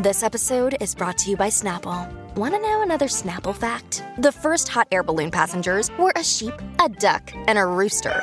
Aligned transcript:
This 0.00 0.22
episode 0.22 0.76
is 0.80 0.94
brought 0.94 1.18
to 1.18 1.30
you 1.30 1.36
by 1.36 1.48
Snapple. 1.48 2.08
Want 2.36 2.54
to 2.54 2.60
know 2.60 2.82
another 2.82 3.08
Snapple 3.08 3.52
fact? 3.52 4.04
The 4.18 4.30
first 4.30 4.68
hot 4.68 4.86
air 4.92 5.02
balloon 5.02 5.32
passengers 5.32 5.90
were 5.98 6.12
a 6.14 6.22
sheep, 6.22 6.54
a 6.78 6.88
duck, 6.88 7.32
and 7.48 7.58
a 7.58 7.66
rooster. 7.66 8.22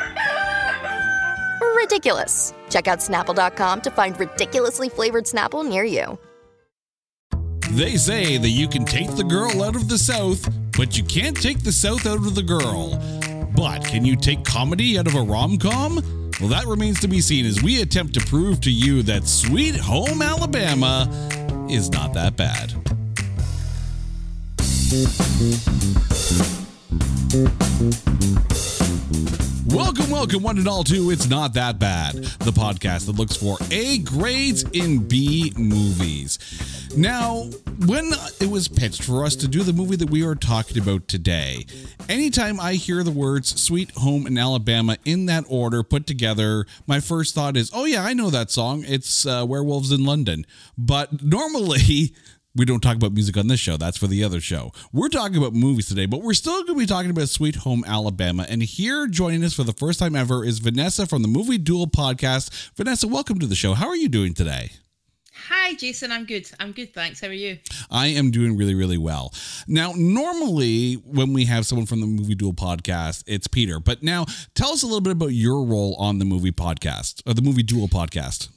Ridiculous. 1.75 2.53
Check 2.69 2.87
out 2.87 2.99
snapple.com 2.99 3.81
to 3.81 3.91
find 3.91 4.17
ridiculously 4.17 4.87
flavored 4.87 5.25
Snapple 5.25 5.67
near 5.67 5.83
you. 5.83 6.17
They 7.71 7.97
say 7.97 8.37
that 8.37 8.47
you 8.47 8.69
can 8.69 8.85
take 8.85 9.13
the 9.17 9.25
girl 9.25 9.61
out 9.61 9.75
of 9.75 9.89
the 9.89 9.97
South, 9.97 10.47
but 10.77 10.97
you 10.97 11.03
can't 11.03 11.35
take 11.35 11.61
the 11.61 11.73
South 11.73 12.05
out 12.05 12.19
of 12.19 12.35
the 12.35 12.43
girl. 12.43 12.97
But 13.53 13.83
can 13.83 14.05
you 14.05 14.15
take 14.15 14.45
comedy 14.45 14.97
out 14.97 15.07
of 15.07 15.15
a 15.15 15.21
rom 15.21 15.57
com? 15.57 15.95
Well, 16.39 16.49
that 16.49 16.67
remains 16.67 17.01
to 17.01 17.09
be 17.09 17.19
seen 17.19 17.45
as 17.45 17.61
we 17.61 17.81
attempt 17.81 18.13
to 18.13 18.21
prove 18.21 18.61
to 18.61 18.71
you 18.71 19.03
that 19.03 19.25
Sweet 19.25 19.75
Home 19.75 20.21
Alabama 20.21 21.09
is 21.69 21.89
not 21.91 22.13
that 22.13 22.35
bad. 22.35 22.73
Welcome, 29.67 30.11
welcome, 30.11 30.43
one 30.43 30.59
and 30.59 30.67
all, 30.67 30.83
to 30.83 31.09
It's 31.09 31.27
Not 31.27 31.55
That 31.55 31.79
Bad, 31.79 32.13
the 32.13 32.51
podcast 32.51 33.07
that 33.07 33.15
looks 33.15 33.35
for 33.35 33.57
A 33.71 33.97
grades 33.97 34.61
in 34.73 35.07
B 35.07 35.53
movies. 35.57 36.37
Now, 36.95 37.49
when 37.87 38.11
it 38.39 38.49
was 38.49 38.67
pitched 38.67 39.03
for 39.03 39.25
us 39.25 39.35
to 39.37 39.47
do 39.47 39.63
the 39.63 39.73
movie 39.73 39.95
that 39.95 40.11
we 40.11 40.23
are 40.23 40.35
talking 40.35 40.77
about 40.77 41.07
today, 41.07 41.65
anytime 42.07 42.59
I 42.59 42.75
hear 42.75 43.01
the 43.01 43.09
words 43.09 43.59
Sweet 43.59 43.89
Home 43.95 44.27
in 44.27 44.37
Alabama 44.37 44.97
in 45.03 45.25
that 45.25 45.45
order 45.49 45.81
put 45.81 46.05
together, 46.05 46.67
my 46.85 46.99
first 46.99 47.33
thought 47.33 47.57
is, 47.57 47.71
oh, 47.73 47.85
yeah, 47.85 48.03
I 48.03 48.13
know 48.13 48.29
that 48.29 48.51
song. 48.51 48.83
It's 48.87 49.25
uh, 49.25 49.45
Werewolves 49.47 49.91
in 49.91 50.05
London. 50.05 50.45
But 50.77 51.23
normally, 51.23 52.13
we 52.55 52.65
don't 52.65 52.79
talk 52.79 52.95
about 52.95 53.13
music 53.13 53.35
on 53.37 53.47
this 53.47 53.59
show. 53.59 53.75
That's 53.77 53.97
for 53.97 54.07
the 54.07 54.23
other 54.23 54.39
show. 54.39 54.71
We're 54.93 55.09
talking 55.09 55.35
about 55.35 55.53
movies 55.53 55.87
today, 55.87 56.05
but 56.05 56.21
we're 56.21 56.33
still 56.33 56.63
going 56.63 56.67
to 56.67 56.75
be 56.75 56.85
talking 56.85 57.11
about 57.11 57.27
Sweet 57.27 57.57
Home 57.57 57.83
Alabama. 57.85 58.45
And 58.47 58.63
here 58.63 59.07
joining 59.07 59.43
us 59.43 59.53
for 59.53 59.63
the 59.63 59.73
first 59.73 59.99
time 59.99 60.15
ever 60.15 60.45
is 60.45 60.59
Vanessa 60.59 61.05
from 61.05 61.21
the 61.21 61.27
Movie 61.27 61.57
Duel 61.57 61.87
podcast. 61.87 62.71
Vanessa, 62.75 63.07
welcome 63.07 63.39
to 63.39 63.45
the 63.45 63.55
show. 63.55 63.73
How 63.73 63.87
are 63.87 63.95
you 63.95 64.07
doing 64.07 64.33
today? 64.33 64.71
Hi, 65.49 65.73
Jason. 65.73 66.11
I'm 66.13 66.25
good. 66.25 66.49
I'm 66.59 66.71
good. 66.71 66.93
Thanks. 66.93 67.19
How 67.19 67.27
are 67.27 67.33
you? 67.33 67.59
I 67.91 68.07
am 68.07 68.31
doing 68.31 68.55
really, 68.55 68.73
really 68.73 68.97
well. 68.97 69.33
Now, 69.67 69.93
normally 69.95 70.93
when 70.93 71.33
we 71.33 71.45
have 71.45 71.65
someone 71.65 71.85
from 71.85 71.99
the 71.99 72.07
Movie 72.07 72.35
Duel 72.35 72.53
podcast, 72.53 73.25
it's 73.27 73.47
Peter. 73.47 73.81
But 73.81 74.01
now 74.01 74.25
tell 74.55 74.69
us 74.69 74.81
a 74.81 74.85
little 74.85 75.01
bit 75.01 75.11
about 75.11 75.33
your 75.33 75.65
role 75.65 75.95
on 75.99 76.19
the 76.19 76.25
movie 76.25 76.51
podcast 76.51 77.21
or 77.27 77.33
the 77.33 77.41
Movie 77.41 77.63
Duel 77.63 77.89
podcast. 77.89 78.49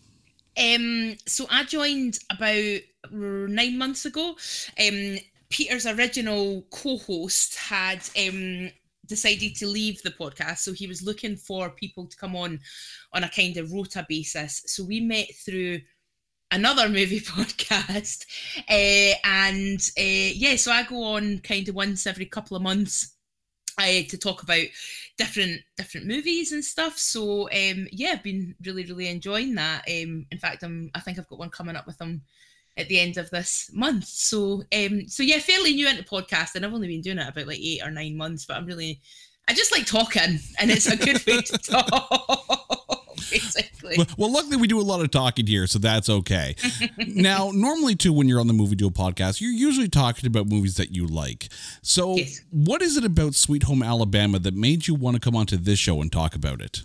Um, 0.58 1.16
so 1.26 1.46
I 1.50 1.64
joined 1.64 2.18
about 2.30 2.80
nine 3.12 3.78
months 3.78 4.04
ago. 4.04 4.36
Um, 4.80 5.18
Peter's 5.50 5.86
original 5.86 6.62
co-host 6.70 7.56
had 7.56 8.00
um 8.18 8.70
decided 9.06 9.54
to 9.56 9.66
leave 9.66 10.02
the 10.02 10.10
podcast, 10.10 10.58
so 10.58 10.72
he 10.72 10.86
was 10.86 11.02
looking 11.02 11.36
for 11.36 11.70
people 11.70 12.06
to 12.06 12.16
come 12.16 12.36
on 12.36 12.60
on 13.12 13.24
a 13.24 13.30
kind 13.30 13.56
of 13.56 13.72
rota 13.72 14.04
basis. 14.08 14.62
So 14.66 14.84
we 14.84 15.00
met 15.00 15.28
through 15.34 15.80
another 16.50 16.88
movie 16.88 17.20
podcast, 17.36 18.26
uh, 18.68 19.16
and 19.24 19.80
uh, 19.98 20.32
yeah, 20.34 20.56
so 20.56 20.72
I 20.72 20.82
go 20.82 21.02
on 21.02 21.38
kind 21.38 21.68
of 21.68 21.74
once 21.74 22.06
every 22.06 22.26
couple 22.26 22.56
of 22.56 22.62
months 22.62 23.14
uh, 23.78 24.02
to 24.08 24.18
talk 24.18 24.42
about 24.42 24.66
different 25.16 25.60
different 25.76 26.06
movies 26.06 26.52
and 26.52 26.64
stuff. 26.64 26.98
So 26.98 27.48
um, 27.50 27.88
yeah, 27.92 28.12
I've 28.12 28.22
been 28.22 28.54
really 28.64 28.84
really 28.84 29.08
enjoying 29.08 29.54
that. 29.54 29.84
Um, 29.88 30.26
in 30.30 30.38
fact, 30.38 30.62
I'm 30.62 30.90
I 30.94 31.00
think 31.00 31.18
I've 31.18 31.28
got 31.28 31.38
one 31.38 31.50
coming 31.50 31.76
up 31.76 31.86
with 31.86 31.98
them 31.98 32.22
at 32.76 32.88
the 32.88 33.00
end 33.00 33.16
of 33.16 33.30
this 33.30 33.70
month. 33.72 34.06
So 34.06 34.64
um, 34.74 35.08
so 35.08 35.22
yeah, 35.22 35.38
fairly 35.38 35.74
new 35.74 35.88
into 35.88 36.04
podcasting. 36.04 36.64
I've 36.64 36.74
only 36.74 36.88
been 36.88 37.00
doing 37.02 37.18
it 37.18 37.28
about 37.28 37.46
like 37.46 37.60
eight 37.60 37.82
or 37.82 37.90
nine 37.90 38.16
months, 38.16 38.44
but 38.46 38.56
I'm 38.56 38.66
really 38.66 39.00
I 39.48 39.54
just 39.54 39.72
like 39.72 39.86
talking, 39.86 40.38
and 40.58 40.70
it's 40.70 40.86
a 40.86 40.96
good 40.96 41.24
way 41.26 41.40
to 41.40 41.58
talk. 41.70 42.67
Basically. 43.30 43.94
Well, 43.96 44.06
well, 44.16 44.32
luckily 44.32 44.56
we 44.56 44.66
do 44.66 44.80
a 44.80 44.82
lot 44.82 45.00
of 45.00 45.10
talking 45.10 45.46
here, 45.46 45.66
so 45.66 45.78
that's 45.78 46.08
okay. 46.08 46.54
now, 46.98 47.50
normally 47.52 47.94
too, 47.96 48.12
when 48.12 48.28
you're 48.28 48.40
on 48.40 48.46
the 48.46 48.52
Movie 48.52 48.76
Duel 48.76 48.90
podcast, 48.90 49.40
you're 49.40 49.50
usually 49.52 49.88
talking 49.88 50.26
about 50.26 50.46
movies 50.46 50.76
that 50.76 50.94
you 50.94 51.06
like. 51.06 51.48
So, 51.82 52.16
Yes. 52.16 52.40
what 52.50 52.82
is 52.82 52.96
it 52.96 53.04
about 53.04 53.34
Sweet 53.34 53.64
Home 53.64 53.82
Alabama 53.82 54.38
that 54.38 54.54
made 54.54 54.86
you 54.88 54.94
want 54.94 55.14
to 55.16 55.20
come 55.20 55.36
onto 55.36 55.56
this 55.56 55.78
show 55.78 56.00
and 56.00 56.10
talk 56.10 56.34
about 56.34 56.60
it? 56.60 56.82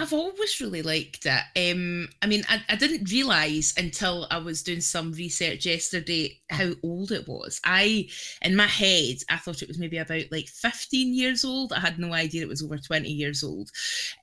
I've 0.00 0.14
always 0.14 0.60
really 0.62 0.80
liked 0.80 1.26
it. 1.26 1.72
Um, 1.72 2.08
I 2.22 2.26
mean, 2.26 2.42
I, 2.48 2.62
I 2.70 2.76
didn't 2.76 3.10
realise 3.10 3.76
until 3.76 4.26
I 4.30 4.38
was 4.38 4.62
doing 4.62 4.80
some 4.80 5.12
research 5.12 5.66
yesterday 5.66 6.40
how 6.48 6.70
old 6.82 7.12
it 7.12 7.28
was. 7.28 7.60
I, 7.64 8.08
in 8.40 8.56
my 8.56 8.66
head, 8.66 9.16
I 9.28 9.36
thought 9.36 9.60
it 9.60 9.68
was 9.68 9.78
maybe 9.78 9.98
about 9.98 10.24
like 10.30 10.48
15 10.48 11.12
years 11.12 11.44
old. 11.44 11.74
I 11.74 11.80
had 11.80 11.98
no 11.98 12.14
idea 12.14 12.42
it 12.42 12.48
was 12.48 12.62
over 12.62 12.78
20 12.78 13.10
years 13.10 13.44
old. 13.44 13.70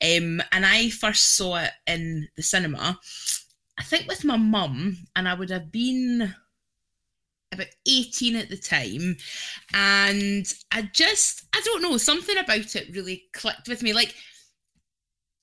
Um, 0.01 0.41
and 0.51 0.65
I 0.65 0.89
first 0.89 1.35
saw 1.35 1.57
it 1.57 1.71
in 1.85 2.27
the 2.35 2.43
cinema, 2.43 2.99
I 3.77 3.83
think 3.83 4.07
with 4.07 4.25
my 4.25 4.37
mum, 4.37 4.97
and 5.15 5.29
I 5.29 5.35
would 5.35 5.51
have 5.51 5.71
been 5.71 6.33
about 7.51 7.67
18 7.87 8.35
at 8.35 8.49
the 8.49 8.57
time 8.57 9.15
and 9.73 10.53
i 10.73 10.81
just 10.93 11.45
i 11.55 11.61
don't 11.63 11.81
know 11.81 11.95
something 11.97 12.37
about 12.37 12.75
it 12.75 12.93
really 12.93 13.23
clicked 13.31 13.69
with 13.69 13.81
me 13.81 13.93
like 13.93 14.13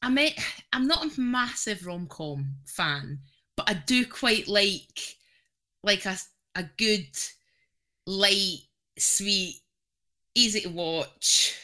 i 0.04 0.10
mean 0.10 0.32
i'm 0.72 0.86
not 0.86 1.04
a 1.04 1.20
massive 1.20 1.84
rom-com 1.86 2.46
fan 2.66 3.18
but 3.56 3.68
i 3.68 3.74
do 3.74 4.06
quite 4.06 4.46
like 4.46 5.16
like 5.82 6.06
a, 6.06 6.16
a 6.54 6.64
good 6.76 7.08
light 8.06 8.58
sweet 8.98 9.60
easy 10.34 10.60
to 10.60 10.68
watch 10.68 11.54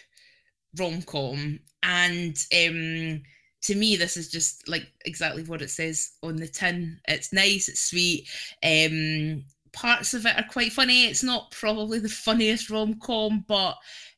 rom-com. 0.79 1.61
And 1.83 2.37
um 2.55 3.23
to 3.63 3.75
me 3.75 3.97
this 3.97 4.17
is 4.17 4.31
just 4.31 4.69
like 4.69 4.87
exactly 5.05 5.43
what 5.43 5.63
it 5.63 5.71
says 5.71 6.13
on 6.23 6.37
the 6.37 6.49
tin. 6.49 7.01
It's 7.09 7.33
nice 7.33 7.69
it's 7.69 7.81
sweet. 7.81 8.29
Um 8.63 9.45
parts 9.73 10.15
of 10.15 10.27
it 10.27 10.37
are 10.37 10.49
quite 10.51 10.73
funny. 10.73 11.07
It's 11.07 11.23
not 11.23 11.51
probably 11.51 11.99
the 11.99 12.09
funniest 12.09 12.71
rom 12.71 12.99
com, 13.01 13.45
but 13.49 13.77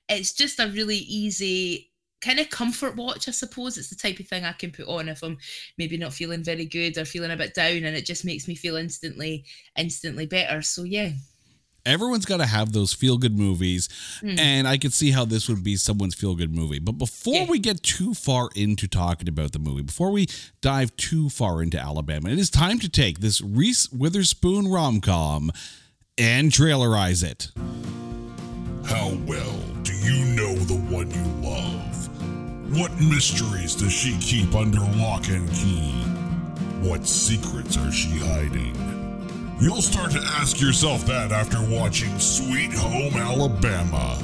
it's 0.08 0.32
just 0.32 0.60
a 0.60 0.68
really 0.68 0.96
easy 0.98 1.91
kind 2.22 2.38
of 2.40 2.48
comfort 2.50 2.96
watch, 2.96 3.28
I 3.28 3.32
suppose. 3.32 3.76
It's 3.76 3.90
the 3.90 3.96
type 3.96 4.18
of 4.20 4.28
thing 4.28 4.44
I 4.44 4.52
can 4.52 4.70
put 4.70 4.86
on 4.88 5.08
if 5.08 5.22
I'm 5.22 5.36
maybe 5.76 5.96
not 5.98 6.14
feeling 6.14 6.42
very 6.42 6.64
good 6.64 6.96
or 6.96 7.04
feeling 7.04 7.30
a 7.32 7.36
bit 7.36 7.52
down, 7.54 7.84
and 7.84 7.96
it 7.96 8.06
just 8.06 8.24
makes 8.24 8.48
me 8.48 8.54
feel 8.54 8.76
instantly, 8.76 9.44
instantly 9.76 10.26
better. 10.26 10.62
So 10.62 10.84
yeah. 10.84 11.10
Everyone's 11.84 12.24
got 12.26 12.36
to 12.36 12.46
have 12.46 12.70
those 12.72 12.92
feel 12.94 13.18
good 13.18 13.36
movies, 13.36 13.88
Mm. 14.22 14.38
and 14.38 14.68
I 14.68 14.78
could 14.78 14.92
see 14.92 15.10
how 15.10 15.24
this 15.24 15.48
would 15.48 15.64
be 15.64 15.74
someone's 15.76 16.14
feel 16.14 16.36
good 16.36 16.54
movie. 16.54 16.78
But 16.78 16.92
before 16.92 17.34
Yeah. 17.34 17.46
we 17.50 17.58
get 17.58 17.82
too 17.82 18.14
far 18.14 18.50
into 18.54 18.86
talking 18.86 19.26
about 19.26 19.50
the 19.50 19.58
movie, 19.58 19.82
before 19.82 20.12
we 20.12 20.28
dive 20.60 20.94
too 20.96 21.28
far 21.28 21.60
into 21.60 21.80
Alabama, 21.80 22.30
it 22.30 22.38
is 22.38 22.50
time 22.50 22.78
to 22.78 22.88
take 22.88 23.18
this 23.18 23.40
Reese 23.40 23.90
Witherspoon 23.90 24.68
rom 24.68 25.00
com 25.00 25.50
and 26.16 26.52
trailerize 26.52 27.24
it. 27.24 27.48
How 28.86 29.08
well 29.26 29.58
do 29.82 29.92
you 29.92 30.24
know 30.36 30.54
the 30.54 30.76
one 30.76 31.10
you 31.10 31.24
love? 31.48 31.91
What 32.72 32.98
mysteries 32.98 33.74
does 33.74 33.92
she 33.92 34.16
keep 34.16 34.54
under 34.54 34.80
lock 34.96 35.28
and 35.28 35.46
key? 35.50 35.92
What 36.80 37.06
secrets 37.06 37.76
are 37.76 37.92
she 37.92 38.08
hiding? 38.16 39.58
You'll 39.60 39.82
start 39.82 40.10
to 40.12 40.22
ask 40.40 40.58
yourself 40.58 41.04
that 41.04 41.32
after 41.32 41.58
watching 41.68 42.18
Sweet 42.18 42.72
Home 42.72 43.12
Alabama. 43.12 44.18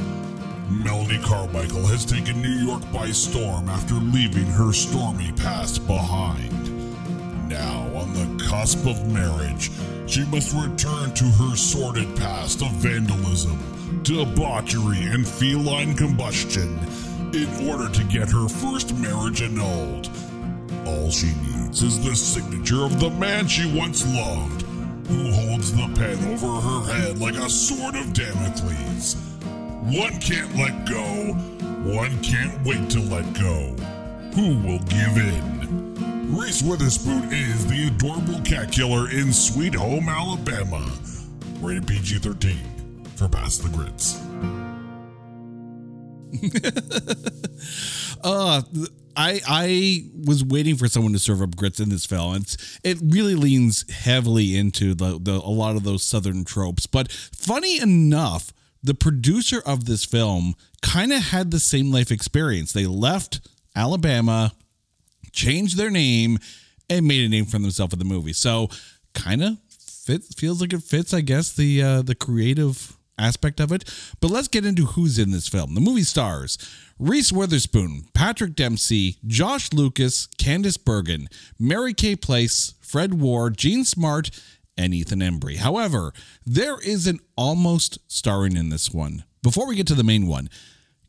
Melanie 0.71 1.23
Carmichael 1.23 1.87
has 1.89 2.07
taken 2.07 2.41
New 2.41 2.67
York 2.67 2.81
by 2.91 3.11
storm 3.11 3.69
after 3.69 3.97
leaving 3.97 4.47
her 4.47 4.73
stormy 4.73 5.31
past 5.33 5.87
behind. 5.87 6.51
Now, 7.51 7.83
on 7.95 8.15
the 8.15 8.45
cusp 8.47 8.87
of 8.87 9.13
marriage, 9.13 9.71
she 10.07 10.25
must 10.25 10.55
return 10.55 11.13
to 11.13 11.25
her 11.25 11.55
sordid 11.55 12.17
past 12.17 12.63
of 12.63 12.71
vandalism, 12.77 13.59
debauchery, 14.05 15.03
and 15.03 15.29
feline 15.29 15.95
combustion 15.95 16.79
in 17.35 17.69
order 17.69 17.89
to 17.89 18.05
get 18.05 18.31
her 18.31 18.49
first 18.49 18.95
marriage 18.97 19.43
annulled. 19.43 20.09
All 20.87 21.11
she 21.11 21.33
needs 21.47 21.83
is 21.83 22.03
the 22.03 22.17
signature 22.17 22.85
of 22.85 22.99
the 23.01 23.11
man 23.11 23.47
she 23.47 23.71
once 23.77 24.07
loved, 24.15 24.63
who 25.09 25.31
holds 25.33 25.73
the 25.73 25.89
pen 25.95 26.19
over 26.33 26.61
her 26.61 26.93
head 26.93 27.19
like 27.19 27.35
a 27.37 27.51
sword 27.51 27.95
of 27.97 28.13
Damocles. 28.13 29.17
One 29.85 30.19
can't 30.21 30.55
let 30.57 30.87
go, 30.89 31.33
one 31.85 32.23
can't 32.23 32.65
wait 32.65 32.89
to 32.91 33.01
let 33.01 33.33
go. 33.35 33.75
Who 34.35 34.59
will 34.59 34.81
give 34.81 35.17
in? 35.17 36.35
Reese 36.37 36.63
Witherspoon 36.63 37.33
is 37.33 37.67
the 37.67 37.89
adorable 37.89 38.41
cat 38.43 38.71
killer 38.71 39.11
in 39.11 39.33
Sweet 39.33 39.75
Home 39.75 40.09
Alabama. 40.09 40.91
Rated 41.61 41.87
PG 41.87 42.19
13 42.19 42.57
for 43.17 43.29
Past 43.29 43.63
the 43.63 43.69
Grits. 43.71 44.21
uh 48.25 48.63
I 49.19 49.41
I 49.47 50.05
was 50.25 50.45
waiting 50.45 50.77
for 50.77 50.87
someone 50.87 51.13
to 51.13 51.19
serve 51.19 51.43
up 51.43 51.57
grits 51.57 51.81
in 51.81 51.89
this 51.89 52.07
film. 52.07 52.37
It's 52.37 52.79
it 52.85 52.99
really 53.03 53.35
leans 53.35 53.91
heavily 53.91 54.57
into 54.57 54.95
the, 54.95 55.19
the 55.21 55.33
a 55.33 55.51
lot 55.51 55.77
of 55.77 55.83
those 55.83 56.05
southern 56.05 56.45
tropes. 56.45 56.87
But 56.87 57.11
funny 57.11 57.81
enough, 57.81 58.53
the 58.83 58.95
producer 58.95 59.61
of 59.67 59.87
this 59.87 60.05
film 60.05 60.55
kind 60.83 61.13
of 61.13 61.25
had 61.25 61.51
the 61.51 61.59
same 61.59 61.91
life 61.91 62.13
experience. 62.13 62.73
They 62.73 62.87
left 62.87 63.41
Alabama, 63.75 64.53
changed 65.33 65.77
their 65.77 65.91
name, 65.91 66.39
and 66.89 67.07
made 67.07 67.25
a 67.25 67.29
name 67.29 67.45
for 67.45 67.59
themselves 67.59 67.93
in 67.93 67.99
the 67.99 68.05
movie. 68.05 68.33
So 68.33 68.69
kind 69.15 69.43
of 69.43 69.59
fits 69.71 70.33
feels 70.35 70.61
like 70.61 70.73
it 70.73 70.83
fits, 70.83 71.13
I 71.13 71.23
guess, 71.23 71.53
the 71.53 71.83
uh, 71.83 72.03
the 72.03 72.15
creative 72.15 72.98
aspect 73.19 73.61
of 73.61 73.73
it. 73.73 73.85
But 74.21 74.31
let's 74.31 74.49
get 74.49 74.65
into 74.65 74.87
who's 74.87 75.19
in 75.19 75.31
this 75.31 75.49
film. 75.49 75.75
The 75.75 75.81
movie 75.81 76.03
stars 76.03 76.59
Reese 76.99 77.33
Witherspoon, 77.33 78.07
Patrick 78.15 78.55
Dempsey, 78.57 79.17
Josh 79.27 79.73
Lucas, 79.73 80.29
Candice 80.39 80.83
Bergen, 80.83 81.29
Mary 81.59 81.95
Kay 81.95 82.17
Place, 82.17 82.75
Fred 82.81 83.21
Ward, 83.21 83.57
Jean 83.57 83.85
Smart, 83.85 84.31
and 84.77 84.95
Ethan 84.95 85.21
Embry. 85.21 85.57
However, 85.57 86.13
there 86.47 86.79
is 86.81 87.07
an 87.07 87.21
almost 87.37 87.99
starring 88.07 88.57
in 88.57 88.71
this 88.71 88.93
one. 88.93 89.25
Before 89.43 89.67
we 89.67 89.77
get 89.77 89.87
to 89.89 89.95
the 89.95 90.05
main 90.05 90.27
one, 90.27 90.49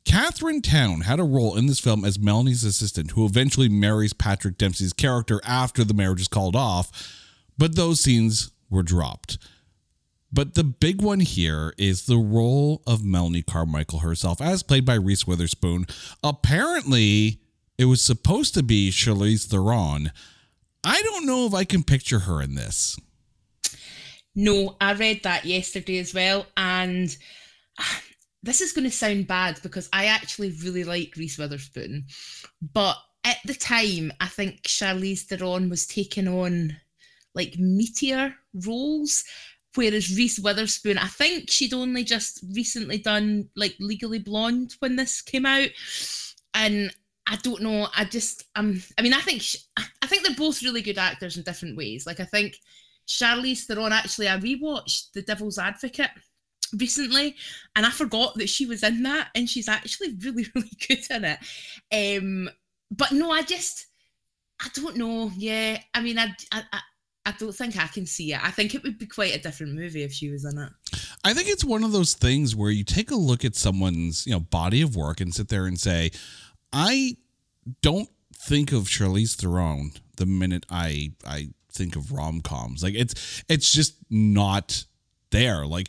Katharine 0.06 0.62
Towne 0.62 1.02
had 1.02 1.20
a 1.20 1.24
role 1.24 1.56
in 1.56 1.68
this 1.68 1.80
film 1.80 2.04
as 2.04 2.18
Melanie's 2.18 2.64
assistant, 2.64 3.12
who 3.12 3.26
eventually 3.26 3.70
marries 3.70 4.14
Patrick 4.14 4.58
Dempsey's 4.58 4.94
character 4.94 5.40
after 5.46 5.84
the 5.84 5.94
marriage 5.94 6.22
is 6.22 6.28
called 6.28 6.56
off, 6.56 6.92
but 7.58 7.76
those 7.76 8.00
scenes 8.00 8.52
were 8.70 8.84
dropped. 8.84 9.38
But 10.32 10.54
the 10.54 10.64
big 10.64 11.02
one 11.02 11.22
here 11.22 11.74
is 11.78 12.06
the 12.06 12.18
role 12.18 12.84
of 12.86 13.04
Melanie 13.04 13.42
Carmichael 13.42 14.00
herself, 14.00 14.42
as 14.42 14.62
played 14.62 14.86
by 14.86 14.94
Reese 14.94 15.26
Witherspoon. 15.26 15.88
Apparently, 16.24 17.42
it 17.78 17.86
was 17.86 18.02
supposed 18.02 18.54
to 18.54 18.64
be 18.64 18.92
Charlize 18.92 19.48
Theron. 19.48 20.12
I 20.84 21.02
don't 21.02 21.26
know 21.26 21.46
if 21.48 21.54
I 21.54 21.64
can 21.64 21.84
picture 21.84 22.20
her 22.20 22.42
in 22.42 22.56
this. 22.56 22.98
No, 24.36 24.78
I 24.80 24.94
read 24.94 25.24
that 25.24 25.46
yesterday 25.46 25.98
as 25.98 26.14
well, 26.14 26.46
and 26.56 27.16
ah, 27.80 28.02
this 28.44 28.62
is 28.62 28.72
going 28.72 28.86
to 28.86 28.92
sound 28.92 29.28
bad 29.28 29.60
because 29.64 29.90
I 29.92 30.06
actually 30.06 30.52
really 30.64 30.84
like 30.84 31.16
Reese 31.18 31.38
Witherspoon, 31.38 32.06
but 32.74 32.96
at 33.26 33.38
the 33.46 33.54
time, 33.54 34.14
I 34.22 34.28
think 34.28 34.62
Charlize 34.64 35.24
Theron 35.24 35.70
was 35.70 35.86
taking 35.86 36.28
on 36.28 36.78
like 37.36 37.58
meteor 37.58 38.36
roles 38.66 39.24
Whereas 39.76 40.16
Reese 40.16 40.40
Witherspoon, 40.40 40.98
I 40.98 41.08
think 41.08 41.50
she'd 41.50 41.74
only 41.74 42.04
just 42.04 42.44
recently 42.56 42.98
done 42.98 43.50
like 43.56 43.76
Legally 43.80 44.20
Blonde 44.20 44.76
when 44.80 44.96
this 44.96 45.22
came 45.22 45.46
out, 45.46 45.70
and 46.54 46.94
I 47.28 47.36
don't 47.38 47.62
know. 47.62 47.88
I 47.96 48.06
just 48.06 48.46
um, 48.56 48.82
I 48.98 49.04
mean, 49.04 49.14
I 49.14 49.22
think 49.22 49.42
she, 49.42 49.60
I 49.78 50.08
think 50.08 50.26
they're 50.26 50.36
both 50.36 50.64
really 50.64 50.82
good 50.82 50.98
actors 50.98 51.38
in 51.38 51.44
different 51.44 51.78
ways. 51.78 52.08
Like 52.08 52.20
I 52.20 52.26
think 52.26 52.58
Charlize 53.08 53.66
Theron 53.66 53.94
actually, 53.94 54.28
I 54.28 54.38
rewatched 54.38 55.12
The 55.14 55.22
Devil's 55.22 55.60
Advocate 55.60 56.12
recently 56.78 57.36
and 57.76 57.86
I 57.86 57.90
forgot 57.90 58.36
that 58.36 58.50
she 58.50 58.66
was 58.66 58.84
in 58.84 59.04
that 59.04 59.30
and 59.36 59.50
she's 59.50 59.68
actually 59.68 60.16
really 60.24 60.46
really 60.54 60.72
good 60.88 61.00
in 61.10 61.26
it 61.26 61.40
um 61.92 62.50
but 62.92 63.12
no 63.12 63.32
I 63.32 63.42
just 63.42 63.88
I 64.62 64.68
don't 64.74 64.98
know 64.98 65.32
yeah 65.36 65.80
I 65.94 66.02
mean 66.02 66.20
I, 66.20 66.34
I, 66.52 66.64
I 67.26 67.34
don't 67.38 67.54
think 67.54 67.78
I 67.78 67.88
can 67.88 68.06
see 68.06 68.34
it. 68.34 68.44
I 68.44 68.52
think 68.52 68.74
it 68.74 68.84
would 68.84 68.98
be 68.98 69.06
quite 69.06 69.36
a 69.36 69.40
different 69.40 69.74
movie 69.74 70.04
if 70.04 70.12
she 70.12 70.30
was 70.30 70.46
in 70.46 70.58
it. 70.58 70.70
I 71.24 71.34
think 71.34 71.50
it's 71.50 71.66
one 71.66 71.84
of 71.84 71.92
those 71.92 72.14
things 72.14 72.56
where 72.56 72.72
you 72.72 72.84
take 72.84 73.12
a 73.12 73.16
look 73.16 73.46
at 73.46 73.56
someone's, 73.56 74.26
you 74.26 74.34
know, 74.34 74.40
body 74.40 74.82
of 74.82 74.96
work 74.96 75.22
and 75.22 75.34
sit 75.34 75.50
there 75.50 75.66
and 75.66 75.80
say, 75.80 76.12
I 76.72 77.18
don't 77.82 78.10
think 78.36 78.72
of 78.72 78.84
Charlize 78.84 79.36
Theron 79.36 79.92
the 80.18 80.26
minute 80.26 80.66
I 80.70 81.12
I 81.26 81.50
think 81.72 81.96
of 81.96 82.12
rom 82.12 82.42
coms. 82.42 82.84
Like 82.84 82.96
it's 82.96 83.44
it's 83.50 83.72
just 83.72 83.96
not 84.10 84.86
there. 85.32 85.66
Like 85.66 85.88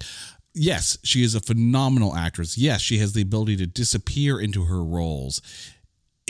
yes, 0.55 0.99
she 1.03 1.23
is 1.23 1.35
a 1.35 1.41
phenomenal 1.41 2.15
actress. 2.15 2.59
Yes, 2.59 2.81
she 2.81 2.99
has 2.99 3.13
the 3.13 3.23
ability 3.23 3.57
to 3.59 3.67
disappear 3.67 4.41
into 4.41 4.65
her 4.65 4.83
roles. 4.85 5.41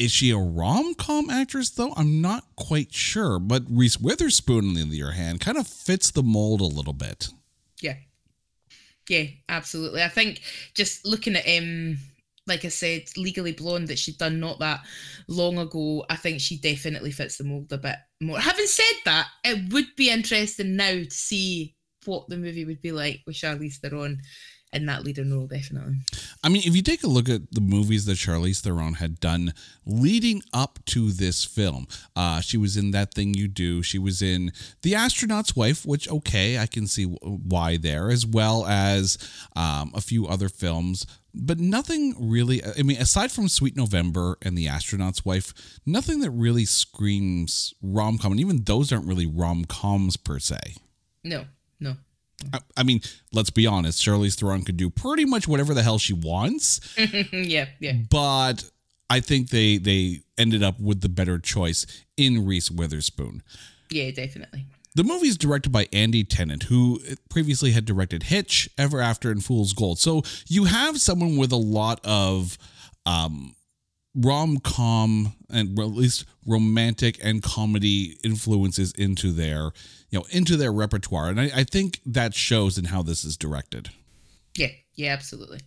Is 0.00 0.12
she 0.12 0.30
a 0.30 0.38
rom 0.38 0.94
com 0.94 1.28
actress, 1.28 1.68
though? 1.68 1.92
I'm 1.94 2.22
not 2.22 2.44
quite 2.56 2.94
sure. 2.94 3.38
But 3.38 3.64
Reese 3.68 4.00
Witherspoon, 4.00 4.74
on 4.78 4.88
the 4.88 5.02
other 5.02 5.12
hand, 5.12 5.40
kind 5.40 5.58
of 5.58 5.66
fits 5.66 6.10
the 6.10 6.22
mold 6.22 6.62
a 6.62 6.64
little 6.64 6.94
bit. 6.94 7.28
Yeah. 7.82 7.96
Yeah, 9.10 9.24
absolutely. 9.50 10.02
I 10.02 10.08
think 10.08 10.40
just 10.74 11.06
looking 11.06 11.36
at 11.36 11.46
um 11.46 11.98
like 12.46 12.64
I 12.64 12.68
said, 12.68 13.02
Legally 13.18 13.52
Blonde 13.52 13.88
that 13.88 13.98
she'd 13.98 14.16
done 14.16 14.40
not 14.40 14.58
that 14.60 14.80
long 15.28 15.58
ago, 15.58 16.06
I 16.08 16.16
think 16.16 16.40
she 16.40 16.56
definitely 16.56 17.12
fits 17.12 17.36
the 17.36 17.44
mold 17.44 17.70
a 17.70 17.76
bit 17.76 17.96
more. 18.22 18.40
Having 18.40 18.66
said 18.66 18.96
that, 19.04 19.28
it 19.44 19.70
would 19.70 19.94
be 19.96 20.10
interesting 20.10 20.76
now 20.76 20.92
to 20.92 21.10
see 21.10 21.76
what 22.06 22.26
the 22.28 22.38
movie 22.38 22.64
would 22.64 22.80
be 22.80 22.90
like 22.90 23.20
with 23.26 23.36
Charlize 23.36 23.76
Theron 23.76 24.18
in 24.72 24.86
that 24.86 25.04
leading 25.04 25.32
role, 25.32 25.46
definitely. 25.46 25.96
I 26.44 26.48
mean, 26.48 26.62
if 26.64 26.76
you 26.76 26.82
take 26.82 27.02
a 27.02 27.08
look 27.08 27.28
at 27.28 27.50
the 27.50 27.60
movies 27.60 28.04
that 28.04 28.16
Charlize 28.16 28.60
Theron 28.60 28.94
had 28.94 29.18
done 29.18 29.52
leading 29.84 30.42
up 30.52 30.78
to 30.86 31.10
this 31.10 31.44
film, 31.44 31.86
uh, 32.14 32.40
she 32.40 32.56
was 32.56 32.76
in 32.76 32.92
That 32.92 33.12
Thing 33.12 33.34
You 33.34 33.48
Do. 33.48 33.82
She 33.82 33.98
was 33.98 34.22
in 34.22 34.52
The 34.82 34.94
Astronaut's 34.94 35.56
Wife, 35.56 35.84
which, 35.84 36.08
okay, 36.08 36.58
I 36.58 36.66
can 36.66 36.86
see 36.86 37.04
why 37.04 37.76
there, 37.76 38.10
as 38.10 38.24
well 38.24 38.64
as 38.66 39.18
um, 39.56 39.90
a 39.94 40.00
few 40.00 40.26
other 40.26 40.48
films. 40.48 41.06
But 41.34 41.58
nothing 41.58 42.14
really, 42.18 42.62
I 42.64 42.82
mean, 42.82 42.98
aside 42.98 43.30
from 43.30 43.48
Sweet 43.48 43.76
November 43.76 44.36
and 44.42 44.56
The 44.56 44.68
Astronaut's 44.68 45.24
Wife, 45.24 45.52
nothing 45.86 46.20
that 46.20 46.30
really 46.30 46.64
screams 46.64 47.74
rom 47.82 48.18
com. 48.18 48.32
And 48.32 48.40
even 48.40 48.64
those 48.64 48.92
aren't 48.92 49.06
really 49.06 49.26
rom 49.26 49.64
coms 49.64 50.16
per 50.16 50.38
se. 50.38 50.58
No, 51.22 51.44
no. 51.78 51.96
I, 52.52 52.60
I 52.76 52.82
mean, 52.82 53.00
let's 53.32 53.50
be 53.50 53.66
honest. 53.66 54.02
Charlize 54.04 54.38
Theron 54.38 54.62
could 54.62 54.76
do 54.76 54.90
pretty 54.90 55.24
much 55.24 55.46
whatever 55.48 55.74
the 55.74 55.82
hell 55.82 55.98
she 55.98 56.12
wants. 56.12 56.80
yeah, 57.32 57.66
yeah. 57.78 57.94
But 58.10 58.64
I 59.08 59.20
think 59.20 59.50
they 59.50 59.78
they 59.78 60.20
ended 60.38 60.62
up 60.62 60.80
with 60.80 61.00
the 61.00 61.08
better 61.08 61.38
choice 61.38 61.86
in 62.16 62.46
Reese 62.46 62.70
Witherspoon. 62.70 63.42
Yeah, 63.90 64.10
definitely. 64.10 64.66
The 64.94 65.04
movie 65.04 65.28
is 65.28 65.38
directed 65.38 65.70
by 65.70 65.88
Andy 65.92 66.24
Tennant, 66.24 66.64
who 66.64 67.00
previously 67.28 67.72
had 67.72 67.84
directed 67.84 68.24
Hitch, 68.24 68.68
Ever 68.76 69.00
After, 69.00 69.30
and 69.30 69.44
Fool's 69.44 69.72
Gold. 69.72 70.00
So 70.00 70.22
you 70.48 70.64
have 70.64 71.00
someone 71.00 71.36
with 71.36 71.52
a 71.52 71.56
lot 71.56 72.00
of 72.04 72.58
um, 73.06 73.54
rom 74.14 74.58
com 74.58 75.34
and 75.50 75.78
at 75.78 75.84
least 75.86 76.24
romantic 76.46 77.18
and 77.22 77.42
comedy 77.42 78.18
influences 78.24 78.92
into 78.92 79.32
their 79.32 79.70
you 80.10 80.18
know 80.18 80.24
into 80.30 80.56
their 80.56 80.72
repertoire. 80.72 81.28
And 81.28 81.40
I, 81.40 81.50
I, 81.54 81.64
think 81.64 82.00
that 82.06 82.34
shows 82.34 82.76
in 82.76 82.86
how 82.86 83.02
this 83.02 83.24
is 83.24 83.36
directed. 83.36 83.90
Yeah. 84.56 84.68
Yeah 84.94 85.12
absolutely. 85.12 85.60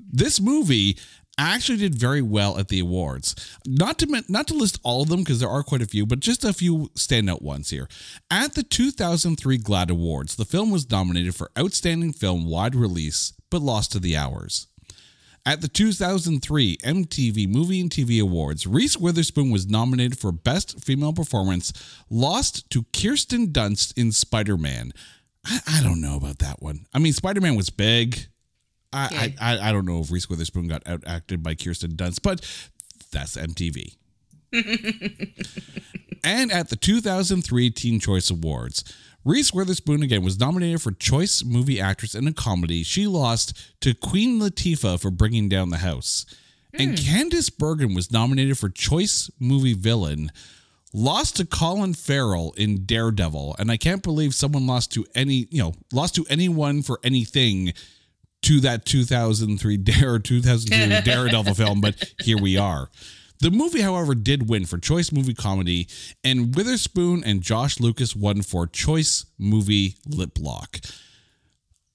This 0.00 0.40
movie 0.40 0.98
actually 1.38 1.78
did 1.78 1.94
very 1.94 2.22
well 2.22 2.58
at 2.58 2.68
the 2.68 2.80
awards. 2.80 3.36
Not 3.64 3.98
to 4.00 4.24
not 4.28 4.48
to 4.48 4.54
list 4.54 4.80
all 4.82 5.02
of 5.02 5.08
them 5.08 5.20
because 5.20 5.38
there 5.38 5.48
are 5.48 5.62
quite 5.62 5.82
a 5.82 5.86
few 5.86 6.04
but 6.04 6.20
just 6.20 6.44
a 6.44 6.52
few 6.52 6.90
standout 6.96 7.42
ones 7.42 7.70
here. 7.70 7.88
At 8.30 8.54
the 8.54 8.64
2003 8.64 9.58
GLAAD 9.58 9.90
awards 9.90 10.34
the 10.34 10.44
film 10.44 10.70
was 10.70 10.90
nominated 10.90 11.36
for 11.36 11.50
outstanding 11.56 12.12
film 12.12 12.44
wide 12.44 12.74
release 12.74 13.34
but 13.50 13.62
lost 13.62 13.92
to 13.92 14.00
the 14.00 14.16
hours 14.16 14.66
At 15.48 15.62
the 15.62 15.68
2003 15.68 16.76
MTV 16.76 17.48
Movie 17.48 17.80
and 17.80 17.88
TV 17.90 18.20
Awards, 18.20 18.66
Reese 18.66 18.98
Witherspoon 18.98 19.50
was 19.50 19.66
nominated 19.66 20.18
for 20.18 20.30
Best 20.30 20.78
Female 20.84 21.14
Performance, 21.14 21.72
lost 22.10 22.68
to 22.68 22.84
Kirsten 22.92 23.46
Dunst 23.46 23.96
in 23.96 24.12
Spider 24.12 24.58
Man. 24.58 24.92
I, 25.46 25.60
I, 25.66 25.82
don't 25.82 26.02
know 26.02 26.18
about 26.18 26.40
that 26.40 26.60
one. 26.60 26.84
I 26.92 26.98
mean, 26.98 27.14
Spider 27.14 27.40
Man 27.40 27.56
was 27.56 27.70
big. 27.70 28.26
I, 28.92 29.08
yeah. 29.10 29.20
I, 29.40 29.56
I, 29.56 29.70
I 29.70 29.72
don't 29.72 29.86
know 29.86 30.00
if 30.00 30.10
Reese 30.10 30.28
Witherspoon 30.28 30.68
got 30.68 30.84
outacted 30.84 31.42
by 31.42 31.54
Kirsten 31.54 31.92
Dunst, 31.92 32.20
but 32.22 32.42
that's 33.10 33.34
MTV. 33.38 33.96
and 36.24 36.52
at 36.52 36.68
the 36.68 36.76
2003 36.76 37.70
Teen 37.70 38.00
Choice 38.00 38.28
Awards, 38.28 38.84
Reese 39.24 39.52
Witherspoon 39.52 40.02
again 40.02 40.22
was 40.22 40.38
nominated 40.38 40.80
for 40.80 40.92
Choice 40.92 41.44
Movie 41.44 41.80
Actress 41.80 42.14
in 42.14 42.26
a 42.26 42.32
Comedy. 42.32 42.82
She 42.82 43.06
lost 43.06 43.80
to 43.80 43.94
Queen 43.94 44.40
Latifah 44.40 45.00
for 45.00 45.10
Bringing 45.10 45.48
Down 45.48 45.70
the 45.70 45.78
House. 45.78 46.24
Mm. 46.74 46.80
And 46.80 46.98
hmm. 46.98 47.04
Candice 47.04 47.56
Bergen 47.56 47.94
was 47.94 48.12
nominated 48.12 48.58
for 48.58 48.68
Choice 48.68 49.30
Movie 49.38 49.74
Villain, 49.74 50.30
lost 50.92 51.36
to 51.36 51.46
Colin 51.46 51.94
Farrell 51.94 52.54
in 52.56 52.84
Daredevil. 52.84 53.56
And 53.58 53.70
I 53.70 53.76
can't 53.76 54.02
believe 54.02 54.34
someone 54.34 54.66
lost 54.66 54.92
to 54.92 55.04
any, 55.14 55.48
you 55.50 55.62
know, 55.62 55.74
lost 55.92 56.14
to 56.14 56.26
anyone 56.30 56.82
for 56.82 57.00
anything 57.02 57.72
to 58.42 58.60
that 58.60 58.84
2003 58.84 59.76
Dare 59.78 60.18
2002 60.18 61.02
Daredevil 61.10 61.54
film, 61.54 61.80
but 61.80 62.12
here 62.20 62.38
we 62.38 62.56
are. 62.56 62.88
The 63.40 63.52
movie, 63.52 63.82
however, 63.82 64.16
did 64.16 64.48
win 64.48 64.66
for 64.66 64.78
Choice 64.78 65.12
Movie 65.12 65.34
Comedy, 65.34 65.86
and 66.24 66.56
Witherspoon 66.56 67.22
and 67.22 67.40
Josh 67.40 67.78
Lucas 67.78 68.16
won 68.16 68.42
for 68.42 68.66
Choice 68.66 69.26
Movie 69.38 69.94
Lip 70.06 70.38
Lock 70.40 70.80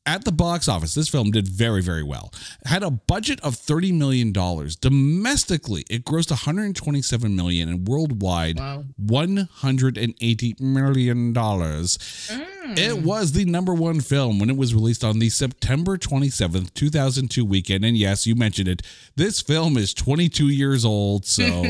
at 0.06 0.26
the 0.26 0.32
box 0.32 0.68
office, 0.68 0.96
this 0.96 1.08
film 1.08 1.32
did 1.32 1.48
very, 1.48 1.82
very 1.82 2.04
well. 2.04 2.34
It 2.62 2.68
had 2.68 2.84
a 2.84 2.92
budget 2.92 3.40
of 3.42 3.56
$30 3.56 3.94
million. 3.94 4.34
Domestically, 4.34 5.86
it 5.90 6.04
grossed 6.04 6.30
127 6.30 7.36
million 7.36 7.70
and 7.70 7.88
worldwide 7.88 8.60
wow. 8.60 8.84
$180 9.02 10.60
million. 10.60 11.34
Mm. 11.34 12.78
It 12.78 13.04
was 13.04 13.32
the 13.34 13.46
number 13.46 13.74
one 13.74 14.02
film 14.02 14.40
when 14.40 14.50
it 14.50 14.58
was 14.58 14.74
released 14.74 15.04
on 15.04 15.20
the 15.20 15.30
September 15.30 15.98
27th, 15.98 16.74
2002 16.74 17.46
weekend. 17.46 17.86
And 17.86 17.98
yes, 17.98 18.28
you 18.28 18.36
mentioned 18.36 18.68
it. 18.68 18.82
This 19.16 19.42
film 19.42 19.78
is 19.78 19.94
22 19.94 20.50
years 20.50 20.84
old, 20.84 21.26
so 21.26 21.44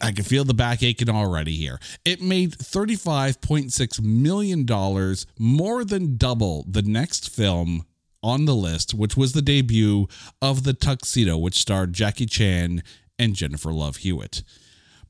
I 0.00 0.12
can 0.12 0.24
feel 0.24 0.44
the 0.44 0.54
back 0.54 0.82
aching 0.82 1.10
already 1.10 1.54
here. 1.56 1.78
It 2.04 2.20
made 2.20 2.52
$35.6 2.52 4.00
million, 4.00 5.16
more 5.38 5.84
than 5.84 6.16
double 6.16 6.64
the 6.68 6.82
next 6.82 7.19
next 7.20 7.34
film 7.34 7.84
on 8.22 8.46
the 8.46 8.54
list, 8.54 8.94
which 8.94 9.16
was 9.16 9.32
the 9.32 9.42
debut 9.42 10.06
of 10.40 10.64
The 10.64 10.72
Tuxedo, 10.72 11.36
which 11.36 11.58
starred 11.58 11.92
Jackie 11.92 12.26
Chan 12.26 12.82
and 13.18 13.34
Jennifer 13.34 13.72
Love 13.72 13.96
Hewitt. 13.96 14.42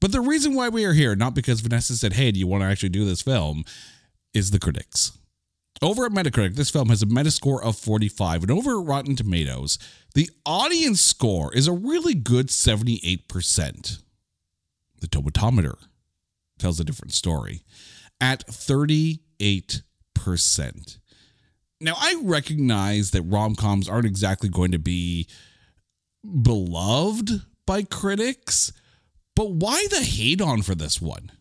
But 0.00 0.10
the 0.10 0.20
reason 0.20 0.54
why 0.54 0.70
we 0.70 0.84
are 0.84 0.92
here, 0.92 1.14
not 1.14 1.36
because 1.36 1.60
Vanessa 1.60 1.96
said, 1.96 2.14
hey, 2.14 2.32
do 2.32 2.40
you 2.40 2.48
want 2.48 2.62
to 2.62 2.68
actually 2.68 2.88
do 2.88 3.04
this 3.04 3.22
film, 3.22 3.62
is 4.34 4.50
the 4.50 4.58
critics. 4.58 5.16
Over 5.82 6.04
at 6.04 6.12
Metacritic, 6.12 6.56
this 6.56 6.70
film 6.70 6.88
has 6.88 7.02
a 7.02 7.06
Metascore 7.06 7.62
of 7.62 7.76
45, 7.76 8.42
and 8.42 8.50
over 8.50 8.80
at 8.80 8.86
Rotten 8.86 9.14
Tomatoes, 9.14 9.78
the 10.14 10.28
audience 10.44 11.00
score 11.00 11.54
is 11.54 11.68
a 11.68 11.72
really 11.72 12.14
good 12.14 12.48
78%. 12.48 14.02
The 15.00 15.06
tomatometer 15.06 15.76
tells 16.58 16.80
a 16.80 16.84
different 16.84 17.12
story 17.12 17.62
at 18.20 18.44
38%. 18.48 20.99
Now, 21.80 21.94
I 21.96 22.20
recognize 22.22 23.12
that 23.12 23.22
rom 23.22 23.54
coms 23.54 23.88
aren't 23.88 24.06
exactly 24.06 24.50
going 24.50 24.72
to 24.72 24.78
be 24.78 25.26
beloved 26.42 27.30
by 27.64 27.82
critics, 27.82 28.72
but 29.34 29.52
why 29.52 29.86
the 29.90 30.02
hate 30.02 30.42
on 30.42 30.60
for 30.60 30.74
this 30.74 31.00
one? 31.00 31.32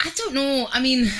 I 0.00 0.10
don't 0.16 0.34
know. 0.34 0.66
I 0.72 0.80
mean, 0.80 1.10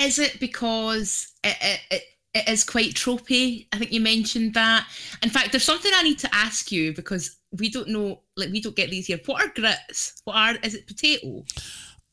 is 0.00 0.18
it 0.18 0.40
because 0.40 1.32
it, 1.44 1.56
it, 1.90 2.02
it, 2.34 2.48
is 2.48 2.64
quite 2.64 2.94
tropey? 2.94 3.66
I 3.72 3.78
think 3.78 3.92
you 3.92 4.00
mentioned 4.00 4.54
that. 4.54 4.88
In 5.22 5.30
fact, 5.30 5.52
there's 5.52 5.64
something 5.64 5.92
I 5.94 6.02
need 6.02 6.18
to 6.20 6.34
ask 6.34 6.72
you 6.72 6.92
because 6.92 7.36
we 7.52 7.70
don't 7.70 7.88
know, 7.88 8.20
like, 8.36 8.50
we 8.50 8.60
don't 8.60 8.76
get 8.76 8.90
these 8.90 9.06
here. 9.06 9.20
What 9.26 9.44
are 9.44 9.52
grits? 9.54 10.20
What 10.24 10.36
are, 10.36 10.56
is 10.62 10.74
it 10.74 10.86
potato? 10.86 11.44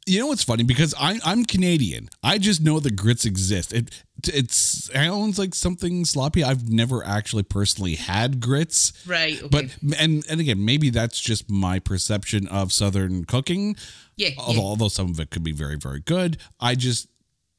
You 0.07 0.19
know 0.19 0.27
what's 0.27 0.43
funny 0.43 0.63
because 0.63 0.93
I 0.99 1.19
I'm 1.25 1.45
Canadian. 1.45 2.09
I 2.23 2.37
just 2.37 2.61
know 2.61 2.79
that 2.79 2.95
grits 2.95 3.25
exist. 3.25 3.73
It 3.73 4.03
it 4.23 4.51
sounds 4.51 5.37
like 5.37 5.53
something 5.53 6.05
sloppy. 6.05 6.43
I've 6.43 6.69
never 6.69 7.03
actually 7.03 7.43
personally 7.43 7.95
had 7.95 8.39
grits. 8.39 8.93
Right. 9.05 9.37
Okay. 9.37 9.47
But 9.49 9.77
and 9.99 10.25
and 10.29 10.39
again, 10.39 10.63
maybe 10.63 10.89
that's 10.89 11.19
just 11.19 11.49
my 11.49 11.79
perception 11.79 12.47
of 12.47 12.71
southern 12.71 13.25
cooking. 13.25 13.75
Yeah, 14.15 14.29
although, 14.37 14.53
yeah. 14.53 14.61
although 14.61 14.87
some 14.87 15.11
of 15.11 15.19
it 15.19 15.29
could 15.29 15.43
be 15.43 15.51
very 15.51 15.75
very 15.75 15.99
good. 15.99 16.37
I 16.59 16.75
just 16.75 17.09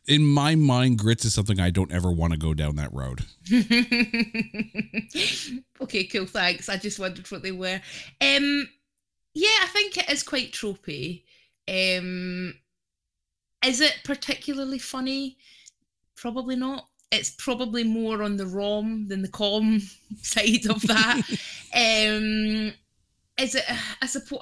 in 0.09 0.25
my 0.25 0.55
mind, 0.55 0.99
grits 0.99 1.27
is 1.27 1.35
something 1.35 1.61
I 1.61 1.69
don't 1.69 1.93
ever 1.93 2.11
want 2.11 2.33
to 2.33 2.39
go 2.39 2.55
down 2.55 2.77
that 2.77 2.93
road. 2.95 3.27
okay, 5.83 6.05
cool. 6.05 6.25
Thanks. 6.25 6.71
I 6.71 6.79
just 6.79 6.99
wondered 6.99 7.31
what 7.31 7.43
they 7.43 7.53
were. 7.53 7.79
Um, 8.23 8.69
yeah, 9.35 9.57
I 9.63 9.67
think 9.67 9.99
it 9.99 10.11
is 10.11 10.23
quite 10.23 10.53
tropey. 10.53 11.25
Um, 11.69 12.55
is 13.65 13.81
it 13.81 14.01
particularly 14.05 14.79
funny? 14.79 15.37
Probably 16.17 16.57
not. 16.57 16.89
It's 17.11 17.31
probably 17.31 17.85
more 17.85 18.23
on 18.23 18.37
the 18.37 18.47
rom 18.47 19.09
than 19.09 19.23
the 19.23 19.29
com 19.29 19.81
side 20.23 20.67
of 20.69 20.83
that. 20.83 21.17
um, 21.75 22.73
is 23.39 23.55
it? 23.55 23.65
I 24.03 24.07
suppose. 24.07 24.41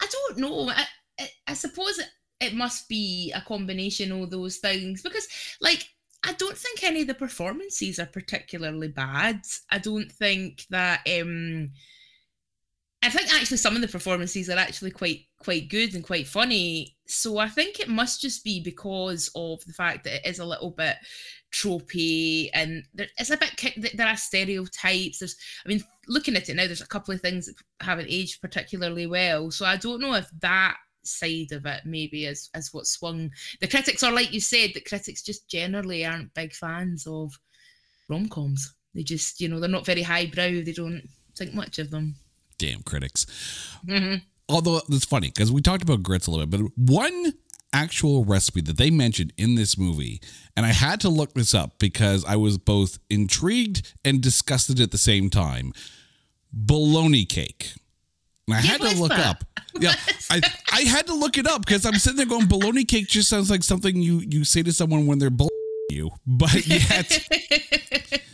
I 0.00 0.06
don't 0.10 0.38
know. 0.38 0.70
I, 0.70 0.84
I, 1.18 1.28
I 1.48 1.54
suppose 1.54 1.98
it, 1.98 2.08
it 2.40 2.54
must 2.54 2.88
be 2.88 3.32
a 3.34 3.40
combination 3.42 4.12
of 4.12 4.30
those 4.30 4.56
things 4.58 5.02
because, 5.02 5.28
like, 5.60 5.88
I 6.24 6.32
don't 6.34 6.56
think 6.56 6.82
any 6.84 7.02
of 7.02 7.06
the 7.06 7.14
performances 7.14 7.98
are 7.98 8.06
particularly 8.06 8.88
bad. 8.88 9.42
I 9.70 9.78
don't 9.78 10.10
think 10.10 10.66
that. 10.70 11.00
um 11.20 11.70
I 13.02 13.08
think 13.08 13.32
actually 13.32 13.56
some 13.56 13.74
of 13.74 13.80
the 13.80 13.88
performances 13.88 14.50
are 14.50 14.58
actually 14.58 14.90
quite 14.90 15.24
quite 15.38 15.70
good 15.70 15.94
and 15.94 16.04
quite 16.04 16.26
funny. 16.26 16.96
So 17.06 17.38
I 17.38 17.48
think 17.48 17.80
it 17.80 17.88
must 17.88 18.20
just 18.20 18.44
be 18.44 18.60
because 18.60 19.30
of 19.34 19.64
the 19.64 19.72
fact 19.72 20.04
that 20.04 20.16
it 20.16 20.26
is 20.28 20.38
a 20.38 20.44
little 20.44 20.70
bit 20.70 20.96
tropey 21.50 22.50
and 22.52 22.84
there, 22.94 23.08
it's 23.18 23.30
a 23.30 23.38
bit 23.38 23.96
there 23.96 24.06
are 24.06 24.16
stereotypes. 24.16 25.18
There's, 25.18 25.36
I 25.64 25.68
mean, 25.68 25.82
looking 26.08 26.36
at 26.36 26.48
it 26.50 26.56
now, 26.56 26.66
there's 26.66 26.82
a 26.82 26.86
couple 26.86 27.14
of 27.14 27.22
things 27.22 27.46
that 27.46 27.54
haven't 27.80 28.10
aged 28.10 28.42
particularly 28.42 29.06
well. 29.06 29.50
So 29.50 29.64
I 29.64 29.76
don't 29.76 30.02
know 30.02 30.14
if 30.14 30.28
that 30.40 30.76
side 31.02 31.52
of 31.52 31.64
it 31.64 31.80
maybe 31.86 32.26
is 32.26 32.50
is 32.54 32.74
what 32.74 32.86
swung 32.86 33.30
the 33.62 33.68
critics. 33.68 34.02
Or 34.02 34.12
like 34.12 34.32
you 34.32 34.40
said, 34.40 34.72
that 34.74 34.84
critics 34.84 35.22
just 35.22 35.48
generally 35.48 36.04
aren't 36.04 36.34
big 36.34 36.52
fans 36.52 37.06
of 37.06 37.32
rom 38.10 38.28
coms. 38.28 38.74
They 38.94 39.04
just, 39.04 39.40
you 39.40 39.48
know, 39.48 39.58
they're 39.58 39.70
not 39.70 39.86
very 39.86 40.02
highbrow. 40.02 40.62
They 40.62 40.74
don't 40.76 41.08
think 41.36 41.54
much 41.54 41.78
of 41.78 41.90
them 41.90 42.16
damn 42.60 42.82
critics. 42.82 43.26
Mm-hmm. 43.86 44.16
Although 44.48 44.82
it's 44.88 45.04
funny 45.04 45.28
because 45.28 45.50
we 45.50 45.62
talked 45.62 45.82
about 45.82 46.02
grits 46.02 46.26
a 46.26 46.30
little 46.30 46.46
bit, 46.46 46.60
but 46.60 46.72
one 46.76 47.32
actual 47.72 48.24
recipe 48.24 48.60
that 48.60 48.76
they 48.76 48.90
mentioned 48.90 49.32
in 49.36 49.54
this 49.54 49.78
movie, 49.78 50.20
and 50.56 50.66
I 50.66 50.70
had 50.70 51.00
to 51.00 51.08
look 51.08 51.32
this 51.34 51.54
up 51.54 51.78
because 51.78 52.24
I 52.24 52.36
was 52.36 52.58
both 52.58 52.98
intrigued 53.08 53.94
and 54.04 54.20
disgusted 54.20 54.80
at 54.80 54.90
the 54.90 54.98
same 54.98 55.30
time. 55.30 55.72
Bologna 56.52 57.24
cake. 57.24 57.72
And 58.48 58.56
I 58.56 58.60
had 58.60 58.80
to 58.80 58.96
look 58.96 59.10
that? 59.10 59.26
up. 59.26 59.44
Yeah, 59.78 59.94
I, 60.30 60.40
I 60.72 60.80
had 60.82 61.06
to 61.06 61.14
look 61.14 61.38
it 61.38 61.46
up 61.46 61.64
because 61.64 61.86
I'm 61.86 61.94
sitting 61.94 62.16
there 62.16 62.26
going, 62.26 62.46
bologna 62.46 62.84
cake 62.84 63.06
just 63.06 63.28
sounds 63.28 63.50
like 63.50 63.62
something 63.62 63.96
you 63.96 64.18
you 64.18 64.44
say 64.44 64.62
to 64.64 64.72
someone 64.72 65.06
when 65.06 65.20
they're 65.20 65.30
bull 65.30 65.48
you, 65.90 66.10
but 66.26 66.66
yet 66.66 67.28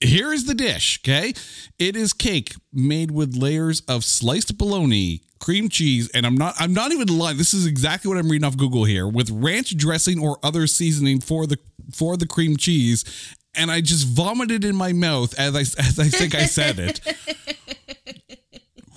here 0.00 0.32
is 0.32 0.46
the 0.46 0.54
dish, 0.54 1.00
okay? 1.02 1.34
It 1.78 1.94
is 1.94 2.12
cake 2.12 2.54
made 2.72 3.10
with 3.10 3.36
layers 3.36 3.82
of 3.82 4.04
sliced 4.04 4.56
bologna, 4.56 5.20
cream 5.38 5.68
cheese, 5.68 6.10
and 6.14 6.26
I'm 6.26 6.36
not 6.36 6.54
I'm 6.58 6.72
not 6.72 6.92
even 6.92 7.08
lying. 7.08 7.36
This 7.36 7.52
is 7.52 7.66
exactly 7.66 8.08
what 8.08 8.18
I'm 8.18 8.30
reading 8.30 8.46
off 8.46 8.56
Google 8.56 8.84
here 8.84 9.06
with 9.06 9.30
ranch 9.30 9.76
dressing 9.76 10.18
or 10.18 10.38
other 10.42 10.66
seasoning 10.66 11.20
for 11.20 11.46
the 11.46 11.58
for 11.92 12.16
the 12.16 12.26
cream 12.26 12.56
cheese. 12.56 13.04
And 13.54 13.70
I 13.70 13.80
just 13.80 14.06
vomited 14.06 14.64
in 14.64 14.76
my 14.76 14.92
mouth 14.92 15.38
as 15.38 15.54
I 15.54 15.60
as 15.60 15.98
I 15.98 16.08
think 16.08 16.34
I 16.34 16.46
said 16.46 16.78
it. 16.78 17.00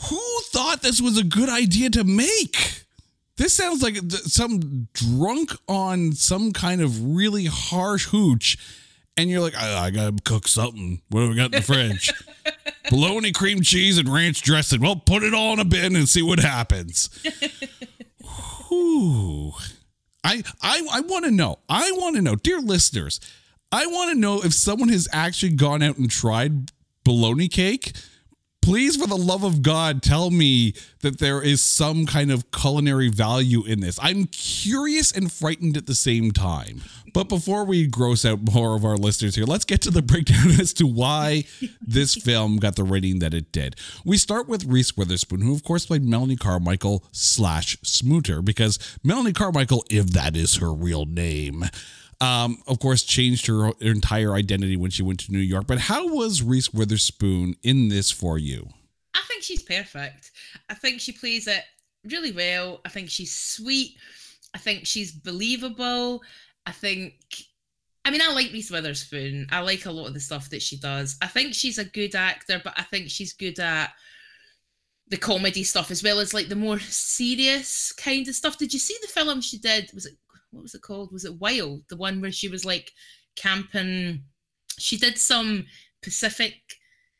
Who 0.09 0.21
thought 0.51 0.81
this 0.81 1.01
was 1.01 1.17
a 1.17 1.23
good 1.23 1.49
idea 1.49 1.89
to 1.91 2.03
make? 2.03 2.83
This 3.37 3.53
sounds 3.53 3.81
like 3.81 3.97
some 4.11 4.87
drunk 4.93 5.51
on 5.67 6.11
some 6.11 6.53
kind 6.53 6.81
of 6.81 7.15
really 7.15 7.45
harsh 7.45 8.07
hooch 8.07 8.57
and 9.17 9.29
you're 9.29 9.41
like, 9.41 9.55
I, 9.55 9.85
I 9.85 9.91
gotta 9.91 10.15
cook 10.23 10.47
something. 10.47 11.01
What 11.09 11.21
do 11.21 11.29
we 11.29 11.35
got 11.35 11.45
in 11.45 11.51
the 11.51 11.61
fridge? 11.61 12.11
Bologna, 12.89 13.31
cream 13.31 13.61
cheese, 13.61 13.97
and 13.97 14.09
ranch 14.09 14.41
dressing. 14.41 14.81
Well, 14.81 14.95
put 14.95 15.23
it 15.23 15.33
all 15.33 15.53
in 15.53 15.59
a 15.59 15.65
bin 15.65 15.95
and 15.95 16.07
see 16.09 16.21
what 16.21 16.39
happens. 16.39 17.09
Whew. 18.67 19.53
I 20.23 20.43
I 20.61 20.87
I 20.91 21.01
want 21.01 21.25
to 21.25 21.31
know. 21.31 21.59
I 21.69 21.91
want 21.93 22.15
to 22.15 22.21
know, 22.21 22.35
dear 22.35 22.59
listeners. 22.59 23.19
I 23.71 23.87
want 23.87 24.11
to 24.11 24.19
know 24.19 24.43
if 24.43 24.53
someone 24.53 24.89
has 24.89 25.07
actually 25.11 25.53
gone 25.53 25.81
out 25.81 25.97
and 25.97 26.09
tried 26.09 26.71
bologna 27.03 27.47
cake 27.47 27.93
please 28.63 28.95
for 28.95 29.07
the 29.07 29.17
love 29.17 29.43
of 29.43 29.61
god 29.61 30.01
tell 30.01 30.31
me 30.31 30.73
that 31.01 31.19
there 31.19 31.41
is 31.41 31.61
some 31.61 32.05
kind 32.05 32.31
of 32.31 32.49
culinary 32.51 33.09
value 33.09 33.65
in 33.65 33.81
this. 33.81 33.99
I'm 34.01 34.25
curious 34.27 35.11
and 35.11 35.29
frightened 35.29 35.75
at 35.75 35.85
the 35.85 35.93
same 35.93 36.31
time. 36.31 36.81
But 37.13 37.27
before 37.27 37.65
we 37.65 37.87
gross 37.87 38.23
out 38.23 38.39
more 38.53 38.77
of 38.77 38.85
our 38.85 38.95
listeners 38.95 39.35
here 39.35 39.43
let's 39.43 39.65
get 39.65 39.81
to 39.81 39.91
the 39.91 40.01
breakdown 40.01 40.49
as 40.61 40.71
to 40.75 40.87
why 40.87 41.43
this 41.81 42.15
film 42.23 42.55
got 42.55 42.77
the 42.77 42.85
rating 42.85 43.19
that 43.19 43.33
it 43.33 43.51
did. 43.51 43.75
We 44.05 44.17
start 44.17 44.47
with 44.47 44.63
reese 44.63 44.95
witherspoon 44.95 45.41
who 45.41 45.53
of 45.53 45.65
course 45.65 45.85
played 45.85 46.05
melanie 46.05 46.37
carmichael 46.37 47.03
slash 47.11 47.77
smooter 47.83 48.43
because 48.43 48.79
melanie 49.03 49.33
carmichael 49.33 49.83
if 49.91 50.07
that 50.11 50.37
is 50.37 50.55
her 50.55 50.71
real 50.71 51.05
name 51.05 51.65
um, 52.23 52.63
of 52.67 52.79
course, 52.79 53.03
changed 53.03 53.47
her 53.47 53.71
entire 53.81 54.33
identity 54.33 54.77
when 54.77 54.91
she 54.91 55.03
went 55.03 55.19
to 55.21 55.31
New 55.31 55.39
York. 55.39 55.67
But 55.67 55.79
how 55.79 56.07
was 56.07 56.41
Reese 56.41 56.73
Witherspoon 56.73 57.55
in 57.63 57.89
this 57.89 58.11
for 58.11 58.37
you? 58.37 58.69
I 59.13 59.19
think 59.27 59.43
she's 59.43 59.61
perfect. 59.61 60.31
I 60.69 60.73
think 60.73 61.01
she 61.01 61.11
plays 61.11 61.47
it 61.47 61.63
really 62.05 62.31
well. 62.31 62.79
I 62.85 62.89
think 62.89 63.09
she's 63.09 63.35
sweet. 63.35 63.97
I 64.53 64.57
think 64.57 64.85
she's 64.85 65.11
believable. 65.11 66.21
I 66.65 66.71
think, 66.71 67.15
I 68.05 68.11
mean, 68.11 68.21
I 68.21 68.31
like 68.31 68.53
Reese 68.53 68.71
Witherspoon. 68.71 69.47
I 69.51 69.59
like 69.59 69.85
a 69.85 69.91
lot 69.91 70.07
of 70.07 70.13
the 70.13 70.19
stuff 70.21 70.49
that 70.51 70.61
she 70.61 70.77
does. 70.77 71.17
I 71.21 71.27
think 71.27 71.53
she's 71.53 71.77
a 71.77 71.85
good 71.85 72.15
actor, 72.15 72.61
but 72.63 72.73
I 72.77 72.83
think 72.83 73.09
she's 73.09 73.33
good 73.33 73.59
at 73.59 73.91
the 75.09 75.17
comedy 75.17 75.65
stuff 75.65 75.91
as 75.91 76.01
well 76.01 76.19
as 76.19 76.33
like 76.33 76.47
the 76.47 76.55
more 76.55 76.79
serious 76.79 77.91
kind 77.91 78.25
of 78.29 78.35
stuff. 78.35 78.57
Did 78.57 78.71
you 78.71 78.79
see 78.79 78.97
the 79.01 79.09
film 79.09 79.41
she 79.41 79.57
did? 79.57 79.91
Was 79.93 80.05
it 80.05 80.15
what 80.53 80.63
was 80.63 80.75
it 80.75 80.81
called? 80.81 81.11
Was 81.11 81.25
it 81.25 81.39
Wild? 81.39 81.83
The 81.89 81.97
one 81.97 82.21
where 82.21 82.31
she 82.31 82.47
was 82.47 82.65
like 82.65 82.91
camping. 83.35 84.23
She 84.77 84.97
did 84.97 85.17
some 85.17 85.65
Pacific 86.01 86.55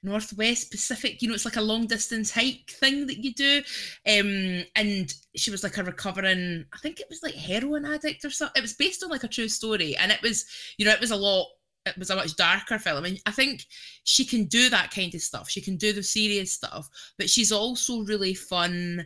Northwest 0.03 0.69
Pacific, 0.69 1.21
you 1.21 1.29
know, 1.29 1.33
it's 1.33 1.45
like 1.45 1.55
a 1.55 1.61
long 1.61 1.87
distance 1.87 2.29
hike 2.29 2.69
thing 2.69 3.07
that 3.07 3.23
you 3.23 3.33
do. 3.33 3.63
Um, 4.05 4.65
and 4.75 5.13
she 5.35 5.49
was 5.49 5.63
like 5.63 5.77
a 5.77 5.83
recovering, 5.83 6.65
I 6.73 6.77
think 6.79 6.99
it 6.99 7.07
was 7.09 7.23
like 7.23 7.35
heroin 7.35 7.85
addict 7.85 8.25
or 8.25 8.29
something. 8.29 8.53
It 8.57 8.61
was 8.61 8.73
based 8.73 9.03
on 9.03 9.09
like 9.09 9.23
a 9.23 9.29
true 9.29 9.47
story. 9.47 9.95
And 9.95 10.11
it 10.11 10.21
was, 10.21 10.45
you 10.77 10.85
know, 10.85 10.91
it 10.91 10.99
was 10.99 11.11
a 11.11 11.15
lot, 11.15 11.47
it 11.85 11.97
was 11.97 12.09
a 12.09 12.15
much 12.15 12.35
darker 12.35 12.77
film. 12.77 13.05
And 13.05 13.19
I 13.25 13.31
think 13.31 13.65
she 14.03 14.25
can 14.25 14.45
do 14.45 14.69
that 14.69 14.91
kind 14.91 15.15
of 15.15 15.21
stuff. 15.21 15.49
She 15.49 15.61
can 15.61 15.77
do 15.77 15.93
the 15.93 16.03
serious 16.03 16.51
stuff, 16.51 16.89
but 17.17 17.29
she's 17.29 17.53
also 17.53 18.03
really 18.03 18.33
fun 18.33 19.05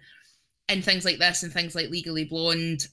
in 0.67 0.81
things 0.81 1.05
like 1.05 1.19
this 1.19 1.43
and 1.43 1.53
things 1.53 1.75
like 1.75 1.89
Legally 1.89 2.25
Blonde 2.25 2.88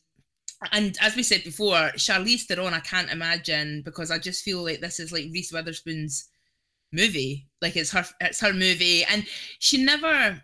and 0.73 0.97
as 1.01 1.17
we 1.17 1.23
said 1.23 1.45
before, 1.45 1.93
Charlize 1.97 2.43
Theron, 2.43 2.75
I 2.75 2.81
can't 2.81 3.11
imagine 3.11 3.83
because 3.85 4.11
I 4.11 4.19
just 4.19 4.45
feel 4.45 4.63
like 4.63 4.81
this 4.81 5.01
is 5.01 5.13
like 5.13 5.27
Reese 5.33 5.53
Witherspoon's 5.53 6.29
movie. 6.93 7.49
Like 7.61 7.77
it's 7.77 7.91
her, 7.93 8.05
it's 8.21 8.41
her 8.41 8.53
movie, 8.53 9.05
and 9.05 9.27
she 9.59 9.83
never 9.83 10.41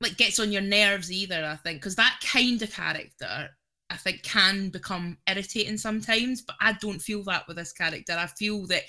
like 0.00 0.16
gets 0.16 0.40
on 0.40 0.52
your 0.52 0.62
nerves 0.62 1.10
either. 1.10 1.44
I 1.44 1.56
think 1.56 1.80
because 1.80 1.96
that 1.96 2.20
kind 2.24 2.60
of 2.62 2.72
character, 2.72 3.50
I 3.90 3.96
think, 3.96 4.22
can 4.22 4.70
become 4.70 5.18
irritating 5.28 5.78
sometimes. 5.78 6.42
But 6.42 6.56
I 6.60 6.74
don't 6.74 7.00
feel 7.00 7.22
that 7.24 7.46
with 7.48 7.56
this 7.56 7.72
character. 7.72 8.14
I 8.18 8.26
feel 8.26 8.66
that 8.68 8.82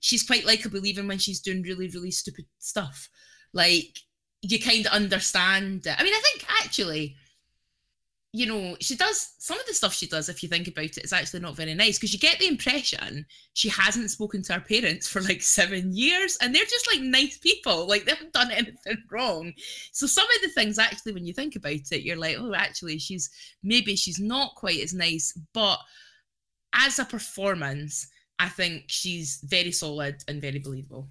she's 0.00 0.24
quite 0.24 0.44
likable 0.44 0.84
even 0.84 1.06
when 1.06 1.18
she's 1.18 1.40
doing 1.40 1.62
really, 1.62 1.88
really 1.88 2.10
stupid 2.10 2.46
stuff. 2.58 3.08
Like 3.52 3.98
you 4.42 4.60
kind 4.60 4.86
of 4.86 4.92
understand 4.92 5.86
it. 5.86 5.94
I 5.98 6.02
mean, 6.02 6.14
I 6.14 6.20
think 6.20 6.44
actually 6.62 7.16
you 8.34 8.46
know, 8.46 8.76
she 8.80 8.96
does 8.96 9.34
some 9.38 9.60
of 9.60 9.66
the 9.66 9.74
stuff 9.74 9.92
she 9.92 10.06
does, 10.06 10.30
if 10.30 10.42
you 10.42 10.48
think 10.48 10.66
about 10.66 10.84
it, 10.84 11.04
is 11.04 11.12
actually 11.12 11.40
not 11.40 11.54
very 11.54 11.74
nice 11.74 11.98
because 11.98 12.14
you 12.14 12.18
get 12.18 12.38
the 12.38 12.48
impression 12.48 13.26
she 13.52 13.68
hasn't 13.68 14.10
spoken 14.10 14.42
to 14.42 14.54
her 14.54 14.60
parents 14.60 15.06
for 15.06 15.20
like 15.20 15.42
seven 15.42 15.94
years 15.94 16.38
and 16.40 16.54
they're 16.54 16.64
just 16.64 16.88
like 16.90 17.02
nice 17.02 17.36
people. 17.36 17.86
Like 17.86 18.06
they 18.06 18.12
haven't 18.12 18.32
done 18.32 18.50
anything 18.52 18.96
wrong. 19.10 19.52
So 19.92 20.06
some 20.06 20.24
of 20.24 20.42
the 20.42 20.48
things 20.48 20.78
actually, 20.78 21.12
when 21.12 21.26
you 21.26 21.34
think 21.34 21.56
about 21.56 21.72
it, 21.72 22.02
you're 22.02 22.16
like, 22.16 22.36
oh, 22.38 22.54
actually, 22.54 22.98
she's 22.98 23.28
maybe 23.62 23.96
she's 23.96 24.18
not 24.18 24.54
quite 24.54 24.80
as 24.80 24.94
nice, 24.94 25.38
but 25.52 25.78
as 26.74 26.98
a 26.98 27.04
performance, 27.04 28.08
I 28.38 28.48
think 28.48 28.84
she's 28.86 29.40
very 29.44 29.72
solid 29.72 30.24
and 30.26 30.40
very 30.40 30.58
believable. 30.58 31.06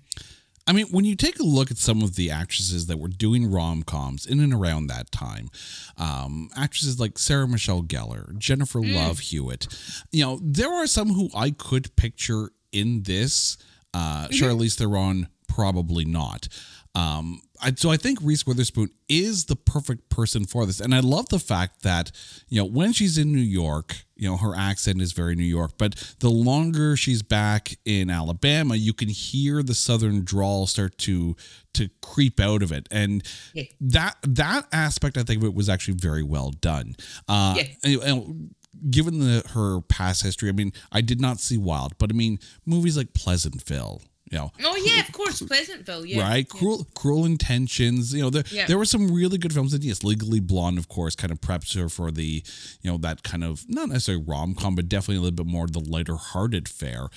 I 0.71 0.73
mean, 0.73 0.85
when 0.85 1.03
you 1.03 1.17
take 1.17 1.37
a 1.37 1.43
look 1.43 1.69
at 1.69 1.77
some 1.77 2.01
of 2.01 2.15
the 2.15 2.31
actresses 2.31 2.85
that 2.85 2.97
were 2.97 3.09
doing 3.09 3.51
rom 3.51 3.83
coms 3.83 4.25
in 4.25 4.39
and 4.39 4.53
around 4.53 4.87
that 4.87 5.11
time, 5.11 5.49
um, 5.97 6.49
actresses 6.55 6.97
like 6.97 7.19
Sarah 7.19 7.45
Michelle 7.45 7.83
Gellar, 7.83 8.37
Jennifer 8.37 8.79
mm. 8.79 8.95
Love 8.95 9.19
Hewitt, 9.19 9.67
you 10.13 10.23
know, 10.23 10.39
there 10.41 10.71
are 10.71 10.87
some 10.87 11.09
who 11.09 11.27
I 11.35 11.51
could 11.51 11.93
picture 11.97 12.51
in 12.71 13.03
this. 13.03 13.57
Uh, 13.93 14.27
mm-hmm. 14.29 14.33
Charlize 14.33 14.77
Theron, 14.77 15.27
probably 15.49 16.05
not. 16.05 16.47
Um, 16.95 17.41
I, 17.61 17.73
so 17.75 17.89
I 17.89 17.97
think 17.97 18.19
Reese 18.21 18.47
Witherspoon 18.47 18.91
is 19.09 19.45
the 19.45 19.57
perfect 19.57 20.09
person 20.09 20.45
for 20.45 20.65
this, 20.65 20.79
and 20.79 20.95
I 20.95 21.01
love 21.01 21.27
the 21.27 21.39
fact 21.39 21.83
that 21.83 22.13
you 22.47 22.61
know 22.61 22.65
when 22.65 22.93
she's 22.93 23.17
in 23.17 23.33
New 23.33 23.39
York, 23.39 24.05
you 24.21 24.29
know 24.29 24.37
her 24.37 24.55
accent 24.55 25.01
is 25.01 25.13
very 25.13 25.35
New 25.35 25.43
York, 25.43 25.71
but 25.79 26.15
the 26.19 26.29
longer 26.29 26.95
she's 26.95 27.23
back 27.23 27.75
in 27.85 28.11
Alabama, 28.11 28.75
you 28.75 28.93
can 28.93 29.09
hear 29.09 29.63
the 29.63 29.73
southern 29.73 30.23
drawl 30.23 30.67
start 30.67 30.95
to 30.99 31.35
to 31.73 31.89
creep 32.03 32.39
out 32.39 32.61
of 32.61 32.71
it, 32.71 32.87
and 32.91 33.23
yeah. 33.55 33.63
that 33.81 34.17
that 34.21 34.67
aspect 34.71 35.17
I 35.17 35.23
think 35.23 35.41
of 35.41 35.47
it 35.47 35.55
was 35.55 35.69
actually 35.69 35.95
very 35.95 36.21
well 36.21 36.51
done. 36.51 36.95
Uh, 37.27 37.55
yeah. 37.57 37.63
and, 37.83 38.03
and, 38.03 38.55
given 38.91 39.19
the 39.19 39.43
her 39.53 39.81
past 39.81 40.21
history, 40.21 40.49
I 40.49 40.51
mean, 40.51 40.71
I 40.91 41.01
did 41.01 41.19
not 41.19 41.39
see 41.39 41.57
Wild, 41.57 41.97
but 41.97 42.11
I 42.11 42.13
mean, 42.13 42.37
movies 42.63 42.95
like 42.95 43.13
Pleasantville, 43.13 44.03
you 44.31 44.37
know. 44.37 44.51
Oh 44.63 44.75
yeah, 44.77 45.01
of 45.01 45.11
course, 45.11 45.41
Pleasantville. 45.41 46.05
Yeah. 46.05 46.21
Right. 46.21 46.47
Yeah. 46.51 46.59
Cruel, 46.59 46.87
cruel 46.95 47.25
intentions. 47.25 48.13
You 48.13 48.23
know, 48.23 48.29
there 48.29 48.43
yeah. 48.49 48.65
there 48.65 48.77
were 48.77 48.85
some 48.85 49.13
really 49.13 49.37
good 49.37 49.53
films. 49.53 49.73
And 49.73 49.83
yes, 49.83 50.03
Legally 50.03 50.39
Blonde, 50.39 50.77
of 50.77 50.87
course, 50.87 51.15
kind 51.15 51.31
of 51.31 51.41
preps 51.41 51.77
her 51.77 51.89
for 51.89 52.11
the, 52.11 52.43
you 52.81 52.91
know, 52.91 52.97
that 52.97 53.23
kind 53.23 53.43
of 53.43 53.65
not 53.67 53.89
necessarily 53.89 54.23
rom 54.25 54.55
com, 54.55 54.75
but 54.75 54.89
definitely 54.89 55.17
a 55.17 55.21
little 55.21 55.43
bit 55.43 55.51
more 55.51 55.67
the 55.67 55.79
lighter 55.79 56.15
hearted 56.15 56.67
fare. 56.69 57.09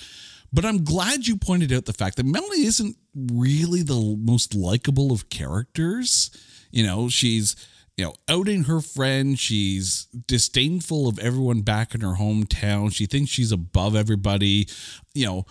But 0.52 0.64
I'm 0.64 0.84
glad 0.84 1.26
you 1.26 1.36
pointed 1.36 1.72
out 1.72 1.84
the 1.84 1.92
fact 1.92 2.16
that 2.16 2.26
Melanie 2.26 2.64
isn't 2.64 2.96
really 3.14 3.82
the 3.82 4.16
most 4.20 4.54
likable 4.54 5.12
of 5.12 5.28
characters. 5.28 6.30
You 6.70 6.84
know, 6.84 7.08
she's 7.08 7.56
you 7.96 8.04
know, 8.04 8.14
outing 8.28 8.64
her 8.64 8.80
friend. 8.80 9.38
She's 9.38 10.06
disdainful 10.26 11.06
of 11.06 11.18
everyone 11.18 11.60
back 11.60 11.94
in 11.94 12.00
her 12.00 12.14
hometown. 12.14 12.92
She 12.92 13.06
thinks 13.06 13.30
she's 13.30 13.52
above 13.52 13.94
everybody. 13.94 14.68
You 15.14 15.26
know, 15.26 15.46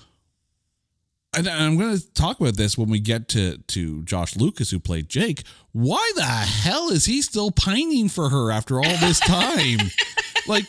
and 1.36 1.48
I'm 1.48 1.78
going 1.78 1.98
to 1.98 2.13
talk 2.13 2.39
about 2.39 2.58
this 2.58 2.78
when 2.78 2.89
we 2.89 3.00
get 3.00 3.28
to 3.30 3.58
to 3.58 4.04
Josh 4.04 4.36
Lucas, 4.36 4.72
who 4.72 4.80
played 4.80 5.10
Jake. 5.10 5.43
Why 5.72 6.12
the 6.15 6.24
hell 6.24 6.89
is 6.89 7.06
he 7.06 7.22
still 7.22 7.52
pining 7.52 8.10
for 8.10 8.30
her 8.30 8.52
after 8.52 8.78
all 8.78 8.98
this 9.00 9.19
time? 9.19 9.80
like, 10.48 10.65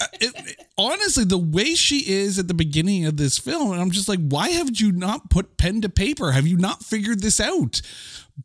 uh, 0.00 0.06
it, 0.20 0.32
it, 0.34 0.66
honestly, 0.76 1.24
the 1.24 1.38
way 1.38 1.74
she 1.74 2.10
is 2.10 2.38
at 2.38 2.48
the 2.48 2.54
beginning 2.54 3.06
of 3.06 3.16
this 3.16 3.38
film, 3.38 3.72
and 3.72 3.80
I'm 3.80 3.90
just 3.90 4.08
like, 4.08 4.20
why 4.20 4.50
haven't 4.50 4.80
you 4.80 4.92
not 4.92 5.30
put 5.30 5.56
pen 5.56 5.80
to 5.82 5.88
paper? 5.88 6.32
Have 6.32 6.46
you 6.46 6.56
not 6.56 6.82
figured 6.82 7.20
this 7.22 7.40
out? 7.40 7.80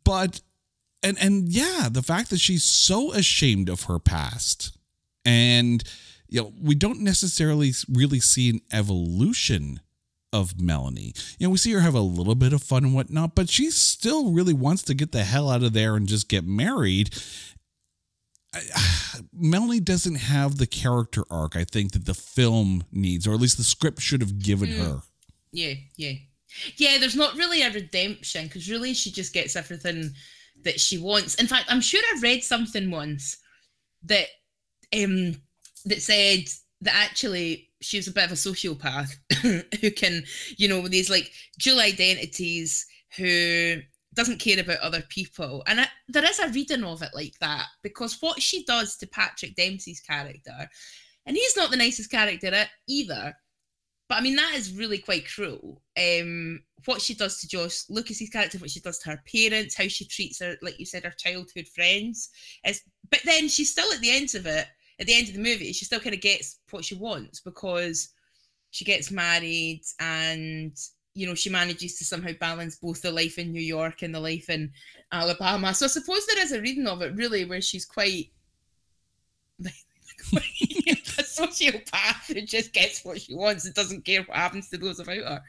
But 0.04 0.40
and 1.02 1.18
and 1.20 1.48
yeah, 1.48 1.88
the 1.90 2.02
fact 2.02 2.30
that 2.30 2.40
she's 2.40 2.64
so 2.64 3.12
ashamed 3.12 3.68
of 3.68 3.84
her 3.84 3.98
past, 3.98 4.76
and 5.24 5.82
you 6.28 6.40
know, 6.40 6.52
we 6.60 6.74
don't 6.74 7.00
necessarily 7.00 7.72
really 7.88 8.20
see 8.20 8.50
an 8.50 8.60
evolution 8.72 9.80
of 10.34 10.60
Melanie. 10.60 11.14
You 11.38 11.46
know, 11.46 11.50
we 11.52 11.58
see 11.58 11.72
her 11.72 11.80
have 11.80 11.94
a 11.94 12.00
little 12.00 12.34
bit 12.34 12.52
of 12.52 12.62
fun 12.62 12.84
and 12.84 12.94
whatnot, 12.94 13.36
but 13.36 13.48
she 13.48 13.70
still 13.70 14.32
really 14.32 14.52
wants 14.52 14.82
to 14.82 14.94
get 14.94 15.12
the 15.12 15.22
hell 15.22 15.48
out 15.48 15.62
of 15.62 15.72
there 15.72 15.94
and 15.94 16.08
just 16.08 16.28
get 16.28 16.44
married. 16.44 17.14
Melanie 19.32 19.80
doesn't 19.80 20.16
have 20.16 20.58
the 20.58 20.66
character 20.66 21.22
arc 21.30 21.56
I 21.56 21.64
think 21.64 21.92
that 21.92 22.04
the 22.04 22.14
film 22.14 22.84
needs, 22.90 23.26
or 23.26 23.32
at 23.32 23.40
least 23.40 23.58
the 23.58 23.64
script 23.64 24.00
should 24.02 24.20
have 24.20 24.40
given 24.40 24.70
mm. 24.70 24.78
her. 24.78 25.02
Yeah, 25.52 25.74
yeah. 25.96 26.14
Yeah, 26.76 26.98
there's 26.98 27.16
not 27.16 27.36
really 27.36 27.62
a 27.62 27.70
redemption 27.70 28.46
because 28.46 28.68
really 28.68 28.92
she 28.92 29.10
just 29.10 29.32
gets 29.32 29.54
everything 29.54 30.10
that 30.64 30.80
she 30.80 30.98
wants. 30.98 31.36
In 31.36 31.46
fact, 31.46 31.66
I'm 31.68 31.80
sure 31.80 32.02
I 32.02 32.20
read 32.20 32.42
something 32.42 32.90
once 32.90 33.38
that 34.04 34.26
um 34.92 35.36
that 35.84 36.02
said 36.02 36.44
that 36.80 36.94
actually 36.94 37.68
she 37.84 37.98
was 37.98 38.08
a 38.08 38.12
bit 38.12 38.24
of 38.24 38.32
a 38.32 38.34
sociopath 38.34 39.16
who 39.80 39.90
can, 39.90 40.24
you 40.56 40.68
know, 40.68 40.86
these 40.88 41.10
like 41.10 41.32
dual 41.58 41.80
identities 41.80 42.86
who 43.16 43.76
doesn't 44.14 44.40
care 44.40 44.60
about 44.60 44.78
other 44.78 45.02
people. 45.08 45.62
And 45.66 45.80
I, 45.80 45.88
there 46.08 46.24
is 46.24 46.38
a 46.38 46.48
reading 46.48 46.84
of 46.84 47.02
it 47.02 47.10
like 47.14 47.38
that 47.40 47.66
because 47.82 48.20
what 48.20 48.40
she 48.40 48.64
does 48.64 48.96
to 48.98 49.06
Patrick 49.06 49.56
Dempsey's 49.56 50.00
character, 50.00 50.68
and 51.26 51.36
he's 51.36 51.56
not 51.56 51.70
the 51.70 51.76
nicest 51.76 52.10
character 52.10 52.66
either, 52.88 53.34
but 54.08 54.18
I 54.18 54.20
mean, 54.20 54.36
that 54.36 54.54
is 54.54 54.76
really 54.76 54.98
quite 54.98 55.26
cruel. 55.26 55.82
Um, 55.98 56.62
what 56.84 57.00
she 57.00 57.14
does 57.14 57.40
to 57.40 57.48
Josh 57.48 57.84
Lucas's 57.88 58.28
character, 58.28 58.58
what 58.58 58.70
she 58.70 58.80
does 58.80 58.98
to 59.00 59.10
her 59.10 59.22
parents, 59.32 59.74
how 59.74 59.88
she 59.88 60.04
treats 60.04 60.40
her, 60.40 60.56
like 60.60 60.78
you 60.78 60.84
said, 60.84 61.04
her 61.04 61.14
childhood 61.16 61.66
friends. 61.68 62.28
Is, 62.66 62.82
but 63.10 63.20
then 63.24 63.48
she's 63.48 63.70
still 63.70 63.90
at 63.92 64.00
the 64.00 64.14
end 64.14 64.34
of 64.34 64.46
it 64.46 64.66
at 65.00 65.06
the 65.06 65.14
end 65.14 65.28
of 65.28 65.34
the 65.34 65.42
movie, 65.42 65.72
she 65.72 65.84
still 65.84 66.00
kind 66.00 66.14
of 66.14 66.20
gets 66.20 66.58
what 66.70 66.84
she 66.84 66.94
wants 66.94 67.40
because 67.40 68.10
she 68.70 68.84
gets 68.84 69.10
married 69.10 69.82
and 70.00 70.76
you 71.14 71.28
know, 71.28 71.34
she 71.34 71.48
manages 71.48 71.96
to 71.96 72.04
somehow 72.04 72.32
balance 72.40 72.76
both 72.76 73.00
the 73.00 73.10
life 73.10 73.38
in 73.38 73.52
New 73.52 73.62
York 73.62 74.02
and 74.02 74.12
the 74.12 74.20
life 74.20 74.50
in 74.50 74.72
Alabama. 75.12 75.72
So 75.72 75.86
I 75.86 75.88
suppose 75.88 76.26
there 76.26 76.42
is 76.42 76.50
a 76.50 76.60
reading 76.60 76.88
of 76.88 77.02
it 77.02 77.14
really 77.14 77.44
where 77.44 77.60
she's 77.60 77.84
quite 77.86 78.30
a 81.18 81.22
sociopath 81.22 82.26
who 82.26 82.40
just 82.42 82.72
gets 82.72 83.04
what 83.04 83.20
she 83.20 83.34
wants 83.34 83.64
and 83.64 83.74
doesn't 83.74 84.04
care 84.04 84.22
what 84.22 84.36
happens 84.36 84.68
to 84.70 84.78
those 84.78 84.98
about 84.98 85.18
her. 85.18 85.42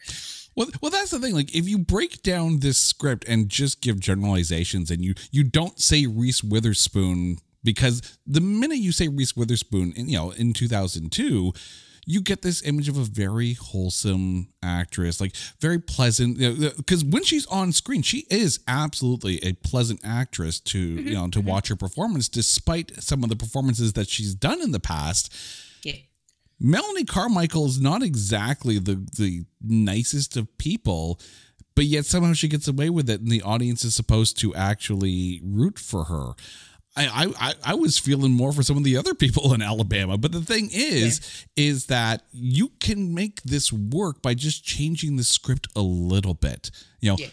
Well, 0.55 0.69
well, 0.81 0.91
that's 0.91 1.11
the 1.11 1.19
thing. 1.19 1.33
Like, 1.33 1.53
if 1.53 1.67
you 1.67 1.77
break 1.77 2.21
down 2.23 2.59
this 2.59 2.77
script 2.77 3.25
and 3.27 3.49
just 3.49 3.81
give 3.81 3.99
generalizations, 3.99 4.89
and 4.89 5.03
you 5.03 5.13
you 5.31 5.43
don't 5.43 5.79
say 5.79 6.05
Reese 6.05 6.43
Witherspoon 6.43 7.39
because 7.65 8.17
the 8.25 8.39
minute 8.39 8.77
you 8.77 8.93
say 8.93 9.09
Reese 9.09 9.35
Witherspoon, 9.35 9.91
in, 9.97 10.07
you 10.07 10.17
know, 10.17 10.31
in 10.31 10.53
two 10.53 10.69
thousand 10.69 11.11
two, 11.11 11.51
you 12.05 12.21
get 12.21 12.43
this 12.43 12.63
image 12.63 12.87
of 12.87 12.97
a 12.97 13.03
very 13.03 13.53
wholesome 13.53 14.47
actress, 14.63 15.19
like 15.19 15.35
very 15.59 15.79
pleasant. 15.79 16.37
Because 16.37 17.03
you 17.03 17.09
know, 17.09 17.13
when 17.13 17.23
she's 17.23 17.45
on 17.47 17.71
screen, 17.71 18.03
she 18.03 18.25
is 18.29 18.59
absolutely 18.67 19.43
a 19.43 19.53
pleasant 19.53 19.99
actress 20.03 20.59
to 20.61 20.95
mm-hmm. 20.95 21.07
you 21.07 21.13
know 21.15 21.27
to 21.29 21.39
mm-hmm. 21.39 21.49
watch 21.49 21.67
her 21.67 21.75
performance, 21.75 22.29
despite 22.29 23.03
some 23.03 23.23
of 23.23 23.29
the 23.29 23.35
performances 23.35 23.93
that 23.93 24.07
she's 24.07 24.33
done 24.33 24.61
in 24.61 24.71
the 24.71 24.79
past. 24.79 25.33
Yeah. 25.83 25.95
Melanie 26.59 27.03
Carmichael 27.03 27.65
is 27.65 27.81
not 27.81 28.03
exactly 28.03 28.79
the 28.79 29.05
the 29.17 29.45
nicest 29.61 30.37
of 30.37 30.57
people, 30.57 31.19
but 31.75 31.85
yet 31.85 32.05
somehow 32.05 32.33
she 32.33 32.47
gets 32.47 32.67
away 32.67 32.89
with 32.89 33.09
it, 33.09 33.19
and 33.19 33.31
the 33.31 33.41
audience 33.41 33.83
is 33.83 33.95
supposed 33.95 34.37
to 34.39 34.53
actually 34.55 35.41
root 35.43 35.79
for 35.79 36.05
her. 36.05 36.33
I, 36.97 37.33
I 37.39 37.53
I 37.63 37.73
was 37.75 37.97
feeling 37.97 38.31
more 38.31 38.53
for 38.53 38.63
some 38.63 38.77
of 38.77 38.83
the 38.83 38.95
other 38.95 39.13
people 39.13 39.53
in 39.53 39.61
Alabama, 39.61 40.17
but 40.17 40.31
the 40.31 40.41
thing 40.41 40.69
is, 40.71 41.45
yeah. 41.55 41.65
is 41.65 41.85
that 41.87 42.23
you 42.31 42.71
can 42.79 43.13
make 43.13 43.43
this 43.43 43.71
work 43.73 44.21
by 44.21 44.33
just 44.33 44.63
changing 44.63 45.17
the 45.17 45.23
script 45.23 45.67
a 45.75 45.81
little 45.81 46.33
bit, 46.33 46.71
you 47.01 47.11
know, 47.11 47.17
yeah. 47.19 47.27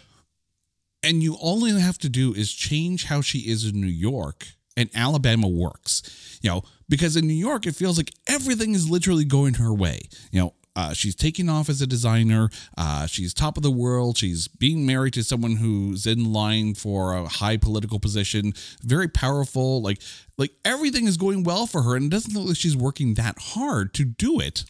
and 1.01 1.23
you 1.23 1.37
only 1.41 1.79
have 1.79 1.97
to 1.99 2.09
do 2.09 2.33
is 2.33 2.51
change 2.53 3.05
how 3.05 3.21
she 3.21 3.39
is 3.39 3.65
in 3.65 3.79
New 3.79 3.87
York, 3.87 4.47
and 4.75 4.89
Alabama 4.93 5.47
works, 5.47 6.39
you 6.41 6.49
know, 6.49 6.63
because 6.89 7.15
in 7.15 7.25
New 7.25 7.33
York 7.33 7.65
it 7.65 7.75
feels 7.75 7.97
like 7.97 8.11
everything 8.27 8.75
is 8.75 8.89
literally 8.89 9.25
going 9.25 9.53
her 9.55 9.73
way, 9.73 10.01
you 10.31 10.41
know, 10.41 10.53
uh, 10.75 10.93
she's 10.93 11.15
taking 11.15 11.49
off 11.49 11.69
as 11.69 11.81
a 11.81 11.87
designer. 11.87 12.49
Uh, 12.77 13.05
she's 13.05 13.33
top 13.33 13.57
of 13.57 13.63
the 13.63 13.71
world. 13.71 14.17
She's 14.17 14.47
being 14.47 14.85
married 14.85 15.13
to 15.13 15.23
someone 15.23 15.57
who's 15.57 16.07
in 16.07 16.31
line 16.33 16.73
for 16.73 17.13
a 17.13 17.27
high 17.27 17.57
political 17.57 17.99
position. 17.99 18.53
Very 18.81 19.07
powerful. 19.07 19.81
Like 19.81 20.01
like 20.37 20.51
everything 20.65 21.05
is 21.05 21.17
going 21.17 21.43
well 21.43 21.67
for 21.67 21.83
her, 21.83 21.95
and 21.95 22.05
it 22.05 22.11
doesn't 22.11 22.33
look 22.33 22.47
like 22.47 22.57
she's 22.57 22.75
working 22.75 23.13
that 23.15 23.37
hard 23.39 23.93
to 23.95 24.05
do 24.05 24.39
it. 24.39 24.65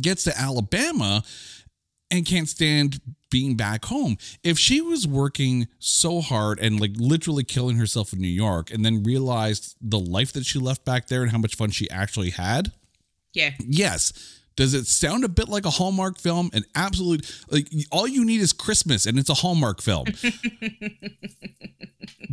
Gets 0.00 0.24
to 0.24 0.36
Alabama 0.36 1.22
and 2.10 2.26
can't 2.26 2.48
stand 2.48 3.00
being 3.30 3.56
back 3.56 3.84
home. 3.84 4.16
If 4.42 4.58
she 4.58 4.80
was 4.80 5.06
working 5.06 5.68
so 5.78 6.20
hard 6.20 6.58
and 6.58 6.80
like 6.80 6.92
literally 6.96 7.44
killing 7.44 7.76
herself 7.76 8.12
in 8.12 8.20
New 8.20 8.26
York, 8.26 8.72
and 8.72 8.84
then 8.84 9.04
realized 9.04 9.76
the 9.80 9.98
life 9.98 10.32
that 10.32 10.44
she 10.44 10.58
left 10.58 10.84
back 10.84 11.06
there 11.06 11.22
and 11.22 11.30
how 11.30 11.38
much 11.38 11.54
fun 11.54 11.70
she 11.70 11.88
actually 11.88 12.30
had. 12.30 12.72
Yeah. 13.32 13.50
Yes 13.60 14.12
does 14.56 14.74
it 14.74 14.86
sound 14.86 15.24
a 15.24 15.28
bit 15.28 15.48
like 15.48 15.64
a 15.64 15.70
Hallmark 15.70 16.18
film? 16.18 16.50
And 16.52 16.64
absolutely, 16.74 17.26
like 17.50 17.68
all 17.90 18.06
you 18.06 18.24
need 18.24 18.40
is 18.40 18.52
Christmas, 18.52 19.06
and 19.06 19.18
it's 19.18 19.30
a 19.30 19.34
Hallmark 19.34 19.82
film. 19.82 20.06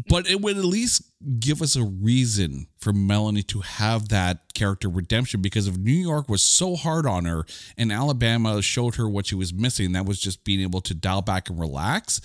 but 0.07 0.29
it 0.29 0.41
would 0.41 0.57
at 0.57 0.65
least 0.65 1.03
give 1.39 1.61
us 1.61 1.75
a 1.75 1.83
reason 1.83 2.67
for 2.77 2.93
Melanie 2.93 3.43
to 3.43 3.61
have 3.61 4.09
that 4.09 4.53
character 4.53 4.89
redemption 4.89 5.41
because 5.41 5.67
if 5.67 5.77
New 5.77 5.91
York 5.91 6.29
was 6.29 6.43
so 6.43 6.75
hard 6.75 7.05
on 7.05 7.25
her 7.25 7.45
and 7.77 7.91
Alabama 7.91 8.61
showed 8.61 8.95
her 8.95 9.09
what 9.09 9.27
she 9.27 9.35
was 9.35 9.53
missing, 9.53 9.93
that 9.93 10.05
was 10.05 10.19
just 10.19 10.43
being 10.43 10.61
able 10.61 10.81
to 10.81 10.93
dial 10.93 11.21
back 11.21 11.49
and 11.49 11.59
relax. 11.59 12.21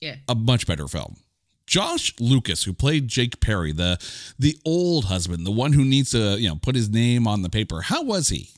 Yeah, 0.00 0.16
a 0.28 0.34
much 0.34 0.66
better 0.66 0.88
film. 0.88 1.16
Josh 1.66 2.14
Lucas, 2.20 2.64
who 2.64 2.72
played 2.72 3.08
Jake 3.08 3.40
Perry, 3.40 3.72
the 3.72 3.98
the 4.38 4.58
old 4.64 5.06
husband, 5.06 5.46
the 5.46 5.50
one 5.50 5.72
who 5.72 5.84
needs 5.84 6.10
to 6.10 6.38
you 6.38 6.48
know 6.48 6.56
put 6.56 6.74
his 6.74 6.88
name 6.90 7.26
on 7.26 7.42
the 7.42 7.50
paper. 7.50 7.82
How 7.82 8.02
was 8.02 8.28
he? 8.28 8.50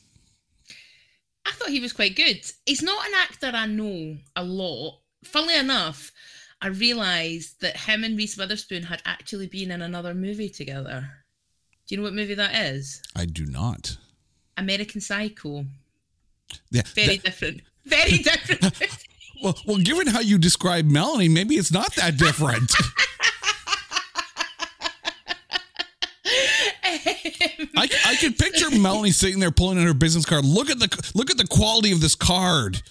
I 1.49 1.53
thought 1.53 1.71
he 1.71 1.81
was 1.81 1.95
quite 1.95 2.15
good. 2.15 2.45
He's 2.67 2.83
not 2.83 3.07
an 3.07 3.13
actor 3.17 3.51
I 3.55 3.67
know 3.67 4.19
a 4.37 4.45
lot. 4.45 5.01
Funnily 5.25 5.57
enough, 5.57 6.13
I 6.61 6.69
realised 6.69 7.63
that 7.63 7.77
him 7.77 8.05
and 8.05 8.19
Reese 8.19 8.37
Witherspoon 8.37 8.83
had 8.83 9.01
actually 9.07 9.47
been 9.47 9.71
in 9.71 9.81
another 9.81 10.13
movie 10.15 10.51
together. 10.51 11.09
Do 11.87 11.95
you 11.95 11.97
know 11.97 12.03
what 12.03 12.13
movie 12.13 12.35
that 12.35 12.55
is? 12.55 13.01
I 13.17 13.25
do 13.25 13.47
not. 13.47 13.97
American 14.59 15.01
Psycho. 15.01 15.65
Yeah, 16.71 16.83
very 16.95 17.17
that, 17.17 17.25
different. 17.25 17.63
Very 17.87 18.19
different. 18.19 19.05
well, 19.43 19.57
well, 19.67 19.79
given 19.79 20.07
how 20.07 20.21
you 20.21 20.37
describe 20.37 20.85
Melanie, 20.85 21.31
maybe 21.31 21.55
it's 21.55 21.73
not 21.73 21.95
that 21.95 22.19
different. 22.19 22.75
I, 27.77 27.89
I 28.07 28.17
can 28.17 28.33
picture 28.35 28.71
Melanie 28.71 29.11
sitting 29.11 29.41
there 29.41 29.51
pulling 29.51 29.79
out 29.79 29.87
her 29.87 29.95
business 29.95 30.25
card. 30.25 30.45
Look 30.45 30.71
at 30.71 30.79
the 30.79 31.11
look 31.15 31.31
at 31.31 31.37
the 31.37 31.47
quality 31.47 31.93
of 31.93 32.01
this 32.01 32.15
card. 32.15 32.83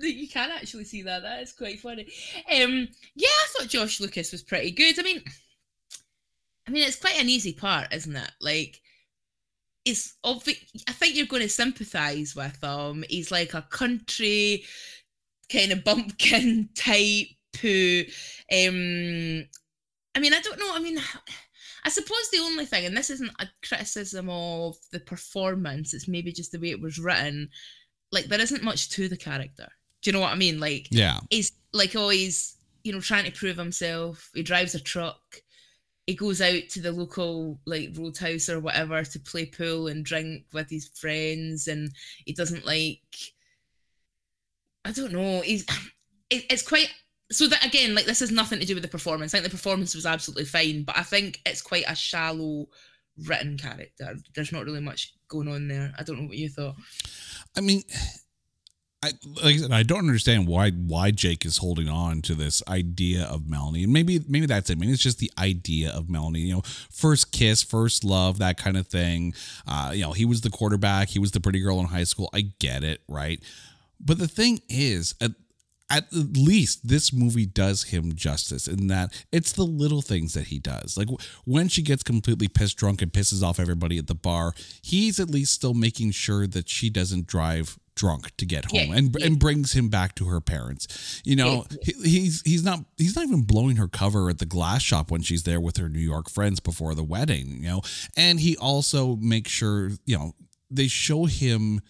you 0.00 0.28
can 0.28 0.50
actually 0.50 0.84
see 0.84 1.02
that. 1.02 1.22
That 1.22 1.42
is 1.42 1.52
quite 1.52 1.80
funny. 1.80 2.06
Um, 2.52 2.88
yeah, 3.14 3.28
I 3.28 3.46
thought 3.48 3.68
Josh 3.68 4.00
Lucas 4.00 4.32
was 4.32 4.42
pretty 4.42 4.70
good. 4.70 4.98
I 4.98 5.02
mean, 5.02 5.22
I 6.66 6.70
mean, 6.70 6.86
it's 6.86 7.00
quite 7.00 7.20
an 7.20 7.28
easy 7.28 7.52
part, 7.52 7.92
isn't 7.92 8.16
it? 8.16 8.30
Like, 8.40 8.80
it's 9.84 10.16
obvious. 10.24 10.58
I 10.88 10.92
think 10.92 11.16
you're 11.16 11.26
going 11.26 11.42
to 11.42 11.48
sympathise 11.48 12.34
with 12.34 12.62
him. 12.62 13.04
He's 13.08 13.30
like 13.30 13.54
a 13.54 13.62
country 13.62 14.64
kind 15.52 15.72
of 15.72 15.84
bumpkin 15.84 16.70
type 16.74 17.26
who, 17.60 18.02
um, 18.50 19.46
I 20.14 20.20
mean, 20.20 20.34
I 20.34 20.40
don't 20.42 20.58
know. 20.58 20.74
I 20.74 20.80
mean, 20.80 20.98
I 21.84 21.90
suppose 21.90 22.30
the 22.30 22.38
only 22.38 22.64
thing, 22.64 22.86
and 22.86 22.96
this 22.96 23.10
isn't 23.10 23.30
a 23.38 23.48
criticism 23.66 24.30
of 24.30 24.76
the 24.90 25.00
performance, 25.00 25.92
it's 25.92 26.08
maybe 26.08 26.32
just 26.32 26.52
the 26.52 26.58
way 26.58 26.70
it 26.70 26.80
was 26.80 26.98
written. 26.98 27.50
Like 28.10 28.26
there 28.26 28.40
isn't 28.40 28.62
much 28.62 28.90
to 28.90 29.08
the 29.08 29.16
character. 29.16 29.68
Do 30.00 30.08
you 30.08 30.12
know 30.12 30.20
what 30.20 30.32
I 30.32 30.36
mean? 30.36 30.60
Like, 30.60 30.88
yeah, 30.90 31.20
he's 31.30 31.52
like 31.72 31.94
oh, 31.94 32.02
always, 32.02 32.56
you 32.84 32.92
know, 32.92 33.00
trying 33.00 33.24
to 33.24 33.38
prove 33.38 33.58
himself. 33.58 34.30
He 34.34 34.42
drives 34.42 34.74
a 34.74 34.80
truck. 34.80 35.20
He 36.06 36.14
goes 36.14 36.40
out 36.40 36.68
to 36.70 36.80
the 36.80 36.92
local 36.92 37.58
like 37.66 37.90
roadhouse 37.96 38.48
or 38.48 38.60
whatever 38.60 39.02
to 39.04 39.20
play 39.20 39.46
pool 39.46 39.88
and 39.88 40.04
drink 40.04 40.44
with 40.52 40.70
his 40.70 40.88
friends, 40.88 41.68
and 41.68 41.90
he 42.24 42.32
doesn't 42.32 42.64
like. 42.64 43.00
I 44.84 44.92
don't 44.92 45.12
know. 45.12 45.42
He's. 45.42 45.66
It's 46.30 46.66
quite 46.66 46.88
so 47.30 47.46
that 47.48 47.64
again, 47.64 47.94
like 47.94 48.04
this 48.04 48.20
has 48.20 48.30
nothing 48.30 48.60
to 48.60 48.66
do 48.66 48.74
with 48.74 48.82
the 48.82 48.88
performance. 48.88 49.34
I 49.34 49.38
think 49.38 49.50
the 49.50 49.56
performance 49.56 49.94
was 49.94 50.06
absolutely 50.06 50.44
fine, 50.44 50.82
but 50.82 50.96
I 50.96 51.02
think 51.02 51.40
it's 51.46 51.62
quite 51.62 51.84
a 51.88 51.94
shallow 51.94 52.66
written 53.26 53.56
character. 53.56 54.16
There's 54.34 54.52
not 54.52 54.64
really 54.64 54.80
much 54.80 55.14
going 55.28 55.48
on 55.48 55.68
there. 55.68 55.92
I 55.98 56.02
don't 56.02 56.20
know 56.20 56.26
what 56.26 56.36
you 56.36 56.48
thought. 56.48 56.74
I 57.56 57.60
mean, 57.60 57.82
I 59.02 59.12
like 59.42 59.54
I 59.54 59.58
said, 59.58 59.72
I 59.72 59.82
don't 59.82 60.00
understand 60.00 60.46
why 60.46 60.70
why 60.70 61.10
Jake 61.10 61.44
is 61.44 61.58
holding 61.58 61.88
on 61.88 62.22
to 62.22 62.34
this 62.34 62.62
idea 62.68 63.24
of 63.24 63.48
Melanie. 63.48 63.84
And 63.84 63.92
maybe 63.92 64.20
maybe 64.28 64.46
that's 64.46 64.70
it. 64.70 64.78
Maybe 64.78 64.92
it's 64.92 65.02
just 65.02 65.18
the 65.18 65.32
idea 65.38 65.90
of 65.90 66.10
Melanie. 66.10 66.40
You 66.40 66.54
know, 66.54 66.62
first 66.90 67.32
kiss, 67.32 67.62
first 67.62 68.04
love, 68.04 68.38
that 68.38 68.56
kind 68.58 68.76
of 68.76 68.86
thing. 68.86 69.34
Uh, 69.66 69.92
you 69.94 70.02
know, 70.02 70.12
he 70.12 70.24
was 70.24 70.40
the 70.40 70.50
quarterback. 70.50 71.08
He 71.08 71.18
was 71.18 71.32
the 71.32 71.40
pretty 71.40 71.60
girl 71.60 71.80
in 71.80 71.86
high 71.86 72.04
school. 72.04 72.30
I 72.34 72.52
get 72.58 72.84
it, 72.84 73.00
right? 73.08 73.42
But 74.00 74.18
the 74.18 74.28
thing 74.28 74.60
is, 74.68 75.14
at 75.20 75.32
at 75.90 76.06
least 76.12 76.88
this 76.88 77.12
movie 77.12 77.46
does 77.46 77.84
him 77.84 78.14
justice 78.14 78.66
in 78.66 78.86
that 78.86 79.12
it's 79.30 79.52
the 79.52 79.64
little 79.64 80.02
things 80.02 80.34
that 80.34 80.46
he 80.46 80.58
does. 80.58 80.96
Like 80.96 81.08
when 81.44 81.68
she 81.68 81.82
gets 81.82 82.02
completely 82.02 82.48
pissed 82.48 82.76
drunk 82.76 83.02
and 83.02 83.12
pisses 83.12 83.42
off 83.42 83.60
everybody 83.60 83.98
at 83.98 84.06
the 84.06 84.14
bar, 84.14 84.54
he's 84.82 85.20
at 85.20 85.30
least 85.30 85.52
still 85.52 85.74
making 85.74 86.12
sure 86.12 86.46
that 86.46 86.68
she 86.68 86.88
doesn't 86.90 87.26
drive 87.26 87.78
drunk 87.94 88.36
to 88.36 88.46
get 88.46 88.64
home 88.64 88.90
yeah, 88.90 88.96
and 88.96 89.16
yeah. 89.18 89.26
and 89.26 89.38
brings 89.38 89.72
him 89.72 89.88
back 89.88 90.14
to 90.16 90.26
her 90.26 90.40
parents. 90.40 91.22
You 91.24 91.36
know, 91.36 91.66
yeah. 91.70 91.76
he, 91.82 91.92
he's 92.10 92.42
he's 92.42 92.64
not 92.64 92.80
he's 92.96 93.14
not 93.14 93.26
even 93.26 93.42
blowing 93.42 93.76
her 93.76 93.88
cover 93.88 94.30
at 94.30 94.38
the 94.38 94.46
glass 94.46 94.82
shop 94.82 95.10
when 95.10 95.22
she's 95.22 95.44
there 95.44 95.60
with 95.60 95.76
her 95.76 95.88
New 95.88 96.00
York 96.00 96.28
friends 96.28 96.60
before 96.60 96.94
the 96.94 97.04
wedding, 97.04 97.62
you 97.62 97.68
know. 97.68 97.82
And 98.16 98.40
he 98.40 98.56
also 98.56 99.16
makes 99.16 99.50
sure, 99.50 99.90
you 100.06 100.18
know, 100.18 100.34
they 100.70 100.88
show 100.88 101.26
him 101.26 101.80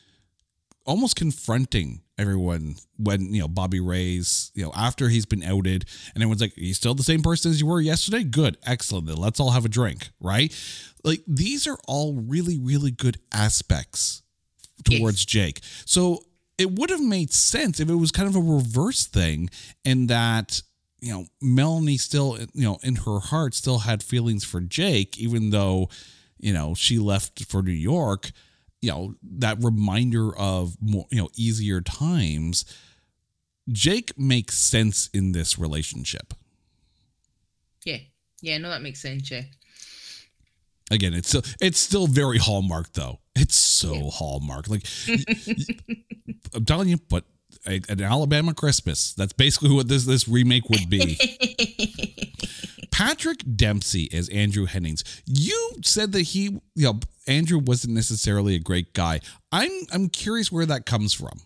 almost 0.85 1.17
confronting 1.17 2.03
everyone 2.19 2.77
when 2.97 3.33
you 3.35 3.41
know 3.41 3.49
Bobby 3.49 3.81
Ray's 3.81 4.51
you 4.55 4.65
know 4.65 4.73
after 4.75 5.09
he's 5.09 5.27
been 5.27 5.43
outed 5.43 5.85
and 6.15 6.23
everyone's 6.23 6.41
like 6.41 6.55
he's 6.55 6.77
still 6.77 6.95
the 6.95 7.03
same 7.03 7.23
person 7.23 7.51
as 7.51 7.61
you 7.61 7.67
were 7.67 7.81
yesterday? 7.81 8.25
Good 8.25 8.57
excellent 8.65 9.07
then 9.07 9.17
let's 9.17 9.41
all 9.41 9.51
have 9.51 9.65
a 9.65 9.69
drink 9.69 10.11
right? 10.21 10.55
Like 11.03 11.23
these 11.27 11.67
are 11.67 11.79
all 11.87 12.15
really 12.15 12.59
really 12.59 12.91
good 12.91 13.19
aspects 13.33 14.23
towards 14.85 15.21
yes. 15.21 15.25
Jake. 15.25 15.61
So 15.87 16.25
it 16.59 16.71
would 16.71 16.91
have 16.91 17.03
made 17.03 17.33
sense 17.33 17.81
if 17.81 17.89
it 17.89 17.95
was 17.95 18.13
kind 18.13 18.29
of 18.29 18.37
a 18.37 18.41
reverse 18.41 19.07
thing 19.07 19.51
and 19.85 20.09
that 20.09 20.63
you 21.01 21.13
know 21.13 21.27
Melanie 21.43 21.99
still 21.99 22.39
you 22.55 22.65
know 22.65 22.79
in 22.83 22.97
her 22.97 23.19
heart 23.19 23.55
still 23.55 23.81
had 23.81 24.03
feelings 24.03 24.45
for 24.45 24.61
Jake 24.61 25.19
even 25.19 25.51
though 25.51 25.89
you 26.39 26.53
know 26.53 26.75
she 26.75 26.99
left 26.99 27.45
for 27.47 27.63
New 27.63 27.73
York 27.73 28.31
you 28.85 28.91
know 28.91 29.15
that 29.23 29.57
reminder 29.63 30.37
of 30.37 30.77
more 30.81 31.07
you 31.11 31.19
know 31.21 31.29
easier 31.37 31.81
times 31.81 32.65
jake 33.73 34.13
makes 34.19 34.57
sense 34.59 35.09
in 35.15 35.33
this 35.33 35.59
relationship 35.59 36.35
Yeah. 37.85 37.99
Yeah, 38.43 38.59
no, 38.59 38.69
that 38.69 38.83
makes 38.83 39.01
sense, 39.01 39.31
yeah. 39.31 39.45
again 40.91 41.15
it's 41.15 41.29
still 41.29 41.43
it's 41.61 41.79
still 41.79 42.07
very 42.07 42.39
hallmark 42.39 42.93
though 42.93 43.21
it's 43.35 43.57
so 43.59 43.95
Yeah. 43.95 44.11
hallmark 44.13 44.69
like 44.69 44.85
i'm 46.55 46.65
telling 46.67 46.89
you 46.89 46.99
but 47.09 47.25
a- 47.67 47.83
an 47.89 48.01
alabama 48.01 48.55
christmas. 48.55 49.13
That's 49.15 49.33
basically 49.33 49.73
what 49.73 49.89
this 49.89 50.05
this 50.05 50.29
remake 50.29 50.69
would 50.71 50.89
be. 50.89 51.19
Patrick 52.91 53.43
dempsey 53.57 54.09
as 54.13 54.29
andrew 54.29 54.67
hennings. 54.67 55.05
You 55.27 55.73
said 55.83 56.13
that 56.13 56.23
he 56.23 56.61
you 56.75 56.85
know 56.85 57.01
andrew 57.27 57.59
wasn't 57.59 57.95
necessarily 57.95 58.55
a 58.55 58.61
great 58.61 58.93
guy. 58.93 59.21
I'm 59.51 59.71
i'm 59.93 60.09
curious 60.09 60.53
where 60.53 60.67
that 60.67 60.87
comes 60.87 61.13
from. 61.13 61.41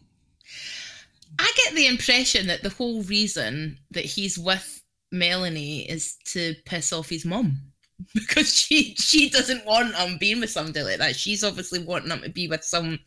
I 1.38 1.52
get 1.56 1.74
the 1.74 1.86
impression 1.86 2.46
that 2.48 2.62
the 2.62 2.70
whole 2.70 3.02
reason 3.04 3.78
that 3.92 4.04
he's 4.04 4.38
with 4.38 4.82
Melanie 5.12 5.88
is 5.88 6.16
to 6.26 6.54
piss 6.64 6.92
off 6.92 7.08
his 7.08 7.24
mum. 7.24 7.58
Because 8.14 8.54
she 8.54 8.94
she 8.94 9.28
doesn't 9.28 9.66
want 9.66 9.92
him 9.96 10.18
being 10.18 10.38
with 10.38 10.50
somebody 10.50 10.82
like 10.84 10.98
that. 10.98 11.16
She's 11.16 11.42
obviously 11.42 11.80
wanting 11.80 12.12
him 12.12 12.20
to 12.20 12.28
be 12.30 12.46
with 12.46 12.62
some 12.62 13.00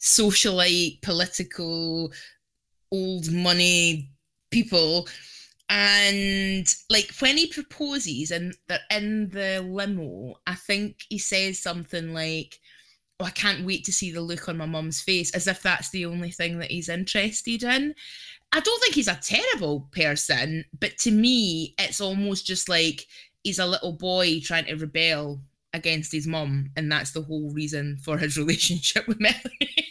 socialite, 0.00 1.02
political, 1.02 2.12
old 2.92 3.30
money 3.30 4.10
people. 4.50 5.08
And 5.68 6.66
like 6.90 7.10
when 7.18 7.36
he 7.36 7.48
proposes 7.48 8.30
and 8.30 8.54
they're 8.68 8.78
in 8.90 9.30
the 9.30 9.66
limo, 9.68 10.36
I 10.46 10.54
think 10.54 11.02
he 11.08 11.18
says 11.18 11.58
something 11.58 12.14
like, 12.14 12.60
oh, 13.18 13.24
I 13.24 13.30
can't 13.30 13.66
wait 13.66 13.84
to 13.86 13.92
see 13.92 14.12
the 14.12 14.20
look 14.20 14.48
on 14.48 14.58
my 14.58 14.66
mum's 14.66 15.00
face, 15.00 15.34
as 15.34 15.46
if 15.46 15.62
that's 15.62 15.90
the 15.90 16.06
only 16.06 16.30
thing 16.30 16.58
that 16.58 16.70
he's 16.70 16.88
interested 16.88 17.64
in. 17.64 17.94
I 18.52 18.60
don't 18.60 18.80
think 18.80 18.94
he's 18.94 19.08
a 19.08 19.18
terrible 19.20 19.88
person, 19.92 20.64
but 20.78 20.96
to 20.98 21.10
me, 21.10 21.74
it's 21.78 22.00
almost 22.00 22.46
just 22.46 22.68
like 22.68 23.06
he's 23.42 23.58
a 23.58 23.66
little 23.66 23.92
boy 23.92 24.40
trying 24.40 24.66
to 24.66 24.76
rebel 24.76 25.40
against 25.72 26.12
his 26.12 26.26
mum, 26.26 26.70
and 26.76 26.90
that's 26.90 27.10
the 27.10 27.22
whole 27.22 27.50
reason 27.50 27.98
for 28.02 28.18
his 28.18 28.36
relationship 28.38 29.06
with 29.08 29.20
Melanie. 29.20 29.85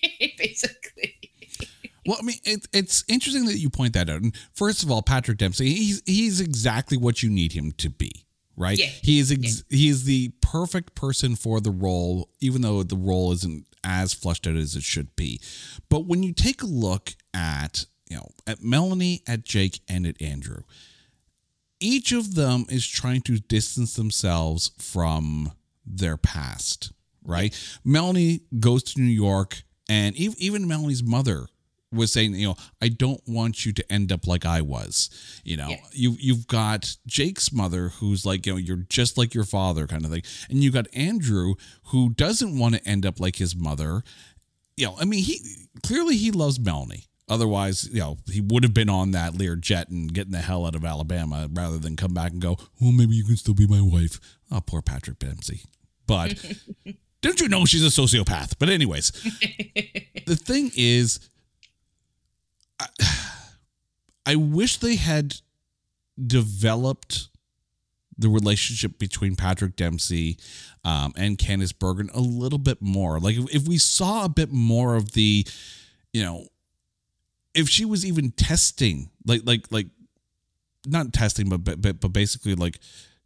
Well, 2.06 2.18
I 2.20 2.24
mean, 2.24 2.38
it, 2.44 2.68
it's 2.72 3.04
interesting 3.08 3.46
that 3.46 3.58
you 3.58 3.70
point 3.70 3.94
that 3.94 4.10
out. 4.10 4.22
And 4.22 4.36
first 4.54 4.84
of 4.84 4.92
all, 4.92 5.02
Patrick 5.02 5.38
Dempsey, 5.38 5.74
he's 5.74 6.02
he's 6.06 6.40
exactly 6.40 6.98
what 6.98 7.24
you 7.24 7.30
need 7.30 7.54
him 7.54 7.72
to 7.74 7.90
be, 7.90 8.26
right? 8.56 8.78
Yeah. 8.78 8.86
He 8.86 9.20
is 9.20 9.32
ex- 9.32 9.64
he 9.70 9.90
is 9.90 10.04
the 10.04 10.32
perfect 10.42 10.94
person 10.94 11.36
for 11.36 11.60
the 11.60 11.72
role, 11.72 12.30
even 12.40 12.62
though 12.62 12.84
the 12.84 12.96
role 12.96 13.32
isn't 13.32 13.66
as 13.84 14.14
flushed 14.14 14.48
out 14.48 14.56
as 14.56 14.76
it 14.76 14.84
should 14.84 15.16
be. 15.16 15.40
But 15.90 16.06
when 16.06 16.22
you 16.22 16.34
take 16.34 16.62
a 16.62 16.68
look 16.68 17.16
at 17.34 17.86
you 18.10 18.18
know 18.18 18.28
at 18.46 18.64
Melanie, 18.64 19.24
at 19.28 19.44
Jake, 19.44 19.82
and 19.90 20.06
at 20.06 20.22
Andrew, 20.22 20.62
each 21.80 22.12
of 22.12 22.36
them 22.36 22.66
is 22.70 22.88
trying 22.88 23.22
to 23.22 23.40
distance 23.40 23.96
themselves 23.96 24.72
from 24.78 25.54
their 25.86 26.18
past, 26.18 26.92
right? 27.24 27.54
Melanie 27.84 28.42
goes 28.60 28.84
to 28.84 29.02
New 29.02 29.08
York, 29.08 29.64
and 29.90 30.16
even 30.16 30.68
Melanie's 30.68 31.04
mother 31.04 31.48
was 31.92 32.12
saying, 32.12 32.34
you 32.36 32.48
know, 32.48 32.56
I 32.82 32.90
don't 32.90 33.22
want 33.28 33.66
you 33.66 33.72
to 33.74 33.92
end 33.92 34.12
up 34.12 34.28
like 34.28 34.46
I 34.46 34.62
was. 34.62 35.10
You 35.44 35.58
know, 35.58 35.70
Yeah. 35.70 35.78
you 35.94 36.18
you've 36.20 36.48
got 36.48 36.96
Jake's 37.08 37.52
mother 37.54 37.90
who's 37.90 38.26
like, 38.26 38.46
you 38.46 38.54
know, 38.54 38.58
you're 38.58 38.86
just 38.90 39.18
like 39.18 39.34
your 39.34 39.44
father 39.46 39.88
kind 39.88 40.04
of 40.06 40.12
thing. 40.12 40.24
And 40.50 40.64
you 40.64 40.72
got 40.72 40.88
Andrew 40.94 41.56
who 41.86 42.10
doesn't 42.14 42.58
want 42.58 42.76
to 42.76 42.88
end 42.88 43.06
up 43.06 43.20
like 43.20 43.38
his 43.38 43.56
mother. 43.56 44.04
You 44.78 44.88
know, 44.88 44.96
I 45.00 45.06
mean, 45.06 45.24
he 45.24 45.40
clearly 45.84 46.18
he 46.18 46.32
loves 46.32 46.60
Melanie. 46.60 47.06
Otherwise, 47.28 47.90
you 47.92 48.00
know, 48.00 48.18
he 48.32 48.40
would 48.40 48.62
have 48.64 48.74
been 48.74 48.90
on 48.90 49.10
that 49.12 49.34
Lear 49.36 49.56
jet 49.56 49.90
and 49.90 50.14
getting 50.14 50.32
the 50.32 50.40
hell 50.40 50.66
out 50.66 50.76
of 50.76 50.86
Alabama 50.86 51.48
rather 51.52 51.80
than 51.80 51.96
come 51.96 52.14
back 52.14 52.32
and 52.32 52.40
go, 52.42 52.56
well, 52.80 52.92
maybe 52.92 53.16
you 53.16 53.24
can 53.24 53.36
still 53.38 53.56
be 53.56 53.66
my 53.66 53.82
wife. 53.82 54.20
Oh, 54.52 54.62
poor 54.62 54.82
Patrick 54.84 55.18
Dempsey. 55.18 55.62
But 56.06 56.36
don't 57.22 57.40
you 57.42 57.48
know 57.50 57.66
she's 57.66 57.84
a 57.84 58.02
sociopath? 58.02 58.54
But 58.60 58.70
anyways, 58.70 59.10
the 60.28 60.36
thing 60.36 60.72
is, 60.76 61.20
I, 64.26 64.36
wish 64.36 64.78
they 64.78 64.96
had 64.96 65.36
developed 66.24 67.30
the 68.18 68.30
relationship 68.30 68.98
between 68.98 69.36
Patrick 69.36 69.76
Dempsey 69.76 70.38
um, 70.84 71.14
and 71.18 71.38
Candice 71.38 71.78
Bergen 71.78 72.10
a 72.14 72.20
little 72.20 72.60
bit 72.60 72.82
more. 72.82 73.20
Like 73.20 73.38
if, 73.38 73.56
if 73.56 73.68
we 73.68 73.78
saw 73.78 74.26
a 74.26 74.30
bit 74.30 74.52
more 74.52 74.96
of 74.96 75.12
the, 75.12 75.46
you 76.14 76.24
know, 76.24 76.48
if 77.54 77.70
she 77.70 77.86
was 77.86 78.06
even 78.06 78.32
testing, 78.32 79.10
like 79.26 79.42
like 79.46 79.72
like, 79.72 79.88
not 80.86 81.14
testing, 81.14 81.50
but 81.50 81.64
but, 81.64 82.00
but 82.00 82.10
basically 82.10 82.56
like 82.56 82.80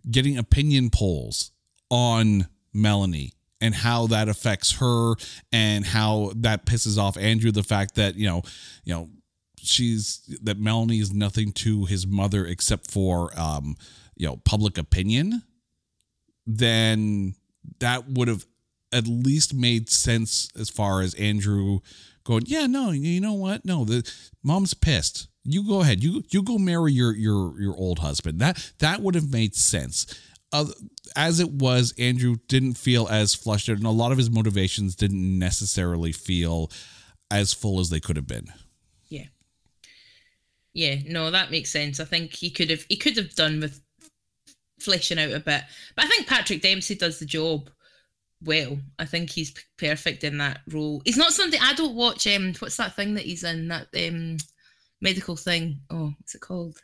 getting 0.09 0.37
opinion 0.37 0.89
polls 0.89 1.51
on 1.89 2.47
Melanie 2.73 3.33
and 3.61 3.75
how 3.75 4.07
that 4.07 4.29
affects 4.29 4.73
her 4.73 5.15
and 5.51 5.85
how 5.85 6.31
that 6.35 6.65
pisses 6.65 6.97
off 6.97 7.17
Andrew 7.17 7.51
the 7.51 7.63
fact 7.63 7.95
that 7.95 8.15
you 8.15 8.27
know 8.27 8.43
you 8.83 8.93
know 8.93 9.09
she's 9.61 10.21
that 10.41 10.59
Melanie 10.59 10.99
is 10.99 11.13
nothing 11.13 11.51
to 11.53 11.85
his 11.85 12.07
mother 12.07 12.45
except 12.45 12.89
for 12.89 13.37
um 13.39 13.75
you 14.15 14.27
know 14.27 14.37
public 14.37 14.77
opinion 14.77 15.43
then 16.45 17.35
that 17.79 18.09
would 18.09 18.27
have 18.27 18.45
at 18.91 19.07
least 19.07 19.53
made 19.53 19.89
sense 19.89 20.49
as 20.59 20.69
far 20.69 21.01
as 21.01 21.13
Andrew 21.15 21.79
going 22.23 22.43
yeah 22.47 22.67
no 22.67 22.91
you 22.91 23.21
know 23.21 23.33
what? 23.33 23.65
No 23.65 23.85
the 23.85 24.09
mom's 24.43 24.73
pissed. 24.73 25.27
You 25.43 25.65
go 25.67 25.81
ahead. 25.81 26.03
You 26.03 26.23
you 26.29 26.43
go 26.43 26.57
marry 26.57 26.91
your 26.91 27.15
your 27.15 27.59
your 27.59 27.75
old 27.75 27.99
husband. 27.99 28.39
That 28.39 28.73
that 28.79 29.01
would 29.01 29.15
have 29.15 29.31
made 29.31 29.55
sense. 29.55 30.05
Uh, 30.51 30.65
as 31.15 31.39
it 31.39 31.51
was 31.51 31.93
Andrew 31.99 32.37
didn't 32.47 32.73
feel 32.73 33.07
as 33.07 33.35
flushed 33.35 33.69
and 33.69 33.83
a 33.85 33.91
lot 33.91 34.11
of 34.11 34.17
his 34.17 34.31
motivations 34.31 34.95
didn't 34.95 35.37
necessarily 35.37 36.11
feel 36.11 36.71
as 37.31 37.53
full 37.53 37.79
as 37.79 37.89
they 37.89 37.99
could 37.99 38.15
have 38.15 38.27
been. 38.27 38.47
Yeah, 40.73 40.95
no, 41.05 41.31
that 41.31 41.51
makes 41.51 41.71
sense. 41.71 41.99
I 41.99 42.05
think 42.05 42.33
he 42.33 42.49
could 42.49 42.69
have 42.69 42.85
he 42.89 42.97
could 42.97 43.17
have 43.17 43.35
done 43.35 43.59
with 43.59 43.81
fleshing 44.79 45.19
out 45.19 45.31
a 45.31 45.39
bit. 45.39 45.63
But 45.95 46.05
I 46.05 46.07
think 46.07 46.27
Patrick 46.27 46.61
Dempsey 46.61 46.95
does 46.95 47.19
the 47.19 47.25
job 47.25 47.69
well. 48.43 48.77
I 48.97 49.05
think 49.05 49.29
he's 49.29 49.53
perfect 49.77 50.23
in 50.23 50.37
that 50.37 50.61
role. 50.71 51.01
He's 51.05 51.17
not 51.17 51.33
somebody 51.33 51.61
I 51.61 51.73
don't 51.73 51.95
watch 51.95 52.27
um 52.27 52.53
what's 52.59 52.77
that 52.77 52.95
thing 52.95 53.15
that 53.15 53.25
he's 53.25 53.43
in 53.43 53.67
that 53.69 53.87
um 53.95 54.37
medical 55.01 55.35
thing. 55.35 55.81
Oh, 55.89 56.13
what's 56.17 56.35
it 56.35 56.41
called? 56.41 56.77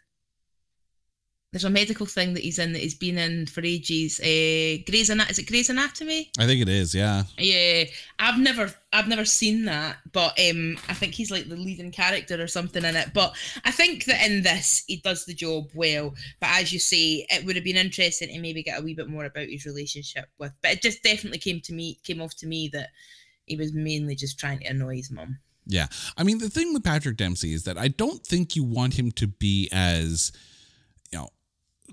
There's 1.56 1.64
a 1.64 1.70
medical 1.70 2.06
thing 2.06 2.34
that 2.34 2.44
he's 2.44 2.60
in 2.60 2.74
that 2.74 2.82
he's 2.82 2.96
been 2.96 3.18
in 3.18 3.46
for 3.46 3.62
ages. 3.62 4.20
Uh, 4.20 4.84
Grey's 4.86 5.10
Anatomy. 5.10 5.32
Is 5.32 5.40
it 5.40 5.48
Grey's 5.48 5.70
Anatomy? 5.70 6.30
I 6.38 6.46
think 6.48 6.62
it 6.62 6.68
is 6.68 6.94
yeah 6.94 7.24
Yeah, 7.38 7.86
I've 8.20 8.38
never 8.38 8.74
I've 8.92 9.08
never 9.08 9.24
seen 9.24 9.64
that, 9.64 9.96
but 10.12 10.38
um 10.38 10.78
I 10.90 10.94
think 10.94 11.14
he's 11.14 11.32
like 11.32 11.48
the 11.48 11.56
leading 11.56 11.92
character 11.92 12.44
or 12.44 12.48
something 12.48 12.84
in 12.84 12.98
it. 12.98 13.14
But 13.14 13.38
I 13.64 13.72
think 13.72 14.04
that 14.04 14.30
in 14.30 14.44
this 14.44 14.84
he 14.86 14.98
does 14.98 15.24
the 15.24 15.34
job 15.34 15.70
well. 15.74 16.14
But 16.42 16.50
as 16.60 16.74
you 16.74 16.80
say, 16.80 17.26
it 17.30 17.46
would 17.46 17.56
have 17.56 17.64
been 17.64 17.78
interesting 17.78 18.28
to 18.28 18.40
maybe 18.42 18.62
get 18.62 18.78
a 18.78 18.84
wee 18.84 18.94
bit 18.94 19.08
more 19.08 19.24
about 19.24 19.48
his 19.48 19.66
relationship 19.66 20.26
with. 20.38 20.52
But 20.62 20.72
it 20.72 20.82
just 20.82 21.04
definitely 21.04 21.40
came 21.40 21.62
to 21.62 21.74
me 21.74 22.00
came 22.04 22.22
off 22.22 22.36
to 22.36 22.48
me 22.48 22.68
that 22.74 22.90
he 23.46 23.56
was 23.56 23.72
mainly 23.72 24.16
just 24.16 24.38
trying 24.38 24.60
to 24.60 24.66
annoy 24.66 24.98
his 24.98 25.10
mum. 25.10 25.40
Yeah. 25.66 25.88
I 26.18 26.24
mean, 26.24 26.40
the 26.40 26.50
thing 26.50 26.74
with 26.74 26.84
Patrick 26.84 27.16
Dempsey 27.16 27.54
is 27.54 27.64
that 27.64 27.78
I 27.78 27.88
don't 27.88 28.26
think 28.26 28.58
you 28.58 28.66
want 28.66 29.00
him 29.00 29.12
to 29.14 29.28
be 29.28 29.70
as, 29.72 30.34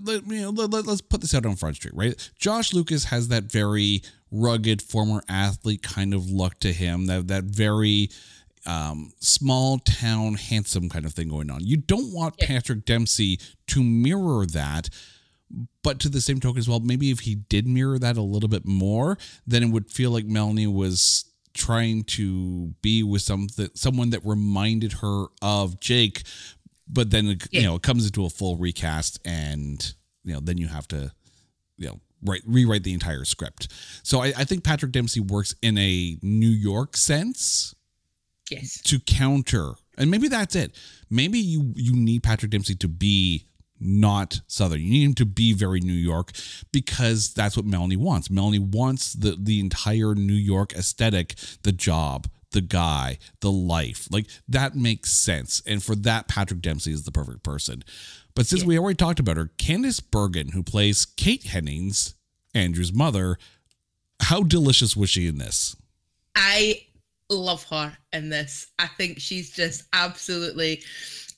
let, 0.01 0.25
you 0.27 0.41
know, 0.41 0.49
let, 0.49 0.87
us 0.87 1.01
put 1.01 1.21
this 1.21 1.33
out 1.33 1.45
on 1.45 1.55
Front 1.55 1.77
Street, 1.77 1.93
right? 1.95 2.31
Josh 2.37 2.73
Lucas 2.73 3.05
has 3.05 3.27
that 3.29 3.45
very 3.45 4.01
rugged 4.31 4.81
former 4.81 5.23
athlete 5.29 5.83
kind 5.83 6.13
of 6.13 6.29
look 6.29 6.59
to 6.59 6.73
him, 6.73 7.05
that, 7.05 7.27
that 7.27 7.43
very 7.43 8.09
um, 8.65 9.11
small 9.19 9.79
town 9.79 10.35
handsome 10.35 10.89
kind 10.89 11.05
of 11.05 11.13
thing 11.13 11.29
going 11.29 11.51
on. 11.51 11.65
You 11.65 11.77
don't 11.77 12.13
want 12.13 12.35
Yeah. 12.39 12.47
Patrick 12.47 12.85
Dempsey 12.85 13.39
to 13.67 13.83
mirror 13.83 14.45
that. 14.47 14.89
But 15.83 15.99
to 15.99 16.09
the 16.09 16.21
same 16.21 16.39
token 16.39 16.57
as 16.57 16.67
well, 16.67 16.79
maybe 16.79 17.11
if 17.11 17.19
he 17.19 17.35
did 17.35 17.67
mirror 17.67 17.99
that 17.99 18.17
a 18.17 18.23
little 18.23 18.49
bit 18.49 18.65
more, 18.65 19.19
then 19.45 19.61
it 19.61 19.69
would 19.69 19.91
feel 19.91 20.09
like 20.09 20.25
Melanie 20.25 20.65
was 20.65 21.25
trying 21.53 22.03
to 22.03 22.73
be 22.81 23.03
with 23.03 23.21
something 23.21 23.69
someone 23.75 24.09
that 24.09 24.25
reminded 24.25 24.93
her 24.93 25.25
of 25.43 25.79
Jake, 25.79 26.23
but 26.87 27.09
then 27.11 27.27
it, 27.27 27.43
you 27.51 27.61
Yeah. 27.61 27.67
know 27.67 27.75
it 27.75 27.81
comes 27.83 28.05
into 28.05 28.25
a 28.25 28.29
full 28.29 28.57
recast, 28.57 29.19
and 29.25 29.93
you 30.23 30.33
know 30.33 30.39
then 30.39 30.57
you 30.57 30.67
have 30.67 30.87
to 30.89 31.11
you 31.77 31.87
know 31.87 31.99
write 32.23 32.41
rewrite 32.45 32.83
the 32.83 32.93
entire 32.93 33.25
script. 33.25 33.67
So 34.03 34.21
I, 34.21 34.27
I 34.37 34.43
think 34.45 34.63
Patrick 34.63 34.91
Dempsey 34.91 35.19
works 35.19 35.55
in 35.61 35.77
a 35.77 36.17
New 36.21 36.49
York 36.49 36.95
sense 36.97 37.75
Yes. 38.51 38.81
to 38.83 38.99
counter, 38.99 39.73
and 39.97 40.11
maybe 40.11 40.27
that's 40.27 40.55
it. 40.55 40.75
Maybe 41.09 41.39
you 41.39 41.71
you 41.75 41.93
need 41.95 42.23
Patrick 42.23 42.51
Dempsey 42.51 42.75
to 42.75 42.87
be 42.87 43.45
not 43.79 44.39
Southern. 44.47 44.81
You 44.81 44.89
need 44.91 45.03
him 45.03 45.13
to 45.15 45.25
be 45.25 45.51
very 45.53 45.79
New 45.81 45.91
York 45.93 46.31
because 46.71 47.33
that's 47.33 47.57
what 47.57 47.65
Melanie 47.65 47.97
wants. 47.97 48.29
Melanie 48.29 48.59
wants 48.59 49.13
the 49.13 49.37
the 49.39 49.59
entire 49.59 50.13
New 50.15 50.33
York 50.33 50.73
aesthetic, 50.73 51.35
the 51.63 51.71
job, 51.71 52.27
the 52.53 52.61
guy, 52.61 53.17
the 53.41 53.51
life. 53.51 54.07
Like 54.09 54.27
that 54.47 54.75
makes 54.75 55.11
sense. 55.11 55.61
And 55.65 55.83
for 55.83 55.95
that, 55.97 56.27
Patrick 56.27 56.61
Dempsey 56.61 56.91
is 56.91 57.03
the 57.03 57.11
perfect 57.11 57.43
person. 57.43 57.83
But 58.35 58.47
since 58.47 58.61
yeah. 58.61 58.67
we 58.69 58.79
already 58.79 58.95
talked 58.95 59.19
about 59.19 59.37
her, 59.37 59.51
Candice 59.57 60.01
Bergen, 60.01 60.49
who 60.49 60.63
plays 60.63 61.05
Kate 61.05 61.43
Hennings, 61.43 62.15
Andrew's 62.55 62.93
mother, 62.93 63.37
how 64.21 64.41
delicious 64.41 64.95
was 64.95 65.09
she 65.09 65.27
in 65.27 65.37
this? 65.37 65.75
I 66.35 66.85
love 67.29 67.63
her 67.69 67.95
in 68.11 68.29
this. 68.29 68.67
I 68.79 68.87
think 68.87 69.19
she's 69.19 69.51
just 69.51 69.83
absolutely. 69.93 70.81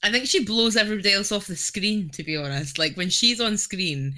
I 0.04 0.12
think 0.12 0.28
she 0.28 0.45
blows 0.45 0.78
everybody 0.78 1.13
else 1.13 1.32
off 1.32 1.47
the 1.47 1.56
screen, 1.56 2.10
to 2.12 2.23
be 2.23 2.38
honest. 2.38 2.78
Like 2.78 2.95
when 2.95 3.10
she's 3.10 3.41
on 3.41 3.58
screen, 3.58 4.13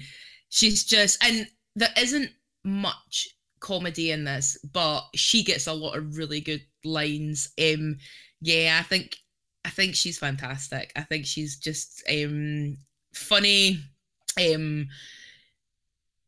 she's 0.50 0.84
just. 0.84 1.22
And 1.24 1.48
there 1.74 1.88
isn't 1.96 2.30
much 2.64 3.28
comedy 3.60 4.10
in 4.10 4.24
this, 4.24 4.58
but 4.72 5.02
she 5.14 5.42
gets 5.42 5.66
a 5.66 5.72
lot 5.72 5.96
of 5.96 6.16
really 6.16 6.40
good 6.40 6.62
lines. 6.84 7.50
Um, 7.60 7.98
yeah, 8.40 8.78
I 8.80 8.82
think 8.82 9.16
I 9.64 9.70
think 9.70 9.94
she's 9.94 10.18
fantastic. 10.18 10.92
I 10.96 11.02
think 11.02 11.26
she's 11.26 11.56
just 11.56 12.02
um 12.10 12.78
funny, 13.14 13.80
um, 14.38 14.88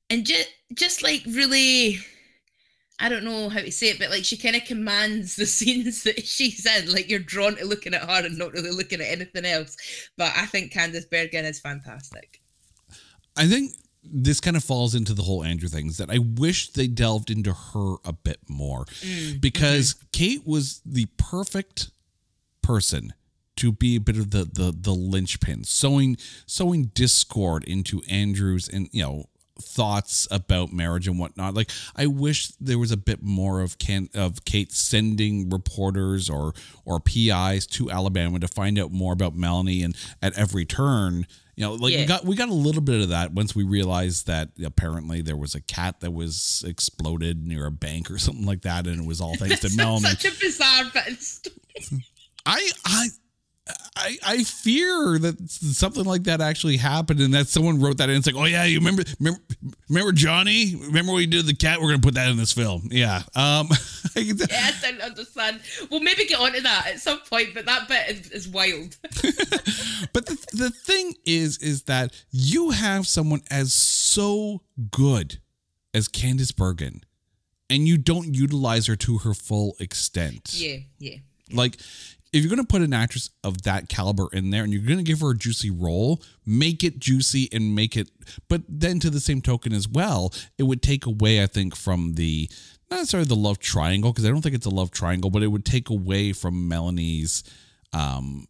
and 0.09 0.25
just 0.25 0.49
just 0.75 1.03
like 1.03 1.23
really. 1.27 1.99
I 3.03 3.09
don't 3.09 3.25
know 3.25 3.49
how 3.49 3.61
to 3.61 3.73
say 3.73 3.89
it, 3.89 3.99
but 3.99 4.11
like 4.11 4.27
she 4.27 4.37
kind 4.37 4.57
of 4.57 4.67
commands 4.67 5.35
the 5.35 5.47
scenes 5.59 6.03
that 6.03 6.27
she's 6.27 6.67
in. 6.67 6.93
Like 6.93 7.09
you're 7.09 7.19
drawn 7.19 7.57
to 7.57 7.65
looking 7.65 7.95
at 7.95 8.03
her 8.03 8.27
and 8.27 8.37
not 8.37 8.53
really 8.53 8.71
looking 8.71 9.01
at 9.01 9.07
anything 9.07 9.47
else. 9.47 9.75
But 10.19 10.35
I 10.37 10.45
think 10.45 10.75
Candice 10.75 11.09
Bergen 11.11 11.47
is 11.47 11.61
fantastic. 11.61 12.43
I 13.39 13.47
think 13.47 13.73
this 14.03 14.41
kind 14.41 14.57
of 14.57 14.65
falls 14.65 14.95
into 14.95 15.15
the 15.15 15.23
whole 15.23 15.45
Andrew 15.45 15.69
things 15.69 15.99
that 15.99 16.11
I 16.11 16.19
wish 16.19 16.71
they 16.71 16.87
delved 16.87 17.31
into 17.31 17.53
her 17.53 17.97
a 18.05 18.13
bit 18.13 18.39
more 18.49 18.85
mm, 18.87 19.41
because 19.41 19.95
mm-hmm. 19.95 20.07
Kate 20.13 20.47
was 20.47 20.81
the 20.85 21.07
perfect 21.17 21.91
person 22.63 23.13
to 23.57 23.73
be 23.73 23.97
a 23.97 24.01
bit 24.01 24.17
of 24.17 24.31
the 24.31 24.45
the 24.45 24.75
the 24.77 24.95
linchpin, 24.95 25.65
sowing 25.65 26.17
sowing 26.47 26.87
discord 26.95 27.65
into 27.65 28.03
Andrew's 28.09 28.69
and 28.69 28.89
you 28.93 29.03
know 29.03 29.27
thoughts 29.61 30.27
about 30.31 30.73
marriage 30.73 31.07
and 31.07 31.19
whatnot. 31.19 31.55
Like 31.55 31.71
I 31.95 32.07
wish 32.07 32.49
there 32.61 32.79
was 32.79 32.91
a 32.91 32.97
bit 32.97 33.23
more 33.23 33.61
of 33.61 33.79
can 33.79 34.09
of 34.15 34.45
Kate 34.45 34.73
sending 34.73 35.51
reporters 35.51 36.31
or 36.31 36.55
or 36.85 37.01
PIs 37.01 37.67
to 37.73 37.91
Alabama 37.91 38.39
to 38.41 38.49
find 38.49 38.79
out 38.79 38.91
more 38.93 39.13
about 39.13 39.35
Melanie 39.35 39.83
and 39.83 39.95
at 40.23 40.37
every 40.39 40.65
turn 40.65 41.27
you 41.61 41.67
know, 41.67 41.75
like 41.75 41.93
yeah. 41.93 42.01
we 42.01 42.07
got 42.07 42.25
we 42.25 42.37
got 42.37 42.49
a 42.49 42.55
little 42.55 42.81
bit 42.81 43.03
of 43.03 43.11
that 43.11 43.35
once 43.35 43.55
we 43.55 43.65
realized 43.65 44.29
that 44.29 44.49
apparently 44.65 45.21
there 45.21 45.37
was 45.37 45.55
a 45.55 45.61
cat 45.61 46.01
that 46.01 46.11
was 46.11 46.65
exploded 46.67 47.47
near 47.47 47.67
a 47.67 47.71
bank 47.71 48.11
or 48.11 48.17
something 48.17 48.47
like 48.47 48.63
that, 48.63 48.87
and 48.87 49.03
it 49.03 49.07
was 49.07 49.21
all 49.21 49.37
thanks 49.37 49.61
to 49.61 49.71
Melanie. 49.77 50.09
Such 50.09 50.25
a 50.25 50.41
bizarre 50.41 50.85
story. 51.19 52.03
I 52.47 52.71
I 52.87 53.09
I, 53.97 54.19
I 54.25 54.45
fear 54.45 55.19
that 55.19 55.51
something 55.51 56.05
like 56.05 56.25
that 56.25 56.41
actually 56.41 56.77
happened 56.77 57.21
and 57.21 57.35
that 57.35 57.49
someone 57.49 57.81
wrote 57.81 57.99
that 57.99 58.09
in. 58.11 58.17
It's 58.17 58.27
like, 58.27 58.37
oh 58.37 58.45
yeah, 58.45 58.65
you 58.65 58.79
remember 58.79 59.05
remember, 59.19 59.41
remember 59.89 60.13
Johnny? 60.13 60.77
Remember 60.77 61.13
we 61.13 61.27
did 61.27 61.47
the 61.47 61.55
cat? 61.55 61.81
We're 61.81 61.89
gonna 61.89 62.01
put 62.01 62.15
that 62.15 62.31
in 62.31 62.37
this 62.37 62.53
film. 62.53 62.89
Yeah. 62.91 63.23
Um 63.35 63.69
Yes, 64.17 64.85
I 64.85 65.05
understand. 65.05 65.61
We'll 65.91 66.01
maybe 66.01 66.27
get 66.27 66.41
onto 66.41 66.61
that 66.61 66.87
at 66.89 67.01
some 67.01 67.21
point, 67.21 67.55
but 67.55 67.67
that 67.67 67.89
bit 67.89 68.09
is, 68.11 68.31
is 68.31 68.49
wild. 68.49 68.97
but 70.13 70.27
the, 70.27 70.47
the 70.53 70.71
thing 70.71 71.15
is, 71.25 71.59
is 71.59 71.85
that 71.85 72.25
you 72.31 72.71
have 72.71 73.07
someone 73.07 73.43
as 73.51 73.73
so 73.73 74.63
good 74.91 75.41
as 75.95 76.09
Candice 76.09 76.55
Bergen, 76.55 77.05
and 77.69 77.87
you 77.87 77.99
don't 77.99 78.35
utilize 78.35 78.87
her 78.87 78.97
to 78.97 79.19
her 79.19 79.35
full 79.35 79.77
extent. 79.79 80.55
Yeah, 80.55 80.79
yeah. 80.99 81.17
Like 81.53 81.77
if 82.33 82.43
you're 82.43 82.51
going 82.51 82.65
to 82.65 82.71
put 82.71 82.83
an 82.83 82.93
actress 82.93 83.31
of 83.43 83.63
that 83.63 83.89
caliber 83.89 84.29
in 84.33 84.51
there 84.51 84.63
and 84.63 84.73
you're 84.73 84.83
going 84.83 84.99
to 84.99 85.05
give 85.05 85.21
her 85.21 85.31
a 85.31 85.37
juicy 85.37 85.71
role, 85.71 86.23
make 86.47 86.85
it 86.85 86.99
juicy 86.99 87.49
and 87.53 87.75
make 87.75 87.97
it. 87.97 88.11
But 88.49 88.63
then 88.69 89.01
to 89.01 89.11
the 89.11 89.21
same 89.21 89.43
token 89.43 89.73
as 89.73 89.89
well, 89.89 90.33
it 90.57 90.65
would 90.65 90.83
take 90.83 91.07
away, 91.07 91.43
I 91.43 91.47
think, 91.47 91.75
from 91.75 92.15
the 92.15 92.49
not 92.91 92.99
necessarily 92.99 93.29
the 93.29 93.37
love 93.37 93.59
triangle 93.59 94.13
because 94.13 94.25
I 94.25 94.29
don't 94.29 94.43
think 94.43 94.55
it's 94.55 94.67
a 94.67 94.71
love 94.71 94.91
triangle, 94.91 95.31
but 95.31 95.43
it 95.43 95.49
would 95.49 95.65
take 95.65 95.91
away 95.91 96.33
from 96.33 96.69
Melanie's 96.69 97.45
um, 97.93 98.47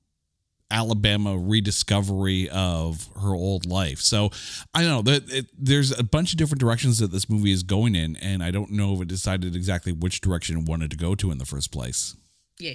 Alabama 0.71 1.37
rediscovery 1.37 2.49
of 2.49 3.09
her 3.21 3.35
old 3.35 3.67
life. 3.67 3.99
So 3.99 4.31
I 4.73 4.83
don't 4.83 4.91
know 4.91 5.13
that 5.13 5.47
there's 5.59 5.99
a 5.99 6.05
bunch 6.05 6.33
of 6.33 6.39
different 6.39 6.61
directions 6.61 6.99
that 6.99 7.11
this 7.13 7.29
movie 7.29 7.53
is 7.53 7.63
going 7.63 7.95
in, 7.95 8.17
and 8.17 8.43
I 8.43 8.51
don't 8.51 8.71
know 8.71 8.95
if 8.95 9.03
it 9.03 9.09
decided 9.09 9.57
exactly 9.57 9.93
which 9.93 10.21
direction 10.21 10.59
it 10.59 10.69
wanted 10.69 10.91
to 10.91 10.97
go 10.97 11.15
to 11.15 11.31
in 11.31 11.39
the 11.39 11.47
first 11.47 11.73
place. 11.73 12.15
Yeah. 12.59 12.75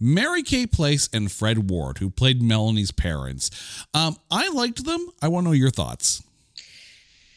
Mary 0.00 0.42
Kay 0.42 0.66
Place 0.66 1.08
and 1.12 1.30
Fred 1.30 1.70
Ward, 1.70 1.98
who 1.98 2.10
played 2.10 2.42
Melanie's 2.42 2.90
parents. 2.90 3.50
Um, 3.94 4.16
I 4.30 4.48
liked 4.48 4.84
them. 4.84 5.08
I 5.20 5.28
want 5.28 5.44
to 5.44 5.48
know 5.50 5.54
your 5.54 5.70
thoughts. 5.70 6.22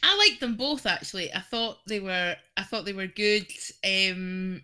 I 0.03 0.17
liked 0.17 0.39
them 0.39 0.55
both 0.55 0.85
actually. 0.85 1.33
I 1.33 1.39
thought 1.39 1.77
they 1.87 1.99
were 1.99 2.35
I 2.57 2.63
thought 2.63 2.85
they 2.85 2.93
were 2.93 3.07
good. 3.07 3.45
Um 3.87 4.61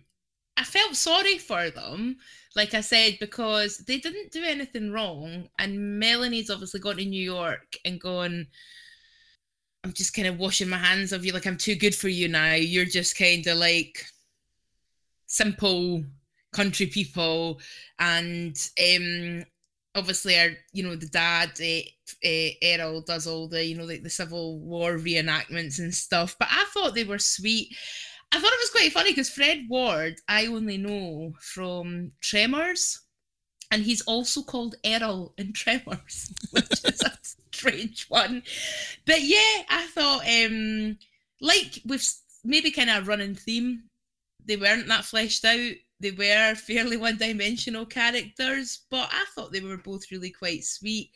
I 0.56 0.64
felt 0.64 0.96
sorry 0.96 1.38
for 1.38 1.70
them, 1.70 2.16
like 2.56 2.74
I 2.74 2.80
said, 2.80 3.18
because 3.20 3.78
they 3.78 3.98
didn't 3.98 4.32
do 4.32 4.42
anything 4.42 4.90
wrong. 4.90 5.48
And 5.60 6.00
Melanie's 6.00 6.50
obviously 6.50 6.80
gone 6.80 6.96
to 6.96 7.04
New 7.04 7.22
York 7.22 7.76
and 7.84 8.00
gone, 8.00 8.48
I'm 9.84 9.92
just 9.92 10.14
kind 10.14 10.26
of 10.26 10.40
washing 10.40 10.68
my 10.68 10.76
hands 10.76 11.12
of 11.12 11.24
you, 11.24 11.32
like 11.32 11.46
I'm 11.46 11.56
too 11.56 11.76
good 11.76 11.94
for 11.94 12.08
you 12.08 12.26
now. 12.26 12.54
You're 12.54 12.86
just 12.86 13.16
kind 13.16 13.46
of 13.46 13.58
like 13.58 14.04
simple 15.26 16.02
country 16.52 16.86
people 16.86 17.60
and 17.98 18.70
um 18.82 19.44
obviously 19.98 20.38
our 20.38 20.50
you 20.72 20.82
know 20.82 20.96
the 20.96 21.06
dad 21.06 21.50
uh, 21.60 21.80
uh, 22.24 22.50
Errol 22.62 23.02
does 23.02 23.26
all 23.26 23.48
the 23.48 23.64
you 23.64 23.76
know 23.76 23.84
like 23.84 24.02
the 24.02 24.10
Civil 24.10 24.60
War 24.60 24.96
reenactments 24.96 25.78
and 25.78 25.94
stuff. 25.94 26.36
But 26.38 26.48
I 26.50 26.64
thought 26.72 26.94
they 26.94 27.04
were 27.04 27.18
sweet. 27.18 27.76
I 28.32 28.38
thought 28.38 28.52
it 28.52 28.60
was 28.60 28.70
quite 28.70 28.92
funny 28.92 29.10
because 29.10 29.30
Fred 29.30 29.66
Ward 29.68 30.16
I 30.28 30.46
only 30.46 30.78
know 30.78 31.34
from 31.40 32.12
Tremors, 32.20 33.00
and 33.70 33.82
he's 33.82 34.02
also 34.02 34.42
called 34.42 34.76
Errol 34.84 35.34
in 35.36 35.52
Tremors, 35.54 36.32
which 36.52 36.84
is 36.84 37.02
a 37.02 37.12
strange 37.52 38.06
one. 38.08 38.42
But 39.06 39.22
yeah, 39.22 39.62
I 39.68 39.86
thought 39.92 40.22
um 40.28 40.98
like 41.40 41.80
with 41.84 42.20
maybe 42.44 42.70
kind 42.70 42.90
of 42.90 43.04
a 43.04 43.06
running 43.06 43.34
theme, 43.34 43.84
they 44.44 44.56
weren't 44.56 44.88
that 44.88 45.04
fleshed 45.04 45.44
out 45.44 45.72
they 46.00 46.12
were 46.12 46.54
fairly 46.54 46.96
one-dimensional 46.96 47.86
characters, 47.86 48.80
but 48.90 49.08
I 49.12 49.24
thought 49.34 49.52
they 49.52 49.60
were 49.60 49.76
both 49.76 50.10
really 50.10 50.30
quite 50.30 50.64
sweet. 50.64 51.10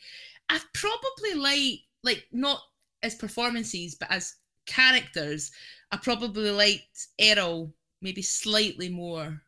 I 0.49 0.59
probably 0.73 1.33
like 1.35 1.79
like 2.03 2.25
not 2.31 2.59
as 3.01 3.15
performances, 3.15 3.95
but 3.95 4.11
as 4.11 4.35
characters, 4.65 5.51
I 5.91 5.97
probably 5.97 6.51
liked 6.51 7.07
Errol 7.19 7.73
maybe 8.01 8.21
slightly 8.21 8.89
more 8.89 9.41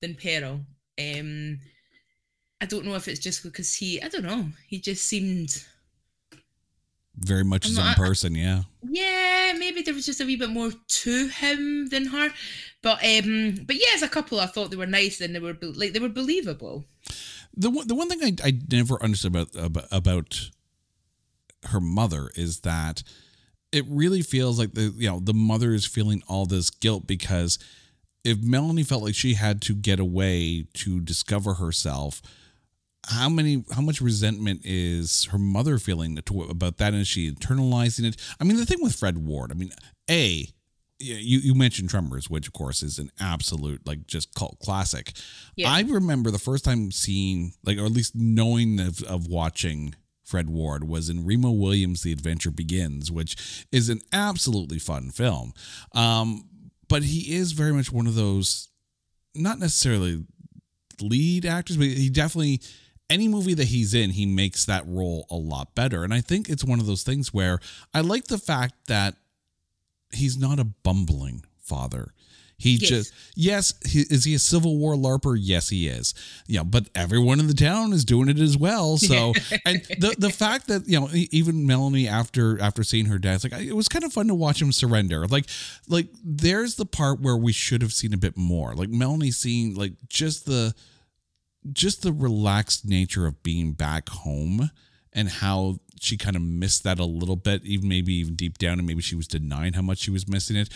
than 0.00 0.14
Pearl. 0.14 0.60
Um, 0.98 1.58
I 2.60 2.66
don't 2.66 2.84
know 2.84 2.94
if 2.94 3.08
it's 3.08 3.20
just 3.20 3.42
because 3.42 3.74
he, 3.74 4.00
I 4.00 4.08
don't 4.08 4.24
know, 4.24 4.46
he 4.68 4.80
just 4.80 5.04
seemed 5.04 5.64
very 7.16 7.44
much 7.44 7.66
his 7.66 7.78
own 7.78 7.94
person, 7.94 8.34
yeah. 8.34 8.62
Yeah, 8.88 9.54
maybe 9.58 9.82
there 9.82 9.94
was 9.94 10.06
just 10.06 10.20
a 10.20 10.24
wee 10.24 10.36
bit 10.36 10.50
more 10.50 10.70
to 10.70 11.28
him 11.28 11.88
than 11.88 12.06
her, 12.06 12.30
but 12.84 13.02
um, 13.02 13.64
but 13.66 13.76
yeah, 13.76 13.94
as 13.94 14.02
a 14.02 14.08
couple, 14.08 14.38
I 14.38 14.46
thought 14.46 14.70
they 14.70 14.76
were 14.76 14.86
nice 14.86 15.20
and 15.22 15.34
they 15.34 15.40
were 15.40 15.56
like 15.60 15.94
they 15.94 16.00
were 16.00 16.10
believable. 16.10 16.84
The 17.56 17.70
one, 17.70 17.88
the 17.88 17.94
one 17.94 18.08
thing 18.10 18.22
I, 18.22 18.48
I 18.48 18.60
never 18.70 19.02
understood 19.02 19.34
about, 19.34 19.48
about 19.56 19.84
about 19.90 20.50
her 21.64 21.80
mother 21.80 22.30
is 22.36 22.60
that 22.60 23.02
it 23.72 23.86
really 23.88 24.20
feels 24.20 24.58
like 24.58 24.74
the 24.74 24.92
you 24.96 25.08
know 25.08 25.18
the 25.18 25.32
mother 25.32 25.72
is 25.72 25.86
feeling 25.86 26.22
all 26.28 26.44
this 26.44 26.68
guilt 26.68 27.06
because 27.06 27.58
if 28.22 28.42
Melanie 28.42 28.82
felt 28.82 29.02
like 29.02 29.14
she 29.14 29.34
had 29.34 29.62
to 29.62 29.74
get 29.74 29.98
away 29.98 30.66
to 30.74 31.00
discover 31.00 31.54
herself 31.54 32.20
how 33.06 33.30
many 33.30 33.64
how 33.74 33.80
much 33.80 34.00
resentment 34.00 34.60
is 34.64 35.24
her 35.30 35.38
mother 35.38 35.78
feeling 35.78 36.18
about 36.50 36.76
that 36.78 36.92
and 36.92 37.02
is 37.02 37.08
she 37.08 37.30
internalizing 37.30 38.06
it 38.06 38.16
i 38.40 38.44
mean 38.44 38.56
the 38.56 38.64
thing 38.64 38.82
with 38.82 38.94
fred 38.94 39.18
ward 39.18 39.52
i 39.52 39.54
mean 39.54 39.70
a 40.10 40.48
you, 40.98 41.38
you 41.38 41.54
mentioned 41.54 41.90
tremors 41.90 42.30
which 42.30 42.46
of 42.46 42.52
course 42.52 42.82
is 42.82 42.98
an 42.98 43.10
absolute 43.20 43.84
like 43.86 44.06
just 44.06 44.34
cult 44.34 44.58
classic 44.60 45.12
yeah. 45.56 45.70
i 45.70 45.80
remember 45.82 46.30
the 46.30 46.38
first 46.38 46.64
time 46.64 46.90
seeing 46.90 47.52
like 47.64 47.78
or 47.78 47.84
at 47.84 47.92
least 47.92 48.14
knowing 48.14 48.80
of, 48.80 49.02
of 49.04 49.26
watching 49.26 49.94
fred 50.22 50.48
ward 50.48 50.84
was 50.84 51.08
in 51.08 51.26
remo 51.26 51.50
williams 51.50 52.02
the 52.02 52.12
adventure 52.12 52.50
begins 52.50 53.10
which 53.10 53.66
is 53.72 53.88
an 53.88 54.00
absolutely 54.12 54.78
fun 54.78 55.10
film 55.10 55.52
um, 55.92 56.48
but 56.88 57.02
he 57.02 57.34
is 57.34 57.52
very 57.52 57.72
much 57.72 57.92
one 57.92 58.06
of 58.06 58.14
those 58.14 58.68
not 59.34 59.58
necessarily 59.58 60.24
lead 61.00 61.44
actors 61.44 61.76
but 61.76 61.86
he 61.86 62.08
definitely 62.08 62.60
any 63.10 63.28
movie 63.28 63.54
that 63.54 63.66
he's 63.66 63.92
in, 63.92 64.10
he 64.10 64.26
makes 64.26 64.64
that 64.64 64.82
role 64.86 65.26
a 65.30 65.34
lot 65.34 65.74
better. 65.74 66.04
And 66.04 66.14
I 66.14 66.20
think 66.20 66.48
it's 66.48 66.64
one 66.64 66.80
of 66.80 66.86
those 66.86 67.02
things 67.02 67.34
where 67.34 67.60
I 67.92 68.00
like 68.00 68.24
the 68.24 68.38
fact 68.38 68.74
that 68.88 69.16
he's 70.14 70.38
not 70.38 70.58
a 70.58 70.64
bumbling 70.64 71.44
father. 71.58 72.12
He 72.56 72.76
yes. 72.76 72.88
just 72.88 73.12
yes, 73.34 73.74
he, 73.84 74.00
is 74.00 74.24
he 74.24 74.34
a 74.34 74.38
Civil 74.38 74.78
War 74.78 74.94
larper? 74.94 75.36
Yes, 75.38 75.68
he 75.68 75.88
is. 75.88 76.14
Yeah, 76.46 76.62
but 76.62 76.88
everyone 76.94 77.40
in 77.40 77.48
the 77.48 77.54
town 77.54 77.92
is 77.92 78.04
doing 78.04 78.28
it 78.28 78.38
as 78.38 78.56
well. 78.56 78.98
So, 79.04 79.34
and 79.66 79.82
the 79.98 80.14
the 80.18 80.30
fact 80.30 80.68
that 80.68 80.88
you 80.88 80.98
know 80.98 81.10
even 81.12 81.66
Melanie 81.66 82.08
after 82.08 82.60
after 82.60 82.82
seeing 82.82 83.06
her 83.06 83.18
dad, 83.18 83.34
it's 83.34 83.44
like 83.44 83.60
it 83.60 83.74
was 83.74 83.88
kind 83.88 84.02
of 84.04 84.12
fun 84.12 84.28
to 84.28 84.34
watch 84.34 84.62
him 84.62 84.72
surrender. 84.72 85.26
Like 85.26 85.44
like 85.88 86.08
there's 86.24 86.76
the 86.76 86.86
part 86.86 87.20
where 87.20 87.36
we 87.36 87.52
should 87.52 87.82
have 87.82 87.92
seen 87.92 88.14
a 88.14 88.16
bit 88.16 88.36
more. 88.36 88.74
Like 88.74 88.88
Melanie 88.88 89.30
seeing 89.30 89.74
like 89.74 89.92
just 90.08 90.46
the 90.46 90.74
just 91.70 92.02
the 92.02 92.12
relaxed 92.12 92.86
nature 92.86 93.26
of 93.26 93.42
being 93.42 93.72
back 93.72 94.08
home 94.08 94.70
and 95.14 95.28
how 95.28 95.76
she 96.00 96.16
kind 96.16 96.36
of 96.36 96.42
missed 96.42 96.82
that 96.84 96.98
a 96.98 97.04
little 97.04 97.36
bit, 97.36 97.64
even 97.64 97.88
maybe 97.88 98.14
even 98.14 98.34
deep 98.34 98.58
down, 98.58 98.78
and 98.78 98.86
maybe 98.86 99.02
she 99.02 99.14
was 99.14 99.28
denying 99.28 99.72
how 99.74 99.82
much 99.82 99.98
she 99.98 100.10
was 100.10 100.28
missing 100.28 100.56
it. 100.56 100.68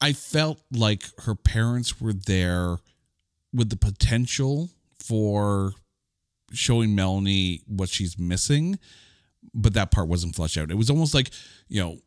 I 0.00 0.12
felt 0.12 0.60
like 0.72 1.04
her 1.24 1.34
parents 1.34 2.00
were 2.00 2.12
there 2.12 2.78
with 3.52 3.68
the 3.68 3.76
potential 3.76 4.70
for 4.98 5.72
showing 6.52 6.94
Melanie 6.94 7.62
what 7.66 7.88
she's 7.88 8.18
missing, 8.18 8.78
but 9.52 9.74
that 9.74 9.90
part 9.90 10.08
wasn't 10.08 10.36
fleshed 10.36 10.56
out. 10.56 10.70
It 10.70 10.76
was 10.76 10.90
almost 10.90 11.14
like, 11.14 11.30
you 11.68 11.80
know, 11.80 11.98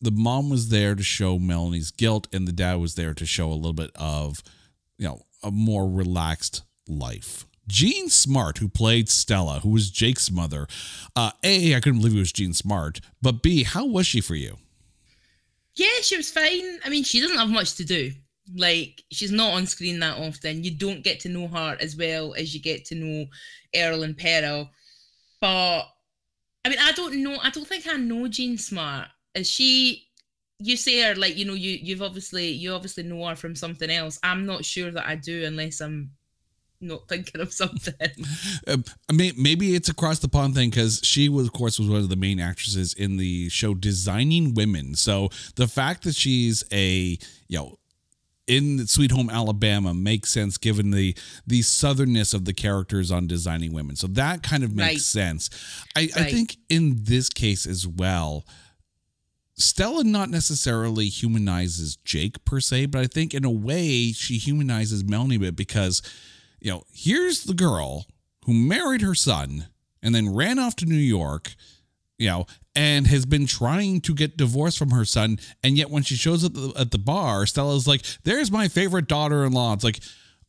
the 0.00 0.10
mom 0.10 0.50
was 0.50 0.68
there 0.68 0.94
to 0.94 1.02
show 1.02 1.38
Melanie's 1.38 1.90
guilt, 1.90 2.28
and 2.32 2.46
the 2.46 2.52
dad 2.52 2.76
was 2.76 2.94
there 2.94 3.14
to 3.14 3.26
show 3.26 3.50
a 3.50 3.54
little 3.54 3.72
bit 3.72 3.90
of, 3.94 4.42
you 4.98 5.06
know, 5.06 5.22
a 5.42 5.50
more 5.50 5.88
relaxed 5.88 6.62
life. 6.86 7.46
Jean 7.68 8.08
Smart, 8.08 8.58
who 8.58 8.68
played 8.68 9.08
Stella, 9.08 9.60
who 9.60 9.68
was 9.68 9.90
Jake's 9.90 10.30
mother. 10.30 10.66
Uh, 11.14 11.30
a, 11.44 11.74
I 11.74 11.80
couldn't 11.80 12.00
believe 12.00 12.16
it 12.16 12.20
was 12.20 12.32
Jean 12.32 12.54
Smart, 12.54 13.00
but 13.22 13.42
B, 13.42 13.62
how 13.62 13.86
was 13.86 14.06
she 14.06 14.20
for 14.20 14.34
you? 14.34 14.56
Yeah, 15.76 16.00
she 16.02 16.16
was 16.16 16.30
fine. 16.30 16.80
I 16.84 16.88
mean, 16.88 17.04
she 17.04 17.20
doesn't 17.20 17.38
have 17.38 17.50
much 17.50 17.76
to 17.76 17.84
do. 17.84 18.10
Like, 18.56 19.04
she's 19.12 19.30
not 19.30 19.52
on 19.52 19.66
screen 19.66 20.00
that 20.00 20.18
often. 20.18 20.64
You 20.64 20.72
don't 20.72 21.04
get 21.04 21.20
to 21.20 21.28
know 21.28 21.46
her 21.46 21.76
as 21.80 21.96
well 21.96 22.34
as 22.34 22.54
you 22.54 22.60
get 22.60 22.84
to 22.86 22.94
know 22.94 23.26
Errol 23.74 24.02
and 24.02 24.16
Pearl. 24.16 24.70
But 25.40 25.82
I 26.64 26.68
mean, 26.68 26.78
I 26.80 26.92
don't 26.92 27.22
know. 27.22 27.38
I 27.42 27.50
don't 27.50 27.66
think 27.66 27.86
I 27.86 27.96
know 27.96 28.26
Jean 28.28 28.58
Smart. 28.58 29.08
Is 29.34 29.48
she? 29.48 30.04
You 30.60 30.76
say 30.76 31.00
her 31.02 31.14
like 31.14 31.36
you 31.36 31.44
know 31.44 31.54
you 31.54 31.78
you've 31.80 32.02
obviously 32.02 32.48
you 32.48 32.72
obviously 32.72 33.04
know 33.04 33.24
her 33.26 33.36
from 33.36 33.54
something 33.54 33.90
else. 33.90 34.18
I'm 34.24 34.44
not 34.44 34.64
sure 34.64 34.90
that 34.90 35.06
I 35.06 35.14
do 35.14 35.44
unless 35.44 35.80
I'm 35.80 36.10
not 36.80 37.08
thinking 37.08 37.40
of 37.40 37.52
something. 37.52 37.94
Uh, 38.66 38.76
I 39.08 39.12
mean, 39.12 39.32
maybe 39.36 39.74
it's 39.74 39.88
across 39.88 40.18
the 40.18 40.28
pond 40.28 40.54
thing 40.54 40.68
because 40.68 41.00
she 41.02 41.28
was, 41.28 41.46
of 41.46 41.52
course, 41.52 41.78
was 41.78 41.88
one 41.88 42.00
of 42.00 42.08
the 42.08 42.16
main 42.16 42.38
actresses 42.40 42.92
in 42.92 43.16
the 43.16 43.48
show 43.48 43.72
Designing 43.72 44.52
Women. 44.52 44.94
So 44.94 45.30
the 45.54 45.66
fact 45.66 46.04
that 46.04 46.14
she's 46.14 46.64
a 46.72 47.18
you 47.46 47.58
know 47.58 47.78
in 48.46 48.86
Sweet 48.86 49.10
Home 49.10 49.30
Alabama 49.30 49.94
makes 49.94 50.30
sense 50.30 50.58
given 50.58 50.90
the 50.90 51.16
the 51.46 51.60
southernness 51.60 52.34
of 52.34 52.44
the 52.44 52.52
characters 52.52 53.10
on 53.10 53.26
Designing 53.26 53.72
Women. 53.72 53.96
So 53.96 54.06
that 54.08 54.42
kind 54.42 54.64
of 54.64 54.74
makes 54.74 54.88
right. 54.88 55.00
sense. 55.00 55.50
I, 55.96 56.00
right. 56.00 56.16
I 56.16 56.24
think 56.24 56.56
in 56.68 57.04
this 57.04 57.28
case 57.28 57.66
as 57.66 57.86
well. 57.86 58.44
Stella 59.60 60.04
not 60.04 60.30
necessarily 60.30 61.08
humanizes 61.08 61.96
Jake 62.04 62.44
per 62.44 62.60
se, 62.60 62.86
but 62.86 63.00
I 63.00 63.08
think 63.08 63.34
in 63.34 63.44
a 63.44 63.50
way 63.50 64.12
she 64.12 64.38
humanizes 64.38 65.02
Melanie 65.02 65.34
a 65.34 65.40
bit 65.40 65.56
because 65.56 66.00
you 66.60 66.70
know, 66.70 66.84
here's 66.92 67.44
the 67.44 67.54
girl 67.54 68.06
who 68.44 68.52
married 68.52 69.02
her 69.02 69.14
son 69.14 69.68
and 70.02 70.14
then 70.14 70.34
ran 70.34 70.58
off 70.58 70.76
to 70.76 70.86
New 70.86 70.94
York, 70.94 71.54
you 72.18 72.28
know, 72.28 72.46
and 72.74 73.06
has 73.06 73.26
been 73.26 73.46
trying 73.46 74.00
to 74.02 74.14
get 74.14 74.36
divorced 74.36 74.78
from 74.78 74.90
her 74.90 75.04
son. 75.04 75.38
And 75.62 75.76
yet, 75.76 75.90
when 75.90 76.02
she 76.02 76.14
shows 76.14 76.44
up 76.44 76.56
at 76.56 76.62
the, 76.62 76.80
at 76.80 76.90
the 76.90 76.98
bar, 76.98 77.46
Stella's 77.46 77.88
like, 77.88 78.02
There's 78.24 78.50
my 78.50 78.68
favorite 78.68 79.08
daughter 79.08 79.44
in 79.44 79.52
law. 79.52 79.72
It's 79.72 79.84
like, 79.84 80.00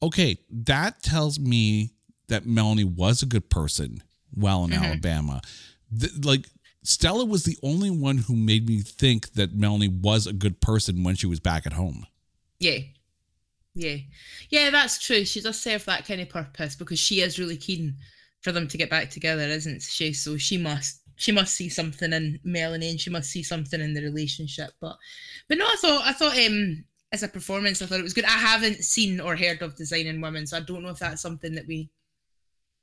okay, 0.01 0.37
that 0.49 1.01
tells 1.03 1.39
me 1.39 1.91
that 2.27 2.45
Melanie 2.45 2.83
was 2.83 3.21
a 3.21 3.25
good 3.25 3.49
person 3.49 4.03
while 4.31 4.63
in 4.63 4.71
mm-hmm. 4.71 4.83
Alabama. 4.83 5.41
Like, 6.23 6.45
Stella 6.83 7.25
was 7.25 7.43
the 7.43 7.57
only 7.63 7.89
one 7.89 8.19
who 8.19 8.35
made 8.35 8.67
me 8.67 8.79
think 8.79 9.33
that 9.33 9.53
Melanie 9.53 9.89
was 9.89 10.27
a 10.27 10.33
good 10.33 10.61
person 10.61 11.03
when 11.03 11.15
she 11.15 11.27
was 11.27 11.39
back 11.39 11.65
at 11.65 11.73
home. 11.73 12.05
Yeah. 12.59 12.79
Yeah. 13.73 13.97
Yeah, 14.49 14.69
that's 14.71 14.99
true. 14.99 15.25
She 15.25 15.41
does 15.41 15.59
serve 15.59 15.85
that 15.85 16.05
kind 16.05 16.21
of 16.21 16.29
purpose 16.29 16.75
because 16.75 16.99
she 16.99 17.21
is 17.21 17.39
really 17.39 17.57
keen 17.57 17.97
for 18.41 18.51
them 18.51 18.67
to 18.67 18.77
get 18.77 18.89
back 18.89 19.09
together, 19.09 19.43
isn't 19.43 19.81
she? 19.81 20.13
So 20.13 20.37
she 20.37 20.57
must 20.57 21.01
she 21.15 21.31
must 21.33 21.53
see 21.53 21.67
something 21.67 22.13
in 22.13 22.39
Melanie 22.45 22.91
and 22.91 22.99
she 22.99 23.09
must 23.09 23.29
see 23.29 23.43
something 23.43 23.81
in 23.81 23.93
the 23.93 24.01
relationship. 24.01 24.71
But 24.79 24.97
but 25.47 25.57
no, 25.57 25.65
I 25.65 25.75
thought 25.81 26.01
I 26.05 26.13
thought 26.13 26.37
um 26.37 26.83
as 27.11 27.23
a 27.23 27.27
performance, 27.27 27.81
I 27.81 27.85
thought 27.85 27.99
it 27.99 28.03
was 28.03 28.13
good. 28.13 28.25
I 28.25 28.29
haven't 28.29 28.83
seen 28.83 29.19
or 29.19 29.35
heard 29.35 29.61
of 29.61 29.75
Designing 29.75 30.21
Women, 30.21 30.45
so 30.47 30.57
I 30.57 30.61
don't 30.61 30.83
know 30.83 30.89
if 30.89 30.99
that's 30.99 31.21
something 31.21 31.55
that 31.55 31.67
we 31.67 31.89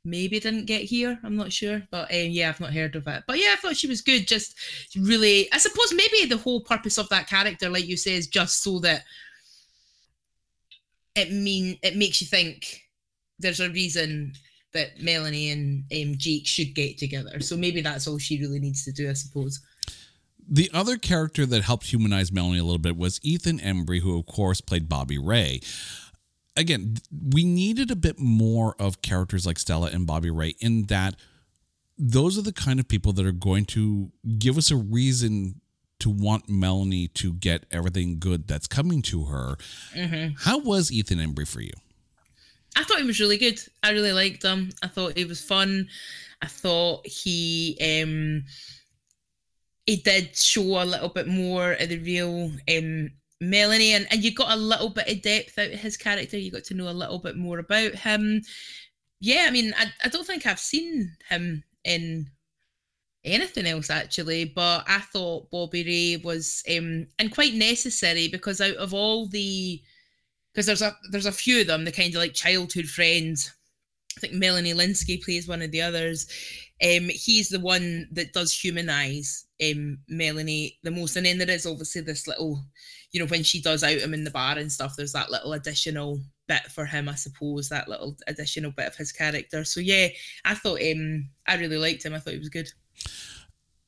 maybe 0.04 0.38
didn't 0.38 0.66
get 0.66 0.82
here. 0.82 1.18
I'm 1.24 1.36
not 1.36 1.52
sure, 1.52 1.82
but 1.90 2.10
um, 2.12 2.30
yeah, 2.30 2.48
I've 2.48 2.60
not 2.60 2.72
heard 2.72 2.94
of 2.96 3.06
it. 3.08 3.24
But 3.26 3.38
yeah, 3.38 3.50
I 3.52 3.56
thought 3.56 3.76
she 3.76 3.88
was 3.88 4.00
good. 4.02 4.26
Just 4.26 4.56
really, 4.96 5.50
I 5.52 5.58
suppose 5.58 5.92
maybe 5.94 6.26
the 6.28 6.38
whole 6.38 6.60
purpose 6.60 6.98
of 6.98 7.08
that 7.10 7.28
character, 7.28 7.68
like 7.68 7.86
you 7.86 7.96
say, 7.96 8.14
is 8.14 8.28
just 8.28 8.62
so 8.62 8.78
that 8.80 9.02
it 11.16 11.32
mean 11.32 11.78
it 11.82 11.96
makes 11.96 12.20
you 12.20 12.26
think 12.26 12.82
there's 13.38 13.60
a 13.60 13.70
reason 13.70 14.34
that 14.72 15.00
Melanie 15.00 15.50
and 15.50 15.84
um, 15.92 16.14
Jake 16.18 16.46
should 16.46 16.74
get 16.74 16.98
together. 16.98 17.40
So 17.40 17.56
maybe 17.56 17.80
that's 17.80 18.06
all 18.06 18.18
she 18.18 18.38
really 18.40 18.58
needs 18.58 18.84
to 18.84 18.92
do, 18.92 19.08
I 19.08 19.14
suppose. 19.14 19.60
The 20.48 20.70
other 20.72 20.96
character 20.96 21.46
that 21.46 21.64
helped 21.64 21.86
humanize 21.86 22.30
Melanie 22.30 22.58
a 22.58 22.64
little 22.64 22.78
bit 22.78 22.96
was 22.96 23.18
Ethan 23.22 23.58
Embry, 23.58 24.00
who 24.00 24.18
of 24.18 24.26
course 24.26 24.60
played 24.60 24.88
Bobby 24.88 25.18
Ray. 25.18 25.60
Again, 26.56 26.96
we 27.10 27.44
needed 27.44 27.90
a 27.90 27.96
bit 27.96 28.18
more 28.18 28.76
of 28.78 29.02
characters 29.02 29.46
like 29.46 29.58
Stella 29.58 29.90
and 29.92 30.06
Bobby 30.06 30.30
Ray 30.30 30.54
in 30.60 30.84
that 30.84 31.16
those 31.98 32.38
are 32.38 32.42
the 32.42 32.52
kind 32.52 32.78
of 32.78 32.86
people 32.86 33.12
that 33.14 33.26
are 33.26 33.32
going 33.32 33.64
to 33.64 34.12
give 34.38 34.58
us 34.58 34.70
a 34.70 34.76
reason 34.76 35.60
to 36.00 36.10
want 36.10 36.48
Melanie 36.48 37.08
to 37.08 37.32
get 37.32 37.64
everything 37.70 38.18
good 38.18 38.48
that's 38.48 38.66
coming 38.66 39.02
to 39.02 39.24
her. 39.24 39.56
Mm-hmm. 39.94 40.34
How 40.38 40.58
was 40.58 40.92
Ethan 40.92 41.18
Embry 41.18 41.48
for 41.48 41.60
you? 41.60 41.72
I 42.76 42.84
thought 42.84 42.98
he 42.98 43.06
was 43.06 43.20
really 43.20 43.38
good. 43.38 43.58
I 43.82 43.90
really 43.90 44.12
liked 44.12 44.42
him. 44.42 44.70
I 44.82 44.88
thought 44.88 45.16
he 45.16 45.24
was 45.24 45.40
fun. 45.40 45.88
I 46.42 46.46
thought 46.46 47.06
he 47.06 47.76
um 47.80 48.44
he 49.86 49.96
did 49.96 50.36
show 50.36 50.82
a 50.82 50.84
little 50.84 51.08
bit 51.08 51.26
more 51.26 51.72
of 51.72 51.88
the 51.88 51.98
real 51.98 52.50
um 52.68 53.10
Melanie 53.40 53.92
and, 53.92 54.06
and 54.10 54.22
you 54.22 54.32
got 54.34 54.52
a 54.52 54.60
little 54.60 54.88
bit 54.88 55.08
of 55.08 55.22
depth 55.22 55.58
out 55.58 55.70
of 55.70 55.80
his 55.80 55.96
character. 55.96 56.38
You 56.38 56.50
got 56.50 56.64
to 56.64 56.74
know 56.74 56.88
a 56.88 56.90
little 56.90 57.18
bit 57.18 57.36
more 57.36 57.58
about 57.58 57.94
him. 57.94 58.42
Yeah, 59.20 59.46
I 59.48 59.50
mean, 59.50 59.72
I, 59.78 59.86
I 60.04 60.08
don't 60.08 60.26
think 60.26 60.46
I've 60.46 60.58
seen 60.58 61.16
him 61.28 61.62
in 61.84 62.30
anything 63.26 63.66
else 63.66 63.90
actually, 63.90 64.44
but 64.46 64.84
I 64.88 65.00
thought 65.00 65.50
Bobby 65.50 65.84
Ray 65.84 66.22
was 66.22 66.62
um 66.70 67.06
and 67.18 67.32
quite 67.32 67.54
necessary 67.54 68.28
because 68.28 68.60
out 68.60 68.76
of 68.76 68.94
all 68.94 69.26
the 69.26 69.82
because 70.52 70.66
there's 70.66 70.82
a 70.82 70.96
there's 71.10 71.26
a 71.26 71.32
few 71.32 71.60
of 71.60 71.66
them, 71.66 71.84
the 71.84 71.92
kind 71.92 72.14
of 72.14 72.20
like 72.20 72.34
childhood 72.34 72.86
friends. 72.86 73.52
I 74.16 74.20
think 74.20 74.32
Melanie 74.32 74.72
Lynskey 74.72 75.22
plays 75.22 75.46
one 75.46 75.60
of 75.60 75.70
the 75.72 75.82
others. 75.82 76.26
Um, 76.82 77.10
he's 77.10 77.50
the 77.50 77.60
one 77.60 78.08
that 78.12 78.32
does 78.32 78.52
humanize 78.52 79.44
um 79.62 79.98
Melanie 80.08 80.78
the 80.82 80.90
most, 80.90 81.16
and 81.16 81.26
then 81.26 81.38
there 81.38 81.50
is 81.50 81.66
obviously 81.66 82.00
this 82.02 82.26
little, 82.26 82.64
you 83.12 83.20
know, 83.20 83.26
when 83.26 83.42
she 83.42 83.60
does 83.60 83.82
out 83.82 83.98
him 83.98 84.14
in 84.14 84.24
the 84.24 84.30
bar 84.30 84.56
and 84.56 84.72
stuff. 84.72 84.94
There's 84.96 85.12
that 85.12 85.30
little 85.30 85.52
additional 85.52 86.20
bit 86.48 86.62
for 86.70 86.86
him, 86.86 87.08
I 87.08 87.16
suppose, 87.16 87.68
that 87.68 87.88
little 87.88 88.16
additional 88.28 88.70
bit 88.70 88.86
of 88.86 88.96
his 88.96 89.12
character. 89.12 89.64
So 89.64 89.80
yeah, 89.80 90.08
I 90.44 90.54
thought 90.54 90.80
um 90.80 91.28
I 91.46 91.56
really 91.56 91.78
liked 91.78 92.04
him. 92.04 92.14
I 92.14 92.18
thought 92.20 92.34
he 92.34 92.38
was 92.38 92.48
good 92.48 92.68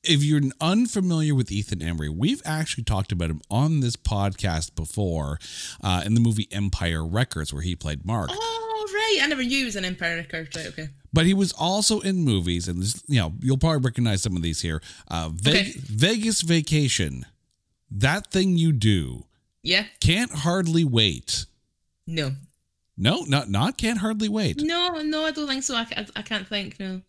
if 0.02 0.22
you're 0.22 0.40
unfamiliar 0.60 1.34
with 1.34 1.50
Ethan 1.50 1.80
Embry, 1.80 2.08
we've 2.08 2.42
actually 2.44 2.84
talked 2.84 3.12
about 3.12 3.30
him 3.30 3.40
on 3.50 3.80
this 3.80 3.96
podcast 3.96 4.74
before 4.74 5.38
uh, 5.82 6.02
in 6.06 6.14
the 6.14 6.20
movie 6.20 6.48
Empire 6.52 7.04
Records, 7.04 7.52
where 7.52 7.62
he 7.62 7.74
played 7.76 8.04
Mark. 8.04 8.30
Oh, 8.32 8.88
right. 8.94 9.24
I 9.24 9.26
never 9.26 9.42
knew 9.42 9.58
he 9.58 9.64
was 9.64 9.76
an 9.76 9.84
Empire 9.84 10.16
Records. 10.16 10.56
Right, 10.56 10.66
okay. 10.68 10.88
But 11.12 11.26
he 11.26 11.34
was 11.34 11.52
also 11.52 12.00
in 12.00 12.24
movies, 12.24 12.68
and 12.68 12.80
this, 12.82 13.02
you 13.08 13.20
know, 13.20 13.34
you'll 13.40 13.58
probably 13.58 13.84
recognize 13.84 14.22
some 14.22 14.36
of 14.36 14.42
these 14.42 14.60
here. 14.60 14.80
Uh, 15.08 15.30
Ve- 15.32 15.50
okay. 15.50 15.72
Vegas 15.76 16.42
Vacation, 16.42 17.26
That 17.90 18.30
Thing 18.30 18.56
You 18.56 18.72
Do. 18.72 19.24
Yeah. 19.62 19.84
Can't 20.00 20.30
Hardly 20.30 20.84
Wait. 20.84 21.46
No. 22.06 22.32
No, 22.96 23.24
not 23.24 23.48
not 23.48 23.78
Can't 23.78 23.98
Hardly 23.98 24.28
Wait. 24.28 24.60
No, 24.60 25.00
no, 25.02 25.24
I 25.24 25.30
don't 25.30 25.48
think 25.48 25.62
so. 25.62 25.74
I, 25.74 25.86
I, 25.96 26.06
I 26.16 26.22
can't 26.22 26.46
think, 26.46 26.78
no. 26.80 27.00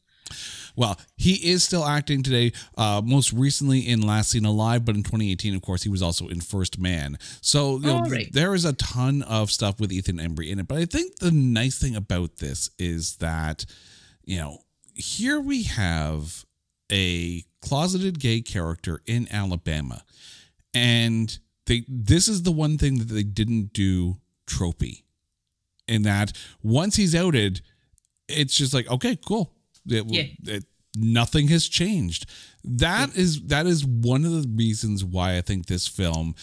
Well, 0.79 0.97
he 1.17 1.33
is 1.33 1.63
still 1.63 1.85
acting 1.85 2.23
today, 2.23 2.53
uh, 2.77 3.01
most 3.03 3.33
recently 3.33 3.79
in 3.79 4.01
Last 4.01 4.31
Seen 4.31 4.45
Alive, 4.45 4.85
but 4.85 4.95
in 4.95 5.03
2018, 5.03 5.53
of 5.53 5.61
course, 5.61 5.83
he 5.83 5.89
was 5.89 6.01
also 6.01 6.29
in 6.29 6.39
First 6.39 6.79
Man. 6.79 7.17
So 7.41 7.79
you 7.79 7.87
know, 7.87 7.99
right. 8.01 8.31
there 8.31 8.55
is 8.55 8.63
a 8.63 8.71
ton 8.71 9.21
of 9.23 9.51
stuff 9.51 9.79
with 9.79 9.91
Ethan 9.91 10.19
Embry 10.19 10.49
in 10.49 10.57
it. 10.59 10.69
But 10.69 10.77
I 10.77 10.85
think 10.85 11.17
the 11.17 11.31
nice 11.31 11.77
thing 11.77 11.97
about 11.97 12.37
this 12.37 12.69
is 12.79 13.17
that, 13.17 13.65
you 14.23 14.37
know, 14.37 14.59
here 14.93 15.41
we 15.41 15.63
have 15.63 16.45
a 16.89 17.43
closeted 17.61 18.19
gay 18.19 18.39
character 18.39 19.01
in 19.05 19.27
Alabama. 19.31 20.03
And 20.73 21.37
they 21.65 21.83
this 21.89 22.29
is 22.29 22.43
the 22.43 22.51
one 22.51 22.77
thing 22.77 22.99
that 22.99 23.09
they 23.09 23.23
didn't 23.23 23.73
do 23.73 24.15
tropey. 24.47 25.03
In 25.89 26.03
that 26.03 26.31
once 26.63 26.95
he's 26.95 27.15
outed, 27.15 27.59
it's 28.29 28.55
just 28.55 28.73
like, 28.73 28.89
okay, 28.89 29.17
cool 29.27 29.51
it, 29.91 30.05
yeah. 30.07 30.55
It, 30.55 30.65
nothing 30.95 31.47
has 31.49 31.67
changed. 31.67 32.25
That 32.63 33.09
yeah. 33.13 33.21
is 33.21 33.41
that 33.47 33.65
is 33.65 33.85
one 33.85 34.25
of 34.25 34.31
the 34.31 34.49
reasons 34.55 35.03
why 35.03 35.37
I 35.37 35.41
think 35.41 35.65
this 35.65 35.87
film 35.87 36.35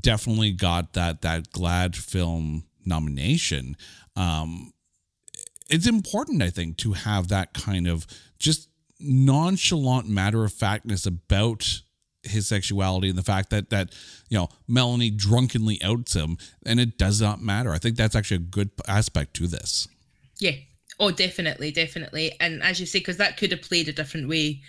definitely 0.00 0.52
got 0.52 0.92
that 0.94 1.22
that 1.22 1.50
GLAAD 1.52 1.96
film 1.96 2.64
nomination. 2.84 3.76
Um, 4.16 4.72
it's 5.70 5.86
important, 5.86 6.42
I 6.42 6.50
think, 6.50 6.76
to 6.78 6.92
have 6.92 7.28
that 7.28 7.54
kind 7.54 7.86
of 7.88 8.06
just 8.38 8.68
nonchalant 9.00 10.08
matter 10.08 10.44
of 10.44 10.52
factness 10.52 11.06
about 11.06 11.82
his 12.22 12.46
sexuality 12.46 13.08
and 13.08 13.18
the 13.18 13.22
fact 13.22 13.50
that 13.50 13.70
that 13.70 13.92
you 14.28 14.38
know 14.38 14.48
Melanie 14.68 15.10
drunkenly 15.10 15.82
outs 15.82 16.14
him 16.14 16.36
and 16.64 16.78
it 16.78 16.98
does 16.98 17.20
not 17.20 17.40
matter. 17.40 17.72
I 17.72 17.78
think 17.78 17.96
that's 17.96 18.14
actually 18.14 18.36
a 18.36 18.40
good 18.40 18.70
aspect 18.86 19.34
to 19.34 19.46
this. 19.46 19.88
Yeah, 20.38 20.52
Oh, 21.02 21.10
definitely, 21.10 21.72
definitely. 21.72 22.36
And 22.38 22.62
as 22.62 22.78
you 22.78 22.86
say, 22.86 23.00
because 23.00 23.16
that 23.16 23.36
could 23.36 23.50
have 23.50 23.62
played 23.62 23.88
a 23.88 23.92
different 23.92 24.28
way. 24.28 24.60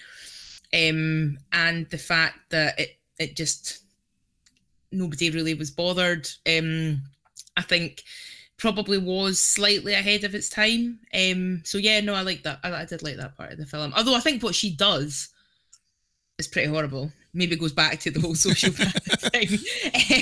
Um, 0.73 1.38
and 1.51 1.88
the 1.91 1.99
fact 1.99 2.39
that 2.49 2.79
it 2.79 2.97
it 3.19 3.36
just 3.36 3.84
nobody 4.91 5.29
really 5.29 5.53
was 5.53 5.69
bothered. 5.69 6.27
Um, 6.49 7.03
I 7.55 7.61
think 7.61 8.01
probably 8.57 8.97
was 8.97 9.39
slightly 9.39 9.93
ahead 9.93 10.23
of 10.23 10.34
its 10.34 10.49
time. 10.49 10.97
Um, 11.13 11.61
so 11.65 11.77
yeah, 11.77 11.99
no, 11.99 12.15
I 12.15 12.21
like 12.21 12.41
that. 12.43 12.61
I, 12.63 12.71
I 12.73 12.86
did 12.86 13.03
like 13.03 13.17
that 13.17 13.38
part 13.38 13.51
of 13.51 13.59
the 13.59 13.67
film. 13.67 13.93
Although 13.95 14.15
I 14.15 14.19
think 14.19 14.41
what 14.41 14.55
she 14.55 14.75
does 14.75 15.29
is 16.39 16.47
pretty 16.47 16.69
horrible. 16.69 17.11
Maybe 17.36 17.55
goes 17.57 17.73
back 17.73 17.99
to 17.99 18.09
the 18.09 18.21
whole 18.21 18.34
social 18.34 18.71
thing. 18.73 19.59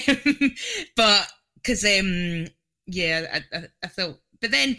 Um, 0.10 0.52
but 0.98 1.32
because 1.56 1.86
um, 1.86 2.48
yeah, 2.86 3.28
I, 3.34 3.58
I, 3.58 3.64
I 3.84 3.88
felt. 3.88 4.20
But 4.42 4.52
then 4.52 4.76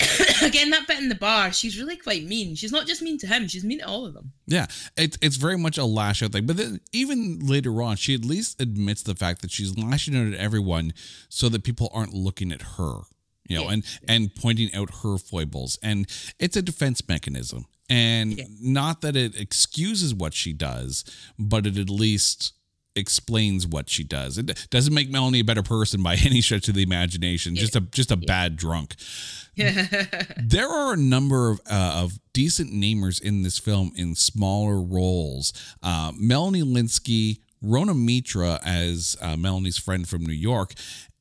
again, 0.42 0.70
that 0.70 0.86
bit 0.86 0.98
in 0.98 1.08
the 1.08 1.14
bar, 1.14 1.52
she's 1.52 1.78
really 1.78 1.96
quite 1.96 2.24
mean. 2.24 2.54
She's 2.54 2.72
not 2.72 2.86
just 2.86 3.02
mean 3.02 3.18
to 3.18 3.26
him; 3.26 3.48
she's 3.48 3.64
mean 3.64 3.78
to 3.78 3.86
all 3.86 4.06
of 4.06 4.14
them. 4.14 4.32
Yeah, 4.46 4.66
it's 4.96 5.18
it's 5.20 5.36
very 5.36 5.58
much 5.58 5.78
a 5.78 5.84
lash 5.84 6.22
out 6.22 6.32
thing. 6.32 6.46
But 6.46 6.56
then 6.56 6.80
even 6.92 7.40
later 7.40 7.82
on, 7.82 7.96
she 7.96 8.14
at 8.14 8.24
least 8.24 8.60
admits 8.60 9.02
the 9.02 9.14
fact 9.14 9.42
that 9.42 9.50
she's 9.50 9.76
lashing 9.76 10.16
out 10.16 10.32
at 10.32 10.38
everyone 10.38 10.92
so 11.28 11.48
that 11.48 11.64
people 11.64 11.90
aren't 11.92 12.14
looking 12.14 12.52
at 12.52 12.62
her, 12.62 13.00
you 13.46 13.56
know, 13.56 13.64
yeah. 13.64 13.72
and 13.72 13.84
and 14.08 14.34
pointing 14.34 14.74
out 14.74 14.90
her 15.02 15.18
foibles. 15.18 15.78
And 15.82 16.06
it's 16.38 16.56
a 16.56 16.62
defense 16.62 17.06
mechanism, 17.08 17.66
and 17.88 18.38
yeah. 18.38 18.44
not 18.60 19.02
that 19.02 19.16
it 19.16 19.38
excuses 19.38 20.14
what 20.14 20.34
she 20.34 20.52
does, 20.52 21.04
but 21.38 21.66
it 21.66 21.76
at 21.76 21.90
least 21.90 22.54
explains 22.96 23.66
what 23.66 23.88
she 23.88 24.04
does. 24.04 24.38
It 24.38 24.66
doesn't 24.70 24.94
make 24.94 25.10
Melanie 25.10 25.40
a 25.40 25.44
better 25.44 25.62
person 25.62 26.02
by 26.02 26.14
any 26.24 26.40
stretch 26.40 26.68
of 26.68 26.74
the 26.74 26.82
imagination. 26.82 27.54
Yeah. 27.54 27.60
Just 27.60 27.76
a 27.76 27.80
just 27.80 28.10
a 28.10 28.18
yeah. 28.18 28.26
bad 28.26 28.56
drunk. 28.56 28.96
there 29.56 30.68
are 30.68 30.94
a 30.94 30.96
number 30.96 31.50
of 31.50 31.60
uh, 31.70 32.00
of 32.02 32.18
decent 32.32 32.72
namers 32.72 33.20
in 33.20 33.42
this 33.42 33.58
film 33.58 33.92
in 33.94 34.14
smaller 34.14 34.80
roles. 34.80 35.52
Uh, 35.82 36.12
Melanie 36.16 36.62
Lynskey, 36.62 37.40
Rhona 37.62 37.96
Mitra 37.96 38.60
as 38.64 39.16
uh, 39.20 39.36
Melanie's 39.36 39.78
friend 39.78 40.08
from 40.08 40.24
New 40.24 40.32
York, 40.32 40.74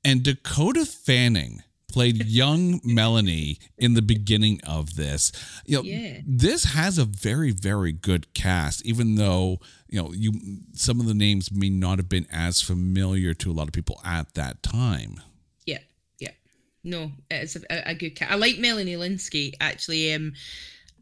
and 0.03 0.23
Dakota 0.23 0.85
Fanning 0.85 1.63
played 1.91 2.25
young 2.27 2.79
Melanie 2.83 3.59
in 3.77 3.93
the 3.93 4.01
beginning 4.01 4.61
of 4.65 4.95
this. 4.95 5.31
You 5.65 5.77
know, 5.77 5.83
yeah. 5.83 6.19
this 6.25 6.65
has 6.65 6.97
a 6.97 7.05
very 7.05 7.51
very 7.51 7.91
good 7.91 8.33
cast, 8.33 8.85
even 8.85 9.15
though 9.15 9.59
you 9.89 10.01
know 10.01 10.11
you 10.13 10.31
some 10.73 10.99
of 10.99 11.07
the 11.07 11.13
names 11.13 11.51
may 11.51 11.69
not 11.69 11.97
have 11.97 12.09
been 12.09 12.27
as 12.31 12.61
familiar 12.61 13.33
to 13.33 13.51
a 13.51 13.53
lot 13.53 13.67
of 13.67 13.73
people 13.73 13.99
at 14.05 14.33
that 14.35 14.61
time. 14.63 15.19
Yeah, 15.65 15.79
yeah, 16.19 16.31
no, 16.83 17.11
it's 17.29 17.55
a, 17.55 17.89
a 17.89 17.95
good 17.95 18.11
cast. 18.11 18.31
I 18.31 18.35
like 18.35 18.59
Melanie 18.59 18.95
Lynskey 18.95 19.53
actually. 19.59 20.13
Um, 20.13 20.33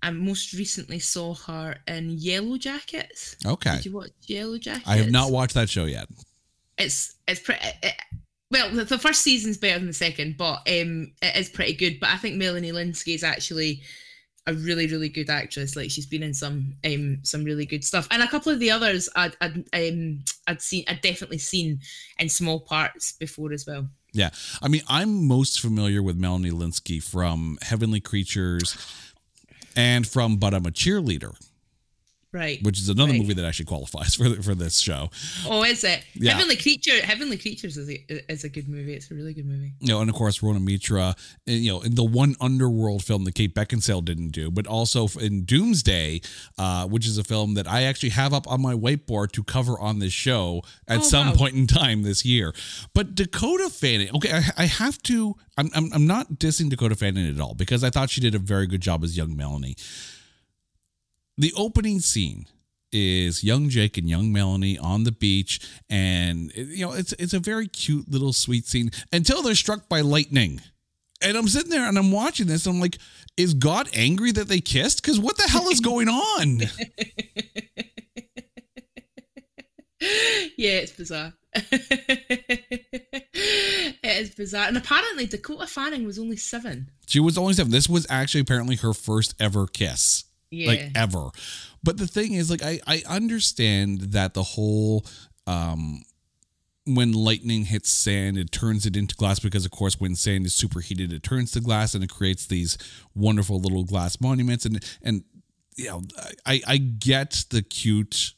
I 0.03 0.11
most 0.11 0.53
recently 0.53 0.99
saw 0.99 1.33
her 1.33 1.75
in 1.87 2.09
Yellow 2.11 2.57
Jackets. 2.57 3.35
Okay, 3.45 3.77
did 3.77 3.85
you 3.85 3.91
watch 3.93 4.11
Yellow 4.21 4.57
Jackets? 4.57 4.87
I 4.87 4.97
have 4.97 5.11
not 5.11 5.31
watched 5.31 5.55
that 5.55 5.69
show 5.69 5.85
yet. 5.85 6.07
It's 6.77 7.15
it's 7.27 7.41
pretty. 7.41 7.65
It, 7.83 7.93
well, 8.49 8.71
the, 8.71 8.85
the, 8.85 8.97
first 8.97 9.23
season's 9.23 9.57
better 9.57 9.77
than 9.77 9.87
the 9.87 9.93
second, 9.93 10.37
but 10.37 10.59
um, 10.69 11.11
it 11.21 11.35
is 11.35 11.49
pretty 11.49 11.73
good. 11.73 11.99
But 11.99 12.09
I 12.09 12.17
think 12.17 12.37
Melanie 12.37 12.71
Lynskey 12.71 13.13
is 13.13 13.23
actually 13.23 13.81
a 14.47 14.53
really, 14.53 14.87
really 14.87 15.09
good 15.09 15.29
actress. 15.29 15.75
Like 15.75 15.91
she's 15.91 16.05
been 16.05 16.23
in 16.23 16.33
some 16.33 16.73
um 16.85 17.19
some 17.23 17.43
really 17.43 17.65
good 17.65 17.83
stuff, 17.83 18.07
and 18.09 18.23
a 18.23 18.27
couple 18.27 18.51
of 18.51 18.59
the 18.59 18.71
others 18.71 19.09
I'd 19.15 19.35
I'd, 19.41 19.63
um, 19.73 20.23
I'd 20.47 20.61
seen 20.61 20.85
I'd 20.87 21.01
definitely 21.01 21.37
seen 21.37 21.81
in 22.17 22.29
small 22.29 22.59
parts 22.59 23.11
before 23.11 23.53
as 23.53 23.67
well. 23.67 23.87
Yeah, 24.13 24.29
I 24.61 24.69
mean, 24.69 24.81
I'm 24.87 25.27
most 25.27 25.59
familiar 25.59 26.01
with 26.01 26.15
Melanie 26.15 26.49
Lynskey 26.49 27.03
from 27.03 27.59
Heavenly 27.61 27.99
Creatures 27.99 28.75
and 29.75 30.07
from 30.07 30.37
But 30.37 30.53
I'm 30.53 30.65
a 30.65 30.71
Cheerleader. 30.71 31.35
Right. 32.37 32.61
Which 32.61 32.77
is 32.77 32.89
another 32.89 33.11
right. 33.11 33.19
movie 33.19 33.33
that 33.33 33.45
actually 33.45 33.65
qualifies 33.65 34.15
for 34.19 34.41
for 34.41 34.53
this 34.53 34.79
show. 34.79 35.09
Oh, 35.47 35.63
is 35.63 35.83
it? 35.83 36.03
Yeah. 36.13 36.33
Heavenly 36.33 36.55
Creature. 36.55 37.03
Heavenly 37.03 37.37
Creatures 37.37 37.77
is 37.77 37.89
a, 37.89 38.31
is 38.31 38.43
a 38.43 38.49
good 38.49 38.69
movie. 38.69 38.93
It's 38.93 39.09
a 39.09 39.15
really 39.15 39.33
good 39.33 39.47
movie. 39.47 39.73
You 39.79 39.87
know, 39.87 40.01
and 40.01 40.09
of 40.09 40.15
course, 40.15 40.39
Rhona 40.39 40.63
Mitra. 40.63 41.15
You 41.45 41.71
know, 41.71 41.81
in 41.81 41.95
the 41.95 42.03
one 42.03 42.35
underworld 42.39 43.03
film 43.03 43.23
that 43.23 43.33
Kate 43.33 43.55
Beckinsale 43.55 44.05
didn't 44.05 44.29
do, 44.29 44.51
but 44.51 44.67
also 44.67 45.07
in 45.19 45.45
Doomsday, 45.45 46.21
uh, 46.57 46.85
which 46.87 47.07
is 47.07 47.17
a 47.17 47.23
film 47.23 47.55
that 47.55 47.67
I 47.67 47.83
actually 47.83 48.09
have 48.09 48.33
up 48.33 48.47
on 48.47 48.61
my 48.61 48.73
whiteboard 48.73 49.31
to 49.31 49.43
cover 49.43 49.79
on 49.79 49.99
this 49.99 50.13
show 50.13 50.61
at 50.87 50.99
oh, 50.99 51.01
some 51.01 51.27
wow. 51.27 51.33
point 51.33 51.55
in 51.55 51.65
time 51.65 52.03
this 52.03 52.23
year. 52.23 52.53
But 52.93 53.15
Dakota 53.15 53.69
Fanning. 53.69 54.09
Okay, 54.15 54.31
I, 54.31 54.43
I 54.57 54.65
have 54.65 55.01
to. 55.03 55.35
I'm, 55.57 55.71
I'm 55.73 55.91
I'm 55.91 56.05
not 56.05 56.33
dissing 56.33 56.69
Dakota 56.69 56.95
Fanning 56.95 57.27
at 57.27 57.41
all 57.41 57.55
because 57.55 57.83
I 57.83 57.89
thought 57.89 58.11
she 58.11 58.21
did 58.21 58.35
a 58.35 58.39
very 58.39 58.67
good 58.67 58.81
job 58.81 59.03
as 59.03 59.17
young 59.17 59.35
Melanie 59.35 59.75
the 61.37 61.53
opening 61.55 61.99
scene 61.99 62.47
is 62.91 63.43
young 63.43 63.69
Jake 63.69 63.97
and 63.97 64.09
young 64.09 64.31
Melanie 64.31 64.77
on 64.77 65.03
the 65.03 65.11
beach, 65.11 65.59
and 65.89 66.51
you 66.55 66.85
know 66.85 66.93
it's 66.93 67.13
it's 67.13 67.33
a 67.33 67.39
very 67.39 67.67
cute 67.67 68.09
little 68.09 68.33
sweet 68.33 68.65
scene 68.65 68.91
until 69.11 69.41
they're 69.41 69.55
struck 69.55 69.89
by 69.89 70.01
lightning. 70.01 70.61
And 71.21 71.35
I'm 71.37 71.47
sitting 71.47 71.71
there 71.71 71.87
and 71.87 71.97
I'm 71.97 72.11
watching 72.11 72.45
this. 72.47 72.65
And 72.67 72.75
I'm 72.75 72.81
like, 72.81 72.99
is 73.37 73.53
God 73.55 73.89
angry 73.93 74.31
that 74.33 74.47
they 74.47 74.59
kissed? 74.59 75.01
Because 75.01 75.19
what 75.19 75.35
the 75.37 75.47
hell 75.47 75.67
is 75.69 75.79
going 75.79 76.07
on? 76.09 76.59
yeah, 80.57 80.77
it's 80.77 80.91
bizarre. 80.91 81.33
it 81.53 83.23
is 84.03 84.29
bizarre. 84.35 84.67
And 84.67 84.77
apparently 84.77 85.25
Dakota 85.25 85.65
Fanning 85.65 86.05
was 86.05 86.19
only 86.19 86.37
seven. 86.37 86.91
She 87.07 87.19
was 87.19 87.35
only 87.37 87.53
seven. 87.53 87.71
This 87.71 87.89
was 87.89 88.05
actually 88.09 88.41
apparently 88.41 88.75
her 88.77 88.93
first 88.93 89.33
ever 89.39 89.65
kiss. 89.65 90.25
Yeah. 90.51 90.67
Like 90.69 90.91
ever. 90.95 91.29
But 91.83 91.97
the 91.97 92.07
thing 92.07 92.33
is, 92.33 92.49
like, 92.49 92.63
I, 92.63 92.79
I 92.87 93.03
understand 93.07 94.01
that 94.13 94.33
the 94.33 94.43
whole 94.43 95.05
um 95.45 96.01
when 96.85 97.11
lightning 97.11 97.65
hits 97.65 97.89
sand, 97.89 98.37
it 98.37 98.51
turns 98.51 98.85
it 98.85 98.95
into 98.95 99.13
glass 99.15 99.39
because, 99.39 99.65
of 99.65 99.71
course, 99.71 99.99
when 99.99 100.15
sand 100.15 100.45
is 100.45 100.55
superheated, 100.55 101.11
it 101.11 101.21
turns 101.21 101.51
to 101.51 101.59
glass 101.59 101.93
and 101.93 102.03
it 102.03 102.09
creates 102.09 102.45
these 102.45 102.77
wonderful 103.13 103.59
little 103.59 103.83
glass 103.83 104.21
monuments. 104.21 104.65
And 104.65 104.83
and 105.01 105.23
you 105.75 105.89
know, 105.89 106.01
I 106.45 106.61
I 106.65 106.77
get 106.77 107.45
the 107.49 107.61
cute, 107.61 108.33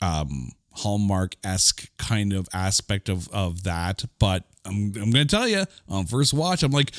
um, 0.00 0.52
Hallmark 0.72 1.36
esque 1.42 1.88
kind 1.96 2.32
of 2.32 2.48
aspect 2.52 3.08
of 3.08 3.28
of 3.30 3.64
that, 3.64 4.04
but 4.18 4.44
I'm 4.64 4.92
I'm 5.00 5.10
gonna 5.10 5.24
tell 5.24 5.48
you 5.48 5.64
on 5.88 6.06
first 6.06 6.34
watch, 6.34 6.62
I'm 6.62 6.72
like. 6.72 6.92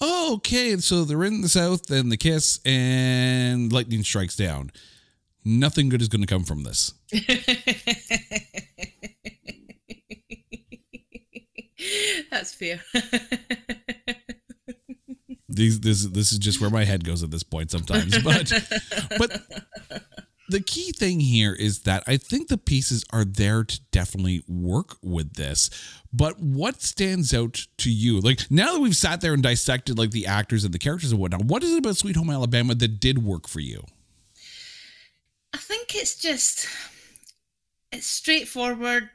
Oh, 0.00 0.34
okay. 0.36 0.76
So 0.78 1.04
they're 1.04 1.24
in 1.24 1.42
the 1.42 1.48
south, 1.48 1.90
and 1.90 2.10
the 2.10 2.16
kiss, 2.16 2.60
and 2.64 3.72
lightning 3.72 4.02
strikes 4.02 4.36
down. 4.36 4.72
Nothing 5.44 5.88
good 5.88 6.00
is 6.02 6.08
going 6.08 6.22
to 6.22 6.26
come 6.26 6.44
from 6.44 6.62
this. 6.62 6.94
That's 12.30 12.54
fair. 12.54 12.80
These 15.48 15.80
this 15.80 16.06
this 16.06 16.32
is 16.32 16.38
just 16.38 16.60
where 16.60 16.70
my 16.70 16.84
head 16.84 17.04
goes 17.04 17.22
at 17.22 17.30
this 17.30 17.42
point 17.42 17.70
sometimes. 17.70 18.22
But 18.22 18.52
but 19.18 19.42
the 20.52 20.60
key 20.60 20.92
thing 20.92 21.20
here 21.20 21.52
is 21.52 21.80
that 21.80 22.04
I 22.06 22.16
think 22.16 22.48
the 22.48 22.58
pieces 22.58 23.04
are 23.10 23.24
there 23.24 23.64
to 23.64 23.80
definitely 23.90 24.42
work 24.46 24.96
with 25.02 25.34
this. 25.34 25.70
But 26.12 26.38
what 26.38 26.82
stands 26.82 27.34
out 27.34 27.66
to 27.78 27.90
you? 27.90 28.20
Like 28.20 28.50
now 28.50 28.72
that 28.74 28.80
we've 28.80 28.96
sat 28.96 29.20
there 29.20 29.34
and 29.34 29.42
dissected 29.42 29.98
like 29.98 30.12
the 30.12 30.26
actors 30.26 30.64
and 30.64 30.72
the 30.72 30.78
characters 30.78 31.10
and 31.10 31.20
whatnot, 31.20 31.44
what 31.44 31.62
is 31.62 31.72
it 31.72 31.78
about 31.78 31.96
Sweet 31.96 32.16
Home 32.16 32.30
Alabama 32.30 32.74
that 32.76 33.00
did 33.00 33.24
work 33.24 33.48
for 33.48 33.60
you? 33.60 33.82
I 35.52 35.58
think 35.58 35.94
it's 35.94 36.16
just 36.16 36.68
it's 37.90 38.06
straightforward 38.06 39.08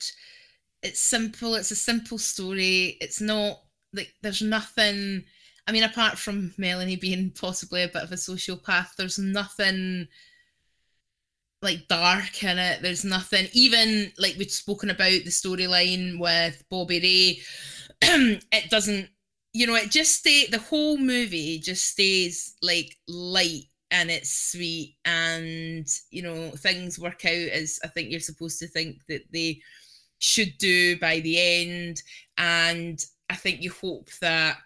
it's 0.84 1.00
simple. 1.00 1.56
It's 1.56 1.72
a 1.72 1.76
simple 1.76 2.18
story. 2.18 2.98
It's 3.02 3.22
not 3.22 3.62
like 3.94 4.14
there's 4.22 4.42
nothing. 4.42 5.24
I 5.68 5.72
mean, 5.72 5.84
apart 5.84 6.18
from 6.18 6.54
Melanie 6.58 6.96
being 6.96 7.32
possibly 7.36 7.84
a 7.84 7.88
bit 7.88 8.04
of 8.04 8.12
a 8.12 8.16
sociopath, 8.16 8.96
there's 8.96 9.20
nothing 9.20 10.08
like 11.62 11.88
dark 11.88 12.44
in 12.44 12.60
it. 12.60 12.82
There's 12.82 13.06
nothing, 13.06 13.48
even 13.54 14.12
like 14.18 14.36
we've 14.38 14.52
spoken 14.52 14.90
about 14.90 15.24
the 15.24 15.30
storyline 15.30 16.20
with 16.20 16.64
Bobby 16.70 17.00
Ray. 17.00 17.42
it 18.52 18.70
doesn't, 18.70 19.10
you 19.54 19.66
know, 19.66 19.76
it 19.76 19.90
just 19.90 20.16
stay. 20.18 20.46
The 20.48 20.60
whole 20.60 20.98
movie 20.98 21.60
just 21.60 21.86
stays 21.86 22.56
like 22.62 22.96
light 23.08 23.64
and 23.92 24.12
it's 24.12 24.52
sweet, 24.52 24.98
and 25.06 25.88
you 26.12 26.22
know 26.22 26.52
things 26.52 27.00
work 27.00 27.26
out 27.26 27.32
as 27.32 27.80
I 27.84 27.88
think 27.88 28.12
you're 28.12 28.20
supposed 28.20 28.60
to 28.60 28.68
think 28.68 29.06
that 29.08 29.24
they 29.32 29.62
should 30.20 30.58
do 30.60 31.00
by 31.00 31.22
the 31.22 31.40
end. 31.40 32.02
And 32.38 33.04
I 33.30 33.36
think 33.36 33.62
you 33.62 33.72
hope 33.72 34.10
that 34.22 34.58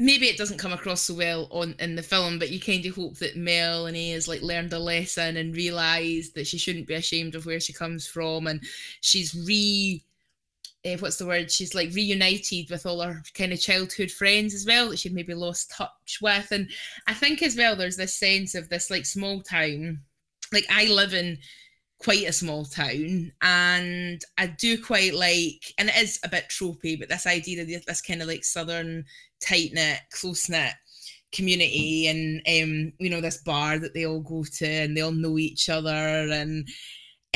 maybe 0.00 0.26
it 0.26 0.38
doesn't 0.38 0.58
come 0.58 0.72
across 0.72 1.02
so 1.02 1.14
well 1.14 1.46
on 1.50 1.74
in 1.78 1.94
the 1.94 2.02
film, 2.02 2.38
but 2.38 2.48
you 2.48 2.58
kind 2.58 2.84
of 2.86 2.94
hope 2.94 3.18
that 3.18 3.36
Melanie 3.36 4.12
has 4.12 4.26
like 4.26 4.40
learned 4.40 4.72
a 4.72 4.78
lesson 4.78 5.36
and 5.36 5.54
realised 5.54 6.34
that 6.34 6.46
she 6.46 6.56
shouldn't 6.56 6.86
be 6.86 6.94
ashamed 6.94 7.34
of 7.34 7.44
where 7.44 7.60
she 7.60 7.74
comes 7.74 8.06
from, 8.06 8.46
and 8.46 8.62
she's 9.02 9.34
re. 9.46 10.02
Uh, 10.86 10.96
what's 10.96 11.18
the 11.18 11.26
word? 11.26 11.50
She's 11.50 11.74
like 11.74 11.92
reunited 11.92 12.70
with 12.70 12.86
all 12.86 13.02
her 13.02 13.22
kind 13.34 13.52
of 13.52 13.60
childhood 13.60 14.10
friends 14.10 14.54
as 14.54 14.64
well 14.64 14.88
that 14.88 14.98
she'd 14.98 15.12
maybe 15.12 15.34
lost 15.34 15.70
touch 15.70 16.18
with, 16.22 16.50
and 16.50 16.70
I 17.06 17.12
think 17.12 17.42
as 17.42 17.56
well 17.56 17.76
there's 17.76 17.98
this 17.98 18.14
sense 18.14 18.54
of 18.54 18.70
this 18.70 18.90
like 18.90 19.04
small 19.04 19.42
town. 19.42 20.00
Like 20.50 20.64
I 20.70 20.86
live 20.86 21.12
in 21.12 21.36
quite 22.00 22.26
a 22.26 22.32
small 22.32 22.64
town 22.64 23.30
and 23.42 24.24
i 24.38 24.46
do 24.46 24.82
quite 24.82 25.14
like 25.14 25.74
and 25.78 25.90
it 25.90 25.96
is 25.96 26.18
a 26.24 26.28
bit 26.28 26.44
tropey 26.48 26.98
but 26.98 27.08
this 27.08 27.26
idea 27.26 27.62
of 27.62 27.86
this 27.86 28.00
kind 28.00 28.22
of 28.22 28.28
like 28.28 28.42
southern 28.42 29.04
tight 29.40 29.70
knit 29.74 30.00
close 30.10 30.48
knit 30.48 30.72
community 31.32 32.08
and 32.08 32.40
um 32.48 32.92
you 32.98 33.10
know 33.10 33.20
this 33.20 33.38
bar 33.38 33.78
that 33.78 33.94
they 33.94 34.06
all 34.06 34.20
go 34.20 34.44
to 34.44 34.66
and 34.66 34.96
they 34.96 35.00
all 35.00 35.12
know 35.12 35.38
each 35.38 35.68
other 35.68 35.90
and 35.90 36.66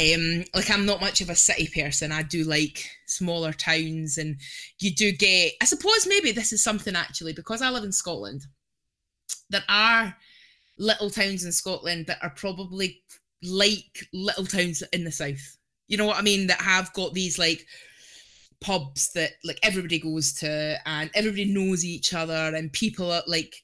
um 0.01 0.45
like 0.55 0.71
i'm 0.71 0.87
not 0.87 1.01
much 1.01 1.21
of 1.21 1.31
a 1.31 1.37
city 1.37 1.69
person. 1.69 2.11
I 2.11 2.23
do 2.23 2.43
like 2.43 2.85
smaller 3.07 3.53
towns 3.53 4.19
and 4.19 4.37
you 4.81 4.93
do 4.93 5.13
get 5.13 5.53
i 5.63 5.65
suppose 5.65 6.07
maybe 6.09 6.33
this 6.33 6.53
is 6.53 6.65
something 6.65 6.97
actually 6.97 7.33
because 7.33 7.63
i 7.63 7.71
live 7.71 7.85
in 7.85 7.93
scotland 7.93 8.47
there 9.51 9.63
are 9.69 10.17
little 10.79 11.11
towns 11.11 11.45
in 11.45 11.53
scotland 11.53 12.07
that 12.07 12.19
are 12.23 12.31
probably 12.31 13.03
like 13.45 14.09
little 14.13 14.47
towns 14.47 14.83
in 14.93 15.05
the 15.05 15.13
south. 15.13 15.57
You 15.89 15.97
know 15.97 16.07
what 16.07 16.19
I 16.19 16.23
mean? 16.23 16.47
That 16.47 16.61
have 16.61 16.93
got 16.93 17.15
these 17.15 17.39
like 17.39 17.67
pubs 18.61 19.13
that 19.13 19.33
like 19.45 19.59
everybody 19.63 19.99
goes 19.99 20.33
to 20.33 20.79
and 20.87 21.11
everybody 21.15 21.45
knows 21.45 21.85
each 21.85 22.15
other 22.15 22.53
and 22.55 22.73
people 22.73 23.13
are 23.13 23.23
like 23.27 23.55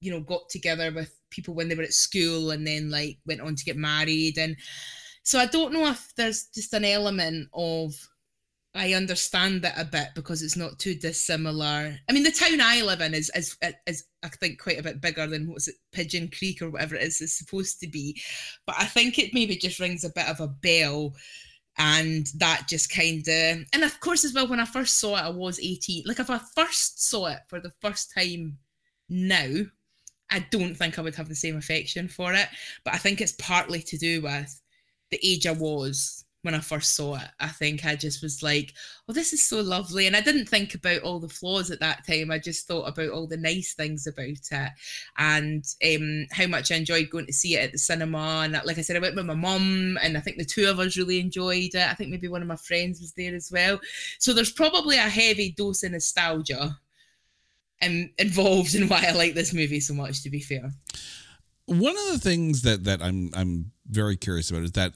you 0.00 0.10
know 0.10 0.20
got 0.20 0.48
together 0.48 0.90
with 0.90 1.14
people 1.30 1.54
when 1.54 1.68
they 1.68 1.76
were 1.76 1.84
at 1.84 1.92
school 1.92 2.50
and 2.50 2.66
then 2.66 2.90
like 2.90 3.18
went 3.24 3.40
on 3.40 3.54
to 3.54 3.64
get 3.64 3.76
married 3.76 4.36
and 4.36 4.56
so 5.22 5.38
I 5.38 5.46
don't 5.46 5.72
know 5.72 5.86
if 5.86 6.12
there's 6.16 6.46
just 6.46 6.72
an 6.72 6.84
element 6.84 7.48
of 7.52 7.94
I 8.78 8.94
understand 8.94 9.62
that 9.62 9.76
a 9.76 9.84
bit 9.84 10.10
because 10.14 10.40
it's 10.40 10.56
not 10.56 10.78
too 10.78 10.94
dissimilar. 10.94 11.98
I 12.08 12.12
mean, 12.12 12.22
the 12.22 12.30
town 12.30 12.60
I 12.60 12.82
live 12.82 13.00
in 13.00 13.12
is 13.12 13.28
is 13.34 13.56
is 13.88 14.04
I 14.22 14.28
think 14.28 14.62
quite 14.62 14.78
a 14.78 14.82
bit 14.84 15.00
bigger 15.00 15.26
than 15.26 15.48
what's 15.48 15.66
it 15.66 15.74
Pigeon 15.90 16.30
Creek 16.30 16.62
or 16.62 16.70
whatever 16.70 16.94
it 16.94 17.02
is 17.02 17.20
is 17.20 17.36
supposed 17.36 17.80
to 17.80 17.88
be, 17.88 18.22
but 18.66 18.76
I 18.78 18.84
think 18.84 19.18
it 19.18 19.34
maybe 19.34 19.56
just 19.56 19.80
rings 19.80 20.04
a 20.04 20.10
bit 20.10 20.28
of 20.28 20.38
a 20.38 20.46
bell, 20.46 21.14
and 21.76 22.28
that 22.36 22.66
just 22.68 22.94
kind 22.94 23.26
of 23.26 23.64
and 23.72 23.82
of 23.82 23.98
course 23.98 24.24
as 24.24 24.32
well 24.32 24.46
when 24.46 24.60
I 24.60 24.64
first 24.64 25.00
saw 25.00 25.16
it 25.16 25.22
I 25.22 25.30
was 25.30 25.58
eighteen. 25.58 26.04
Like 26.06 26.20
if 26.20 26.30
I 26.30 26.38
first 26.54 27.02
saw 27.04 27.26
it 27.26 27.40
for 27.48 27.58
the 27.58 27.72
first 27.80 28.12
time 28.14 28.58
now, 29.08 29.64
I 30.30 30.46
don't 30.52 30.76
think 30.76 30.98
I 30.98 31.02
would 31.02 31.16
have 31.16 31.28
the 31.28 31.34
same 31.34 31.56
affection 31.56 32.06
for 32.06 32.32
it, 32.32 32.46
but 32.84 32.94
I 32.94 32.98
think 32.98 33.20
it's 33.20 33.32
partly 33.32 33.82
to 33.82 33.98
do 33.98 34.22
with 34.22 34.60
the 35.10 35.18
age 35.20 35.48
I 35.48 35.52
was 35.52 36.24
when 36.42 36.54
I 36.54 36.60
first 36.60 36.94
saw 36.94 37.16
it. 37.16 37.28
I 37.40 37.48
think 37.48 37.84
I 37.84 37.96
just 37.96 38.22
was 38.22 38.42
like, 38.42 38.72
oh, 39.08 39.12
this 39.12 39.32
is 39.32 39.42
so 39.42 39.60
lovely. 39.60 40.06
And 40.06 40.14
I 40.14 40.20
didn't 40.20 40.48
think 40.48 40.74
about 40.74 41.02
all 41.02 41.18
the 41.18 41.28
flaws 41.28 41.70
at 41.70 41.80
that 41.80 42.06
time. 42.06 42.30
I 42.30 42.38
just 42.38 42.66
thought 42.66 42.88
about 42.88 43.10
all 43.10 43.26
the 43.26 43.36
nice 43.36 43.74
things 43.74 44.06
about 44.06 44.26
it 44.28 44.70
and 45.18 45.64
um, 45.84 46.26
how 46.30 46.46
much 46.46 46.70
I 46.70 46.76
enjoyed 46.76 47.10
going 47.10 47.26
to 47.26 47.32
see 47.32 47.56
it 47.56 47.64
at 47.64 47.72
the 47.72 47.78
cinema. 47.78 48.42
And 48.44 48.52
like 48.64 48.78
I 48.78 48.82
said, 48.82 48.96
I 48.96 49.00
went 49.00 49.16
with 49.16 49.26
my 49.26 49.34
mum, 49.34 49.98
and 50.00 50.16
I 50.16 50.20
think 50.20 50.38
the 50.38 50.44
two 50.44 50.68
of 50.68 50.78
us 50.78 50.96
really 50.96 51.18
enjoyed 51.18 51.74
it. 51.74 51.90
I 51.90 51.94
think 51.94 52.10
maybe 52.10 52.28
one 52.28 52.42
of 52.42 52.48
my 52.48 52.56
friends 52.56 53.00
was 53.00 53.12
there 53.14 53.34
as 53.34 53.50
well. 53.52 53.80
So 54.20 54.32
there's 54.32 54.52
probably 54.52 54.96
a 54.96 55.02
heavy 55.02 55.52
dose 55.52 55.82
of 55.82 55.92
nostalgia 55.92 56.78
involved 57.80 58.74
in 58.74 58.88
why 58.88 59.06
I 59.08 59.12
like 59.12 59.34
this 59.34 59.52
movie 59.52 59.80
so 59.80 59.94
much, 59.94 60.22
to 60.22 60.30
be 60.30 60.40
fair. 60.40 60.70
One 61.66 61.96
of 61.96 62.12
the 62.12 62.18
things 62.18 62.62
that 62.62 62.84
that 62.84 63.02
I'm 63.02 63.30
I'm 63.34 63.72
very 63.88 64.16
curious 64.16 64.50
about 64.50 64.62
is 64.62 64.72
that 64.72 64.94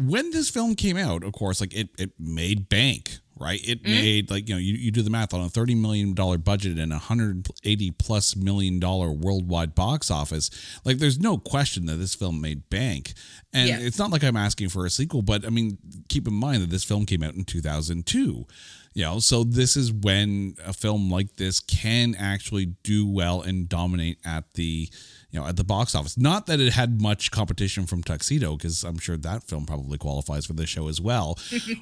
when 0.00 0.30
this 0.30 0.50
film 0.50 0.74
came 0.74 0.96
out, 0.96 1.22
of 1.24 1.32
course, 1.32 1.60
like 1.60 1.74
it 1.74 1.88
it 1.98 2.12
made 2.18 2.68
bank, 2.68 3.18
right? 3.38 3.60
It 3.66 3.82
mm-hmm. 3.82 3.92
made 3.92 4.30
like 4.30 4.48
you 4.48 4.54
know 4.54 4.58
you, 4.58 4.74
you 4.74 4.90
do 4.90 5.02
the 5.02 5.10
math 5.10 5.34
on 5.34 5.40
a 5.40 5.48
thirty 5.48 5.74
million 5.74 6.14
dollar 6.14 6.38
budget 6.38 6.78
and 6.78 6.92
a 6.92 6.98
hundred 6.98 7.48
eighty 7.64 7.90
plus 7.90 8.36
million 8.36 8.78
dollar 8.78 9.10
worldwide 9.10 9.74
box 9.74 10.10
office. 10.10 10.50
Like, 10.84 10.98
there's 10.98 11.18
no 11.18 11.38
question 11.38 11.86
that 11.86 11.96
this 11.96 12.14
film 12.14 12.40
made 12.40 12.68
bank, 12.70 13.14
and 13.52 13.68
yeah. 13.68 13.78
it's 13.80 13.98
not 13.98 14.10
like 14.10 14.22
I'm 14.22 14.36
asking 14.36 14.68
for 14.68 14.86
a 14.86 14.90
sequel, 14.90 15.22
but 15.22 15.44
I 15.44 15.50
mean, 15.50 15.78
keep 16.08 16.28
in 16.28 16.34
mind 16.34 16.62
that 16.62 16.70
this 16.70 16.84
film 16.84 17.06
came 17.06 17.22
out 17.22 17.34
in 17.34 17.44
two 17.44 17.60
thousand 17.60 18.06
two. 18.06 18.46
You 18.92 19.04
know, 19.04 19.18
so 19.20 19.44
this 19.44 19.76
is 19.76 19.92
when 19.92 20.56
a 20.66 20.72
film 20.72 21.10
like 21.10 21.36
this 21.36 21.60
can 21.60 22.16
actually 22.18 22.74
do 22.82 23.08
well 23.08 23.40
and 23.40 23.68
dominate 23.68 24.18
at 24.24 24.52
the 24.54 24.88
you 25.30 25.40
know, 25.40 25.46
at 25.46 25.56
the 25.56 25.64
box 25.64 25.94
office. 25.94 26.18
Not 26.18 26.46
that 26.46 26.60
it 26.60 26.72
had 26.72 27.00
much 27.00 27.30
competition 27.30 27.86
from 27.86 28.02
Tuxedo, 28.02 28.56
because 28.56 28.84
I'm 28.84 28.98
sure 28.98 29.16
that 29.16 29.44
film 29.44 29.66
probably 29.66 29.98
qualifies 29.98 30.46
for 30.46 30.54
the 30.54 30.66
show 30.66 30.88
as 30.88 31.00
well. 31.00 31.38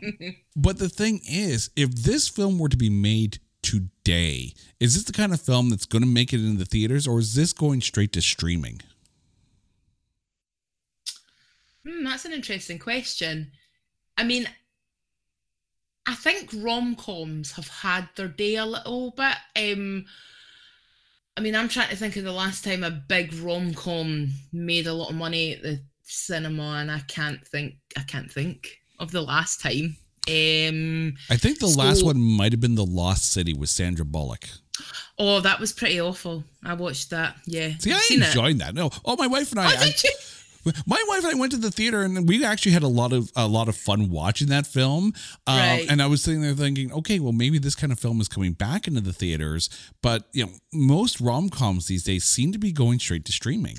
but 0.57 0.78
the 0.78 0.88
thing 0.88 1.20
is, 1.28 1.70
if 1.76 1.90
this 1.90 2.28
film 2.28 2.59
were 2.59 2.68
to 2.68 2.76
be 2.76 2.90
made 2.90 3.38
today, 3.62 4.55
is 4.80 4.94
this 4.94 5.05
the 5.05 5.12
kind 5.12 5.32
of 5.32 5.40
film 5.40 5.70
that's 5.70 5.86
going 5.86 6.03
to 6.03 6.09
make 6.09 6.32
it 6.32 6.40
into 6.40 6.59
the 6.59 6.64
theaters, 6.64 7.07
or 7.07 7.18
is 7.18 7.34
this 7.34 7.53
going 7.53 7.80
straight 7.80 8.12
to 8.12 8.20
streaming? 8.20 8.80
Hmm, 11.86 12.05
that's 12.05 12.24
an 12.24 12.32
interesting 12.32 12.78
question. 12.78 13.53
I 14.16 14.24
mean, 14.24 14.49
I 16.07 16.14
think 16.14 16.51
rom 16.55 16.96
coms 16.96 17.53
have 17.53 17.68
had 17.68 18.09
their 18.16 18.28
day 18.28 18.57
a 18.57 18.66
little 18.66 19.11
bit. 19.12 19.36
Um, 19.57 20.07
I 21.39 21.41
mean, 21.41 21.55
I'm 21.55 21.68
trying 21.68 21.89
to 21.91 21.95
think 21.97 22.16
of 22.16 22.24
the 22.24 22.32
last 22.32 22.64
time 22.64 22.82
a 22.82 22.91
big 22.91 23.32
rom 23.34 23.72
com 23.72 24.30
made 24.53 24.89
a 24.89 24.93
lot 24.93 25.11
of 25.11 25.14
money 25.14 25.53
at 25.55 25.62
the 25.62 25.80
cinema, 26.03 26.78
and 26.80 26.91
I 26.91 26.99
can't 27.07 27.47
think. 27.47 27.74
I 27.97 28.01
can't 28.03 28.28
think 28.30 28.76
of 28.99 29.12
the 29.12 29.22
last 29.22 29.61
time. 29.61 29.97
Um, 30.26 31.14
I 31.30 31.36
think 31.36 31.61
the 31.61 31.68
so- 31.68 31.78
last 31.78 32.05
one 32.05 32.20
might 32.20 32.51
have 32.53 32.61
been 32.61 32.74
The 32.74 32.84
Lost 32.84 33.30
City 33.32 33.55
with 33.55 33.68
Sandra 33.70 34.05
Bullock. 34.05 34.49
oh, 35.16 35.39
that 35.41 35.61
was 35.61 35.72
pretty 35.72 36.01
awful. 36.01 36.43
I 36.64 36.74
watched 36.74 37.11
that. 37.11 37.36
Yeah, 37.47 37.70
See, 37.78 37.93
I've 37.93 37.99
I 37.99 38.01
seen 38.01 38.22
it. 38.22 38.26
enjoyed 38.26 38.59
that. 38.59 38.74
No, 38.74 38.91
oh, 39.05 39.14
my 39.16 39.28
wife 39.28 39.53
and 39.53 39.61
I. 39.61 39.66
Oh, 39.72 39.76
I-? 39.78 39.95
My 40.86 41.02
wife 41.09 41.24
and 41.24 41.34
I 41.34 41.38
went 41.38 41.52
to 41.52 41.59
the 41.59 41.70
theater, 41.70 42.02
and 42.02 42.28
we 42.28 42.44
actually 42.44 42.72
had 42.72 42.82
a 42.82 42.88
lot 42.88 43.12
of 43.12 43.30
a 43.36 43.46
lot 43.46 43.68
of 43.68 43.76
fun 43.76 44.11
watching 44.11 44.48
that 44.48 44.66
film. 44.66 45.12
Um, 45.46 45.59
Right. 45.59 45.86
And 45.88 46.02
I 46.02 46.06
was 46.06 46.22
sitting 46.22 46.42
there 46.42 46.54
thinking, 46.54 46.92
okay, 46.92 47.18
well, 47.20 47.32
maybe 47.32 47.59
this 47.59 47.74
kind 47.74 47.92
of 47.92 47.98
film 47.98 48.20
is 48.20 48.28
coming 48.28 48.52
back 48.52 48.86
into 48.86 49.00
the 49.00 49.12
theaters. 49.12 49.68
But 50.02 50.24
you 50.32 50.46
know, 50.46 50.52
most 50.72 51.20
rom 51.20 51.48
coms 51.48 51.86
these 51.86 52.04
days 52.04 52.24
seem 52.24 52.52
to 52.52 52.59
be 52.59 52.72
going 52.72 52.98
straight 52.98 53.24
to 53.26 53.32
streaming. 53.32 53.78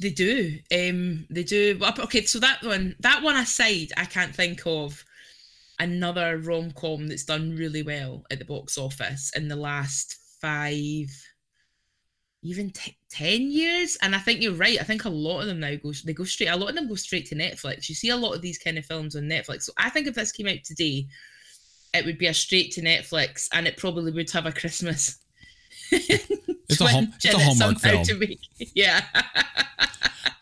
They 0.00 0.10
do. 0.10 0.58
Um, 0.72 1.26
they 1.30 1.44
do. 1.44 1.78
Okay, 2.00 2.24
so 2.24 2.38
that 2.40 2.62
one, 2.62 2.96
that 3.00 3.22
one 3.22 3.36
aside, 3.36 3.92
I 3.96 4.04
can't 4.04 4.34
think 4.34 4.62
of 4.66 5.04
another 5.78 6.38
rom 6.38 6.72
com 6.72 7.08
that's 7.08 7.24
done 7.24 7.56
really 7.56 7.82
well 7.82 8.24
at 8.30 8.38
the 8.38 8.44
box 8.44 8.76
office 8.76 9.30
in 9.36 9.48
the 9.48 9.56
last 9.56 10.16
five, 10.40 11.08
even 12.44 12.70
t- 12.70 12.96
ten 13.10 13.50
years. 13.50 13.96
And 14.02 14.14
I 14.14 14.18
think 14.18 14.40
you're 14.40 14.52
right. 14.54 14.78
I 14.80 14.84
think 14.84 15.04
a 15.04 15.08
lot 15.08 15.40
of 15.40 15.46
them 15.46 15.58
now 15.60 15.74
go 15.82 15.92
they 16.04 16.12
go 16.12 16.24
straight. 16.24 16.48
A 16.48 16.56
lot 16.56 16.68
of 16.70 16.76
them 16.76 16.88
go 16.88 16.94
straight 16.94 17.26
to 17.26 17.34
Netflix. 17.34 17.88
You 17.88 17.94
see 17.96 18.10
a 18.10 18.16
lot 18.16 18.34
of 18.34 18.42
these 18.42 18.58
kind 18.58 18.78
of 18.78 18.84
films 18.86 19.16
on 19.16 19.22
Netflix. 19.24 19.62
So 19.62 19.72
I 19.76 19.90
think 19.90 20.06
if 20.06 20.14
this 20.14 20.30
came 20.30 20.46
out 20.46 20.62
today, 20.64 21.06
it 21.94 22.04
would 22.04 22.18
be 22.18 22.26
a 22.26 22.34
straight 22.34 22.70
to 22.72 22.82
Netflix, 22.82 23.48
and 23.52 23.66
it 23.66 23.76
probably 23.76 24.12
would 24.12 24.30
have 24.30 24.46
a 24.46 24.52
Christmas. 24.52 25.18
It's 25.90 26.80
a 26.80 26.86
home- 26.88 27.12
it's 27.16 27.34
a 27.34 27.38
Hallmark 27.38 27.78
film. 27.78 28.04
To 28.04 28.14
me. 28.16 28.38
Yeah. 28.74 29.02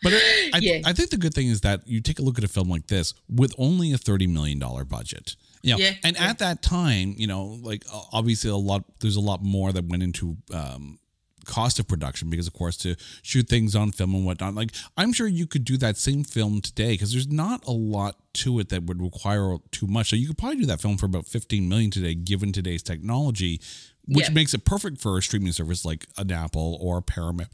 But 0.01 0.13
it, 0.13 0.55
I, 0.55 0.57
Yeah. 0.59 0.81
I 0.85 0.93
think 0.93 1.09
the 1.11 1.17
good 1.17 1.33
thing 1.33 1.47
is 1.47 1.61
that 1.61 1.87
you 1.87 2.01
take 2.01 2.19
a 2.19 2.21
look 2.21 2.37
at 2.37 2.43
a 2.43 2.47
film 2.47 2.69
like 2.69 2.87
this 2.87 3.13
with 3.29 3.53
only 3.57 3.93
a 3.93 3.97
thirty 3.97 4.27
million 4.27 4.59
dollar 4.59 4.83
budget. 4.85 5.35
You 5.61 5.73
know, 5.73 5.77
Yeah, 5.79 5.93
and 6.03 6.15
yeah. 6.17 6.25
at 6.29 6.39
that 6.39 6.61
time, 6.61 7.15
you 7.17 7.27
know, 7.27 7.57
like 7.61 7.85
obviously 8.11 8.49
a 8.49 8.55
lot, 8.55 8.83
there's 8.99 9.15
a 9.15 9.21
lot 9.21 9.41
more 9.43 9.71
that 9.71 9.85
went 9.85 10.03
into 10.03 10.35
um, 10.53 10.99
cost 11.45 11.79
of 11.79 11.87
production 11.87 12.29
because, 12.29 12.47
of 12.47 12.53
course, 12.53 12.77
to 12.77 12.95
shoot 13.21 13.47
things 13.47 13.75
on 13.75 13.91
film 13.91 14.15
and 14.15 14.25
whatnot. 14.25 14.55
Like 14.55 14.71
I'm 14.97 15.13
sure 15.13 15.27
you 15.27 15.47
could 15.47 15.65
do 15.65 15.77
that 15.77 15.97
same 15.97 16.23
film 16.23 16.61
today 16.61 16.91
because 16.93 17.11
there's 17.13 17.27
not 17.31 17.65
a 17.65 17.71
lot 17.71 18.17
to 18.35 18.59
it 18.59 18.69
that 18.69 18.83
would 18.83 19.01
require 19.01 19.57
too 19.71 19.87
much. 19.87 20.09
So 20.09 20.15
you 20.15 20.27
could 20.27 20.37
probably 20.37 20.59
do 20.59 20.65
that 20.67 20.81
film 20.81 20.97
for 20.97 21.05
about 21.05 21.25
15 21.27 21.67
million 21.69 21.91
today, 21.91 22.15
given 22.15 22.51
today's 22.51 22.83
technology, 22.83 23.61
which 24.05 24.27
Yeah. 24.27 24.33
makes 24.33 24.53
it 24.53 24.65
perfect 24.65 24.99
for 25.01 25.17
a 25.17 25.21
streaming 25.21 25.51
service 25.53 25.85
like 25.85 26.07
an 26.17 26.31
Apple 26.31 26.77
or 26.81 26.97
a 26.97 27.01
Paramount 27.01 27.49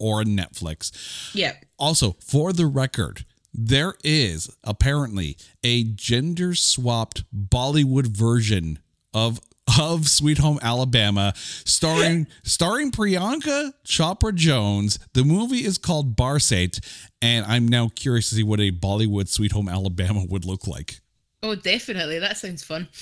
or 0.00 0.20
a 0.20 0.24
Netflix. 0.24 0.90
yeah. 1.34 1.52
Also, 1.78 2.16
for 2.20 2.52
the 2.52 2.66
record, 2.66 3.24
there 3.52 3.94
is 4.02 4.50
apparently 4.64 5.36
a 5.62 5.84
gender 5.84 6.54
swapped 6.56 7.22
Bollywood 7.32 8.06
version 8.08 8.80
of 9.12 9.38
of 9.78 10.08
Sweet 10.08 10.38
Home 10.38 10.58
Alabama 10.62 11.32
starring 11.36 12.26
starring 12.42 12.90
Priyanka 12.90 13.72
Chopra 13.84 14.34
Jonas. 14.34 14.98
The 15.14 15.24
movie 15.24 15.64
is 15.64 15.78
called 15.78 16.16
Barsaat 16.16 16.84
and 17.22 17.46
I'm 17.46 17.68
now 17.68 17.90
curious 17.94 18.28
to 18.30 18.36
see 18.36 18.42
what 18.42 18.60
a 18.60 18.70
Bollywood 18.70 19.28
Sweet 19.28 19.52
Home 19.52 19.68
Alabama 19.68 20.24
would 20.28 20.44
look 20.44 20.66
like. 20.66 21.00
Oh, 21.42 21.54
definitely. 21.54 22.18
That 22.18 22.38
sounds 22.38 22.64
fun. 22.64 22.88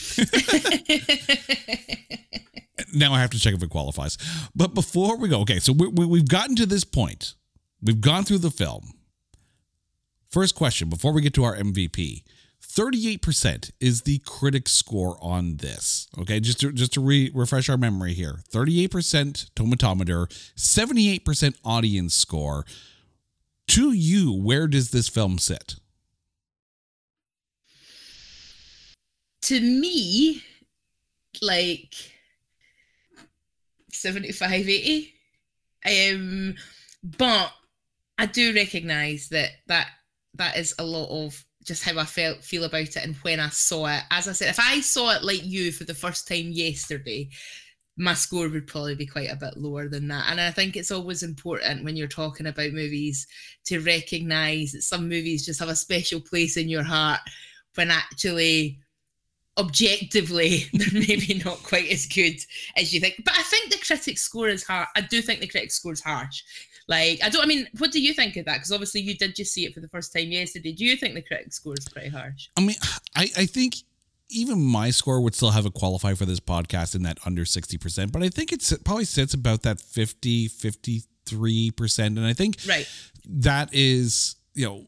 Now 2.92 3.12
I 3.12 3.20
have 3.20 3.30
to 3.30 3.38
check 3.38 3.54
if 3.54 3.62
it 3.62 3.70
qualifies. 3.70 4.18
But 4.54 4.74
before 4.74 5.16
we 5.16 5.28
go, 5.28 5.40
okay, 5.40 5.58
so 5.58 5.72
we, 5.72 5.88
we, 5.88 6.06
we've 6.06 6.28
gotten 6.28 6.56
to 6.56 6.66
this 6.66 6.84
point. 6.84 7.34
We've 7.80 8.00
gone 8.00 8.24
through 8.24 8.38
the 8.38 8.50
film. 8.50 8.92
First 10.30 10.54
question 10.54 10.88
before 10.88 11.12
we 11.12 11.22
get 11.22 11.34
to 11.34 11.44
our 11.44 11.56
MVP 11.56 12.22
38% 12.74 13.70
is 13.80 14.02
the 14.02 14.18
critic 14.20 14.68
score 14.68 15.18
on 15.20 15.56
this. 15.56 16.08
Okay, 16.18 16.40
just 16.40 16.60
to, 16.60 16.72
just 16.72 16.94
to 16.94 17.00
re- 17.00 17.30
refresh 17.34 17.68
our 17.68 17.76
memory 17.76 18.14
here 18.14 18.40
38% 18.50 19.50
tomatometer, 19.54 20.26
78% 20.56 21.54
audience 21.64 22.14
score. 22.14 22.64
To 23.68 23.92
you, 23.92 24.32
where 24.32 24.66
does 24.66 24.90
this 24.90 25.08
film 25.08 25.38
sit? 25.38 25.76
to 29.42 29.60
me, 29.60 30.42
like 31.42 31.94
75, 33.92 34.68
80. 34.68 35.14
Um, 35.84 36.54
but 37.02 37.52
I 38.18 38.26
do 38.26 38.54
recognise 38.54 39.28
that 39.30 39.50
that 39.66 39.88
that 40.34 40.56
is 40.56 40.74
a 40.78 40.84
lot 40.84 41.08
of 41.10 41.44
just 41.64 41.84
how 41.84 41.98
I 41.98 42.04
felt 42.04 42.42
feel 42.42 42.64
about 42.64 42.82
it 42.82 42.96
and 42.96 43.16
when 43.16 43.40
I 43.40 43.48
saw 43.48 43.86
it. 43.86 44.02
As 44.10 44.28
I 44.28 44.32
said, 44.32 44.48
if 44.48 44.60
I 44.60 44.80
saw 44.80 45.14
it 45.14 45.24
like 45.24 45.44
you 45.44 45.72
for 45.72 45.84
the 45.84 45.94
first 45.94 46.26
time 46.26 46.50
yesterday, 46.50 47.30
my 47.96 48.14
score 48.14 48.48
would 48.48 48.66
probably 48.66 48.94
be 48.94 49.06
quite 49.06 49.30
a 49.30 49.36
bit 49.36 49.56
lower 49.56 49.88
than 49.88 50.08
that. 50.08 50.26
And 50.30 50.40
I 50.40 50.50
think 50.50 50.76
it's 50.76 50.90
always 50.90 51.22
important 51.22 51.84
when 51.84 51.96
you're 51.96 52.08
talking 52.08 52.46
about 52.46 52.72
movies 52.72 53.26
to 53.66 53.80
recognise 53.80 54.72
that 54.72 54.82
some 54.82 55.08
movies 55.08 55.44
just 55.44 55.60
have 55.60 55.68
a 55.68 55.76
special 55.76 56.20
place 56.20 56.56
in 56.56 56.68
your 56.68 56.82
heart 56.82 57.20
when 57.74 57.90
actually 57.90 58.78
objectively 59.58 60.64
they're 60.72 61.02
maybe 61.06 61.42
not 61.44 61.62
quite 61.62 61.90
as 61.90 62.06
good 62.06 62.36
as 62.76 62.94
you 62.94 63.00
think. 63.00 63.22
But 63.24 63.34
I 63.36 63.42
think 63.42 63.70
the 63.70 63.78
critic 63.78 64.18
score 64.18 64.48
is 64.48 64.64
hard. 64.64 64.88
I 64.96 65.02
do 65.02 65.20
think 65.20 65.40
the 65.40 65.46
critic 65.46 65.70
score 65.70 65.92
is 65.92 66.00
harsh. 66.00 66.42
Like 66.92 67.20
I 67.24 67.30
don't. 67.30 67.42
I 67.42 67.46
mean, 67.46 67.66
what 67.78 67.90
do 67.90 68.02
you 68.02 68.12
think 68.12 68.36
of 68.36 68.44
that? 68.44 68.56
Because 68.56 68.70
obviously 68.70 69.00
you 69.00 69.16
did 69.16 69.34
just 69.34 69.54
see 69.54 69.64
it 69.64 69.72
for 69.72 69.80
the 69.80 69.88
first 69.88 70.12
time 70.14 70.30
yesterday. 70.30 70.72
Do 70.72 70.84
you 70.84 70.94
think 70.96 71.14
the 71.14 71.22
critic 71.22 71.50
score 71.54 71.72
is 71.78 71.88
pretty 71.88 72.10
harsh? 72.10 72.48
I 72.56 72.60
mean, 72.60 72.76
I, 73.16 73.30
I 73.36 73.46
think 73.46 73.76
even 74.28 74.60
my 74.60 74.90
score 74.90 75.18
would 75.22 75.34
still 75.34 75.52
have 75.52 75.64
a 75.64 75.70
qualify 75.70 76.12
for 76.12 76.26
this 76.26 76.38
podcast 76.40 76.94
in 76.94 77.02
that 77.04 77.16
under 77.24 77.44
60%, 77.44 78.12
but 78.12 78.22
I 78.22 78.28
think 78.28 78.52
it's, 78.52 78.70
it 78.72 78.84
probably 78.84 79.04
sits 79.06 79.32
about 79.34 79.62
that 79.62 79.80
50, 79.80 80.48
53%. 80.48 81.98
And 82.06 82.20
I 82.20 82.32
think 82.34 82.56
Right. 82.66 82.86
that 83.26 83.68
is, 83.72 84.36
you 84.54 84.66
know, 84.66 84.86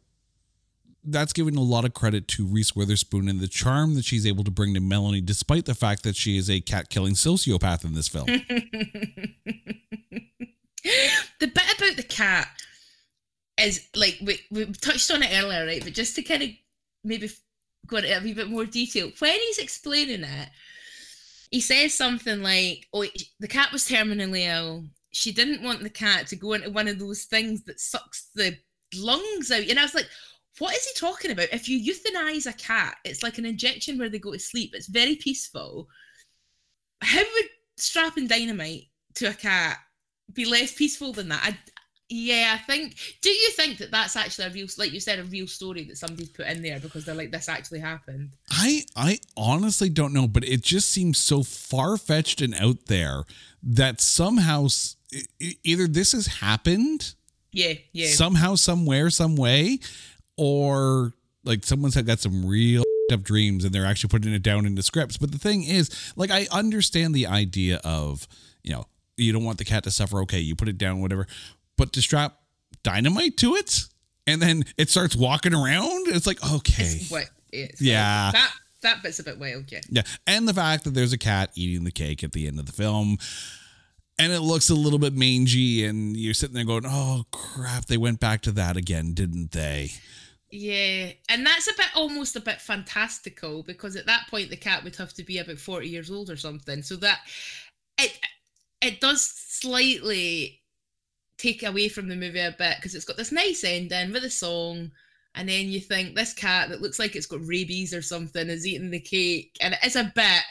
that's 1.04 1.34
giving 1.34 1.56
a 1.56 1.60
lot 1.62 1.84
of 1.84 1.92
credit 1.92 2.26
to 2.28 2.46
Reese 2.46 2.74
Witherspoon 2.74 3.28
and 3.28 3.40
the 3.40 3.48
charm 3.48 3.94
that 3.96 4.04
she's 4.06 4.26
able 4.26 4.44
to 4.44 4.50
bring 4.50 4.72
to 4.74 4.80
Melanie, 4.80 5.20
despite 5.20 5.66
the 5.66 5.74
fact 5.74 6.02
that 6.04 6.16
she 6.16 6.38
is 6.38 6.48
a 6.48 6.60
cat 6.60 6.88
killing 6.88 7.12
sociopath 7.14 7.84
in 7.84 7.92
this 7.94 8.08
film. 8.08 8.26
the 11.40 11.46
bit 11.46 11.78
about 11.78 11.96
the 11.96 12.02
cat 12.02 12.48
is 13.58 13.88
like 13.94 14.18
we, 14.22 14.40
we 14.50 14.66
touched 14.66 15.10
on 15.10 15.22
it 15.22 15.30
earlier, 15.32 15.64
right? 15.64 15.82
But 15.82 15.94
just 15.94 16.14
to 16.16 16.22
kind 16.22 16.42
of 16.42 16.50
maybe 17.02 17.30
go 17.86 17.98
into 17.98 18.16
a 18.16 18.20
wee 18.20 18.34
bit 18.34 18.50
more 18.50 18.66
detail, 18.66 19.10
when 19.18 19.38
he's 19.38 19.58
explaining 19.58 20.24
it, 20.24 20.48
he 21.50 21.60
says 21.60 21.94
something 21.94 22.42
like, 22.42 22.86
"Oh, 22.92 23.06
the 23.40 23.48
cat 23.48 23.72
was 23.72 23.88
terminally 23.88 24.46
ill. 24.46 24.84
She 25.12 25.32
didn't 25.32 25.62
want 25.62 25.82
the 25.82 25.90
cat 25.90 26.26
to 26.28 26.36
go 26.36 26.54
into 26.54 26.70
one 26.70 26.88
of 26.88 26.98
those 26.98 27.24
things 27.24 27.62
that 27.64 27.80
sucks 27.80 28.30
the 28.34 28.58
lungs 28.94 29.50
out." 29.50 29.68
And 29.68 29.78
I 29.78 29.84
was 29.84 29.94
like, 29.94 30.08
"What 30.58 30.74
is 30.74 30.84
he 30.84 31.00
talking 31.00 31.30
about? 31.30 31.48
If 31.52 31.68
you 31.68 31.80
euthanize 31.80 32.46
a 32.46 32.52
cat, 32.52 32.96
it's 33.04 33.22
like 33.22 33.38
an 33.38 33.46
injection 33.46 33.98
where 33.98 34.10
they 34.10 34.18
go 34.18 34.32
to 34.32 34.38
sleep. 34.38 34.72
It's 34.74 34.88
very 34.88 35.16
peaceful. 35.16 35.88
How 37.00 37.20
would 37.20 37.48
strapping 37.76 38.26
dynamite 38.26 38.88
to 39.14 39.30
a 39.30 39.34
cat 39.34 39.78
be 40.32 40.44
less 40.44 40.72
peaceful 40.72 41.12
than 41.12 41.28
that. 41.28 41.40
I, 41.44 41.58
yeah, 42.08 42.56
I 42.58 42.64
think. 42.70 42.96
Do 43.22 43.30
you 43.30 43.50
think 43.50 43.78
that 43.78 43.90
that's 43.90 44.14
actually 44.14 44.46
a 44.46 44.50
real, 44.50 44.66
like 44.78 44.92
you 44.92 45.00
said, 45.00 45.18
a 45.18 45.24
real 45.24 45.46
story 45.46 45.84
that 45.84 45.96
somebody's 45.96 46.28
put 46.28 46.46
in 46.46 46.62
there 46.62 46.78
because 46.78 47.04
they're 47.04 47.14
like, 47.14 47.30
this 47.30 47.48
actually 47.48 47.80
happened? 47.80 48.30
I 48.50 48.84
I 48.94 49.18
honestly 49.36 49.88
don't 49.88 50.12
know, 50.12 50.28
but 50.28 50.44
it 50.44 50.62
just 50.62 50.90
seems 50.90 51.18
so 51.18 51.42
far 51.42 51.96
fetched 51.96 52.40
and 52.40 52.54
out 52.54 52.86
there 52.86 53.24
that 53.62 54.00
somehow 54.00 54.68
either 55.62 55.86
this 55.86 56.12
has 56.12 56.26
happened 56.26 57.14
Yeah, 57.52 57.74
yeah. 57.92 58.08
somehow, 58.08 58.56
somewhere, 58.56 59.08
some 59.10 59.36
way, 59.36 59.78
or 60.36 61.12
like 61.44 61.64
someone's 61.64 61.96
got 62.02 62.20
some 62.20 62.44
real 62.44 62.82
up 63.12 63.22
dreams 63.22 63.64
and 63.64 63.74
they're 63.74 63.86
actually 63.86 64.08
putting 64.08 64.32
it 64.32 64.42
down 64.42 64.66
into 64.66 64.82
scripts. 64.82 65.16
But 65.16 65.32
the 65.32 65.38
thing 65.38 65.62
is, 65.64 65.90
like, 66.16 66.30
I 66.30 66.46
understand 66.52 67.14
the 67.14 67.26
idea 67.26 67.80
of 67.84 68.28
you 68.62 68.72
know 68.72 68.86
you 69.16 69.32
don't 69.32 69.44
want 69.44 69.58
the 69.58 69.64
cat 69.64 69.84
to 69.84 69.90
suffer. 69.90 70.20
Okay, 70.22 70.40
you 70.40 70.54
put 70.54 70.68
it 70.68 70.78
down, 70.78 71.00
whatever, 71.00 71.26
but 71.76 71.92
to 71.92 72.02
strap 72.02 72.38
dynamite 72.82 73.36
to 73.38 73.54
it 73.54 73.84
and 74.26 74.40
then 74.40 74.64
it 74.76 74.90
starts 74.90 75.16
walking 75.16 75.54
around, 75.54 76.08
it's 76.08 76.26
like 76.26 76.42
okay, 76.52 76.84
It's 76.84 77.10
what 77.10 77.30
it's 77.52 77.80
Yeah. 77.80 78.30
That 78.32 78.52
that 78.82 79.02
bit's 79.02 79.18
a 79.18 79.24
bit 79.24 79.38
wild, 79.38 79.70
yeah. 79.72 79.80
Yeah. 79.88 80.02
And 80.26 80.46
the 80.46 80.54
fact 80.54 80.84
that 80.84 80.94
there's 80.94 81.12
a 81.12 81.18
cat 81.18 81.50
eating 81.54 81.84
the 81.84 81.90
cake 81.90 82.22
at 82.22 82.32
the 82.32 82.46
end 82.46 82.58
of 82.58 82.66
the 82.66 82.72
film. 82.72 83.18
And 84.16 84.32
it 84.32 84.40
looks 84.40 84.70
a 84.70 84.76
little 84.76 85.00
bit 85.00 85.12
mangy, 85.12 85.84
and 85.84 86.16
you're 86.16 86.34
sitting 86.34 86.54
there 86.54 86.64
going, 86.64 86.84
oh, 86.86 87.24
crap, 87.32 87.86
they 87.86 87.96
went 87.96 88.20
back 88.20 88.42
to 88.42 88.52
that 88.52 88.76
again, 88.76 89.12
didn't 89.12 89.50
they? 89.50 89.90
Yeah, 90.52 91.10
and 91.28 91.44
that's 91.44 91.66
a 91.66 91.74
bit 91.76 91.88
almost 91.96 92.36
a 92.36 92.40
bit 92.40 92.60
fantastical 92.60 93.64
because 93.64 93.96
at 93.96 94.06
that 94.06 94.28
point 94.30 94.50
the 94.50 94.56
cat 94.56 94.84
would 94.84 94.94
have 94.94 95.12
to 95.14 95.24
be 95.24 95.38
about 95.38 95.58
forty 95.58 95.88
years 95.88 96.12
old 96.12 96.30
or 96.30 96.36
something. 96.36 96.80
So 96.82 96.94
that 96.96 97.22
it 97.98 98.16
it 98.84 99.00
does 99.00 99.22
slightly 99.22 100.60
take 101.38 101.62
away 101.62 101.88
from 101.88 102.08
the 102.08 102.16
movie 102.16 102.38
a 102.38 102.54
bit 102.56 102.76
because 102.76 102.94
it's 102.94 103.04
got 103.04 103.16
this 103.16 103.32
nice 103.32 103.64
ending 103.64 104.12
with 104.12 104.24
a 104.24 104.30
song, 104.30 104.90
and 105.34 105.48
then 105.48 105.66
you 105.66 105.80
think 105.80 106.14
this 106.14 106.32
cat 106.32 106.68
that 106.68 106.82
looks 106.82 106.98
like 106.98 107.16
it's 107.16 107.26
got 107.26 107.44
rabies 107.46 107.92
or 107.92 108.02
something 108.02 108.48
is 108.48 108.66
eating 108.66 108.90
the 108.90 109.00
cake, 109.00 109.56
and 109.60 109.74
it 109.74 109.80
is 109.84 109.96
a 109.96 110.12
bit. 110.14 110.42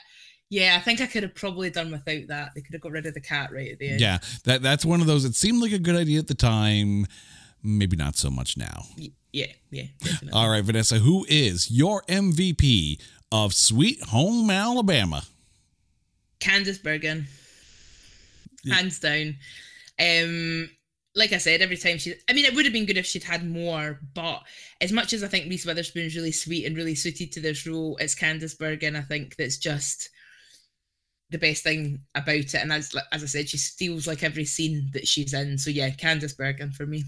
Yeah, 0.50 0.76
I 0.78 0.84
think 0.84 1.02
I 1.02 1.08
could 1.08 1.24
have 1.24 1.34
probably 1.34 1.70
done 1.70 1.92
without 1.92 2.28
that. 2.28 2.52
They 2.54 2.62
could 2.62 2.74
have 2.74 2.82
got 2.82 2.92
rid 2.92 3.06
of 3.06 3.14
the 3.14 3.22
cat 3.22 3.52
right 3.52 3.72
at 3.72 3.80
the 3.80 3.90
end. 3.90 4.02
Yeah, 4.02 4.20
that 4.44 4.62
that's 4.62 4.86
one 4.86 5.02
of 5.02 5.08
those. 5.08 5.26
It 5.26 5.36
seemed 5.36 5.62
like 5.62 5.72
a 5.72 5.80
good 5.80 5.96
idea 5.96 6.20
at 6.20 6.28
the 6.28 6.36
time. 6.36 7.08
Maybe 7.64 7.96
not 7.96 8.18
so 8.18 8.30
much 8.30 8.58
now. 8.58 8.84
Yeah, 9.32 9.46
yeah. 9.72 9.86
Definitely. 10.00 10.32
All 10.34 10.50
right, 10.50 10.64
Vanessa, 10.64 11.00
who 11.00 11.26
is 11.30 11.72
your 11.72 12.04
MVP 12.04 13.02
of 13.32 13.54
Sweet 13.54 14.04
Home 14.04 14.50
Alabama? 14.50 15.24
Candice 16.40 16.84
Bergen, 16.84 17.26
hands 18.70 19.00
down. 19.00 19.36
Um, 20.00 20.70
like 21.16 21.32
I 21.32 21.38
said, 21.38 21.62
every 21.62 21.78
time 21.78 21.98
she, 22.00 22.16
I 22.28 22.34
mean, 22.34 22.46
it 22.46 22.56
would 22.56 22.66
have 22.66 22.74
been 22.74 22.86
good 22.86 22.98
if 22.98 23.06
she'd 23.06 23.24
had 23.24 23.48
more, 23.48 24.00
but 24.16 24.42
as 24.82 24.92
much 24.92 25.14
as 25.14 25.24
I 25.24 25.28
think 25.28 25.50
Reese 25.50 25.66
Witherspoon's 25.66 26.16
really 26.16 26.32
sweet 26.32 26.66
and 26.66 26.76
really 26.76 26.96
suited 26.96 27.32
to 27.34 27.40
this 27.40 27.68
role, 27.68 27.98
it's 27.98 28.16
Candice 28.16 28.58
Bergen. 28.58 28.96
I 28.96 29.02
think 29.02 29.36
that's 29.36 29.58
just 29.58 30.10
the 31.30 31.38
best 31.38 31.64
thing 31.64 32.00
about 32.16 32.36
it. 32.36 32.56
And 32.56 32.72
as 32.72 32.96
as 33.12 33.24
I 33.24 33.26
said, 33.26 33.50
she 33.50 33.58
steals 33.58 34.08
like 34.08 34.24
every 34.24 34.46
scene 34.46 34.90
that 34.94 35.08
she's 35.08 35.34
in. 35.34 35.58
So 35.58 35.70
yeah, 35.70 35.90
Candice 35.90 36.38
Bergen 36.38 36.72
for 36.72 36.86
me. 36.86 37.04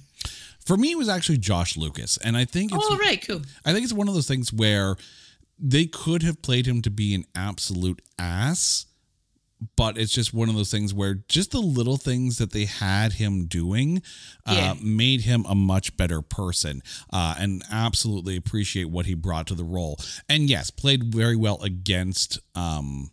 For 0.66 0.78
me, 0.78 0.92
it 0.92 0.98
was 0.98 1.10
actually 1.10 1.38
Josh 1.38 1.78
Lucas, 1.78 2.18
and 2.18 2.36
I 2.36 2.44
think 2.46 2.74
it's 2.74 2.86
oh 2.90 2.98
right, 2.98 3.24
cool. 3.26 3.42
I 3.66 3.72
think 3.72 3.84
it's 3.84 3.94
one 3.94 4.08
of 4.08 4.14
those 4.14 4.28
things 4.28 4.52
where 4.52 4.98
they 5.58 5.86
could 5.86 6.24
have 6.24 6.42
played 6.42 6.66
him 6.66 6.82
to 6.82 6.90
be 6.90 7.14
an 7.14 7.26
absolute 7.36 8.02
ass, 8.20 8.88
but 9.78 9.98
it's 9.98 10.12
just 10.12 10.34
one 10.34 10.50
of 10.50 10.56
those 10.56 10.70
things 10.72 10.94
where 10.94 11.16
just 11.28 11.52
the 11.52 11.60
little 11.60 11.98
things 11.98 12.38
that 12.38 12.52
they 12.52 12.66
had 12.66 13.14
him 13.14 13.46
doing 13.46 14.02
uh, 14.46 14.54
Yeah. 14.56 14.74
made 14.82 15.22
him 15.22 15.46
a 15.48 15.56
much 15.56 15.96
better 15.98 16.22
person 16.22 16.82
uh, 17.12 17.36
and 17.40 17.64
absolutely 17.72 18.36
appreciate 18.36 18.86
what 18.90 19.06
he 19.06 19.14
brought 19.14 19.48
to 19.48 19.56
the 19.56 19.64
role. 19.64 19.98
And 20.28 20.50
yes, 20.50 20.70
played 20.72 21.06
very 21.14 21.36
well 21.36 21.62
against. 21.64 22.40
Um, 22.54 23.12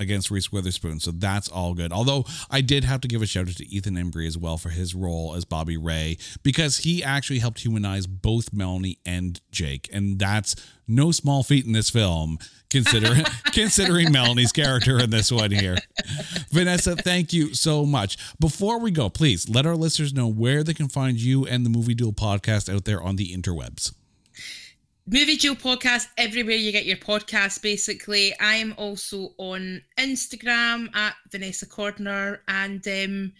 against 0.00 0.30
Reese 0.30 0.50
Witherspoon. 0.50 0.98
So 0.98 1.10
that's 1.12 1.48
all 1.48 1.74
good. 1.74 1.92
Although 1.92 2.24
I 2.50 2.62
did 2.62 2.84
have 2.84 3.00
to 3.02 3.08
give 3.08 3.22
a 3.22 3.26
shout 3.26 3.48
out 3.48 3.56
to 3.56 3.68
Ethan 3.68 3.94
Embry 3.94 4.26
as 4.26 4.36
well 4.36 4.56
for 4.56 4.70
his 4.70 4.94
role 4.94 5.34
as 5.36 5.44
Bobby 5.44 5.76
Ray 5.76 6.16
because 6.42 6.78
he 6.78 7.04
actually 7.04 7.38
helped 7.38 7.60
humanize 7.60 8.06
both 8.06 8.52
Melanie 8.52 8.98
and 9.04 9.40
Jake. 9.52 9.88
And 9.92 10.18
that's 10.18 10.56
no 10.88 11.12
small 11.12 11.42
feat 11.42 11.66
in 11.66 11.72
this 11.72 11.90
film, 11.90 12.38
considering 12.68 13.24
considering 13.52 14.10
Melanie's 14.10 14.52
character 14.52 14.98
in 14.98 15.10
this 15.10 15.30
one 15.30 15.50
here. 15.50 15.76
Vanessa, 16.50 16.96
thank 16.96 17.32
you 17.32 17.54
so 17.54 17.84
much. 17.84 18.16
Before 18.40 18.80
we 18.80 18.90
go, 18.90 19.08
please 19.08 19.48
let 19.48 19.66
our 19.66 19.76
listeners 19.76 20.12
know 20.12 20.26
where 20.26 20.64
they 20.64 20.74
can 20.74 20.88
find 20.88 21.20
you 21.20 21.46
and 21.46 21.64
the 21.64 21.70
Movie 21.70 21.94
Duel 21.94 22.12
podcast 22.12 22.74
out 22.74 22.84
there 22.86 23.00
on 23.00 23.16
the 23.16 23.36
interwebs. 23.36 23.92
Movie 25.06 25.36
Duel 25.36 25.56
podcast 25.56 26.08
everywhere 26.16 26.56
you 26.56 26.72
get 26.72 26.84
your 26.84 26.96
podcast. 26.96 27.62
Basically, 27.62 28.38
I 28.38 28.56
am 28.56 28.74
also 28.76 29.30
on 29.38 29.82
Instagram 29.98 30.94
at 30.94 31.14
Vanessa 31.30 31.66
Cordner, 31.66 32.38
and 32.46 32.86
um, 32.86 33.32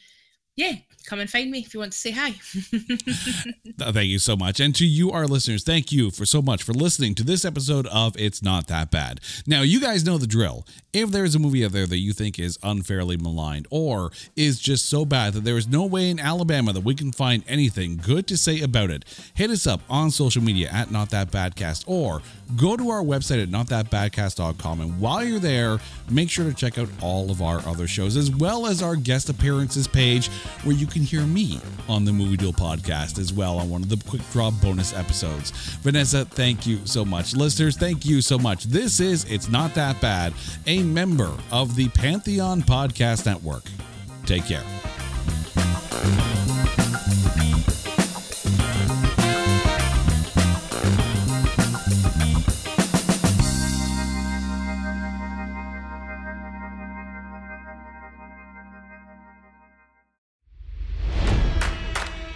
yeah, 0.56 0.76
come 1.10 1.18
and 1.18 1.28
find 1.28 1.50
me 1.50 1.58
if 1.58 1.74
you 1.74 1.80
want 1.80 1.90
to 1.90 1.98
say 1.98 2.12
hi. 2.12 2.30
Thank 3.80 4.08
you 4.08 4.20
so 4.20 4.36
much. 4.36 4.60
And 4.60 4.72
to 4.76 4.86
you, 4.86 5.10
our 5.10 5.26
listeners, 5.26 5.64
thank 5.64 5.90
you 5.90 6.12
for 6.12 6.24
so 6.24 6.40
much 6.40 6.62
for 6.62 6.72
listening 6.72 7.16
to 7.16 7.24
this 7.24 7.44
episode 7.44 7.88
of 7.88 8.16
It's 8.16 8.44
Not 8.44 8.68
That 8.68 8.92
Bad. 8.92 9.20
Now, 9.44 9.62
you 9.62 9.80
guys 9.80 10.04
know 10.04 10.18
the 10.18 10.28
drill. 10.28 10.64
If 10.92 11.10
there's 11.10 11.34
a 11.34 11.40
movie 11.40 11.64
out 11.64 11.72
there 11.72 11.86
that 11.86 11.98
you 11.98 12.12
think 12.12 12.38
is 12.38 12.58
unfairly 12.62 13.16
maligned 13.16 13.66
or 13.70 14.12
is 14.36 14.60
just 14.60 14.88
so 14.88 15.04
bad 15.04 15.32
that 15.32 15.44
there 15.44 15.56
is 15.56 15.66
no 15.66 15.84
way 15.84 16.10
in 16.10 16.20
Alabama 16.20 16.72
that 16.72 16.84
we 16.84 16.94
can 16.94 17.10
find 17.10 17.42
anything 17.48 17.96
good 17.96 18.28
to 18.28 18.36
say 18.36 18.60
about 18.60 18.90
it, 18.90 19.04
hit 19.34 19.50
us 19.50 19.66
up 19.66 19.80
on 19.90 20.12
social 20.12 20.42
media 20.42 20.68
at 20.70 20.92
Not 20.92 21.10
That 21.10 21.32
Badcast 21.32 21.84
or 21.86 22.22
go 22.56 22.76
to 22.76 22.90
our 22.90 23.02
website 23.02 23.42
at 23.42 23.48
notthatbadcast.com. 23.48 24.80
And 24.80 25.00
while 25.00 25.24
you're 25.24 25.38
there, 25.38 25.78
make 26.08 26.30
sure 26.30 26.44
to 26.44 26.54
check 26.54 26.78
out 26.78 26.88
all 27.00 27.30
of 27.30 27.42
our 27.42 27.60
other 27.66 27.86
shows 27.86 28.16
as 28.16 28.30
well 28.30 28.66
as 28.66 28.82
our 28.82 28.96
guest 28.96 29.28
appearances 29.28 29.86
page 29.86 30.28
where 30.64 30.74
you 30.74 30.86
can 30.86 30.99
hear 31.02 31.22
me 31.22 31.60
on 31.88 32.04
the 32.04 32.12
Movie 32.12 32.36
Duel 32.36 32.52
podcast 32.52 33.18
as 33.18 33.32
well 33.32 33.58
on 33.58 33.68
one 33.70 33.82
of 33.82 33.88
the 33.88 33.96
quick 34.08 34.22
draw 34.32 34.50
bonus 34.50 34.94
episodes. 34.94 35.50
Vanessa, 35.82 36.24
thank 36.24 36.66
you 36.66 36.78
so 36.84 37.04
much. 37.04 37.34
Listeners, 37.34 37.76
thank 37.76 38.04
you 38.04 38.20
so 38.20 38.38
much. 38.38 38.64
This 38.64 39.00
is 39.00 39.24
It's 39.24 39.48
Not 39.48 39.74
That 39.74 40.00
Bad, 40.00 40.32
a 40.66 40.82
member 40.82 41.32
of 41.50 41.76
the 41.76 41.88
Pantheon 41.88 42.62
Podcast 42.62 43.26
Network. 43.26 43.64
Take 44.26 44.44
care. 44.46 44.64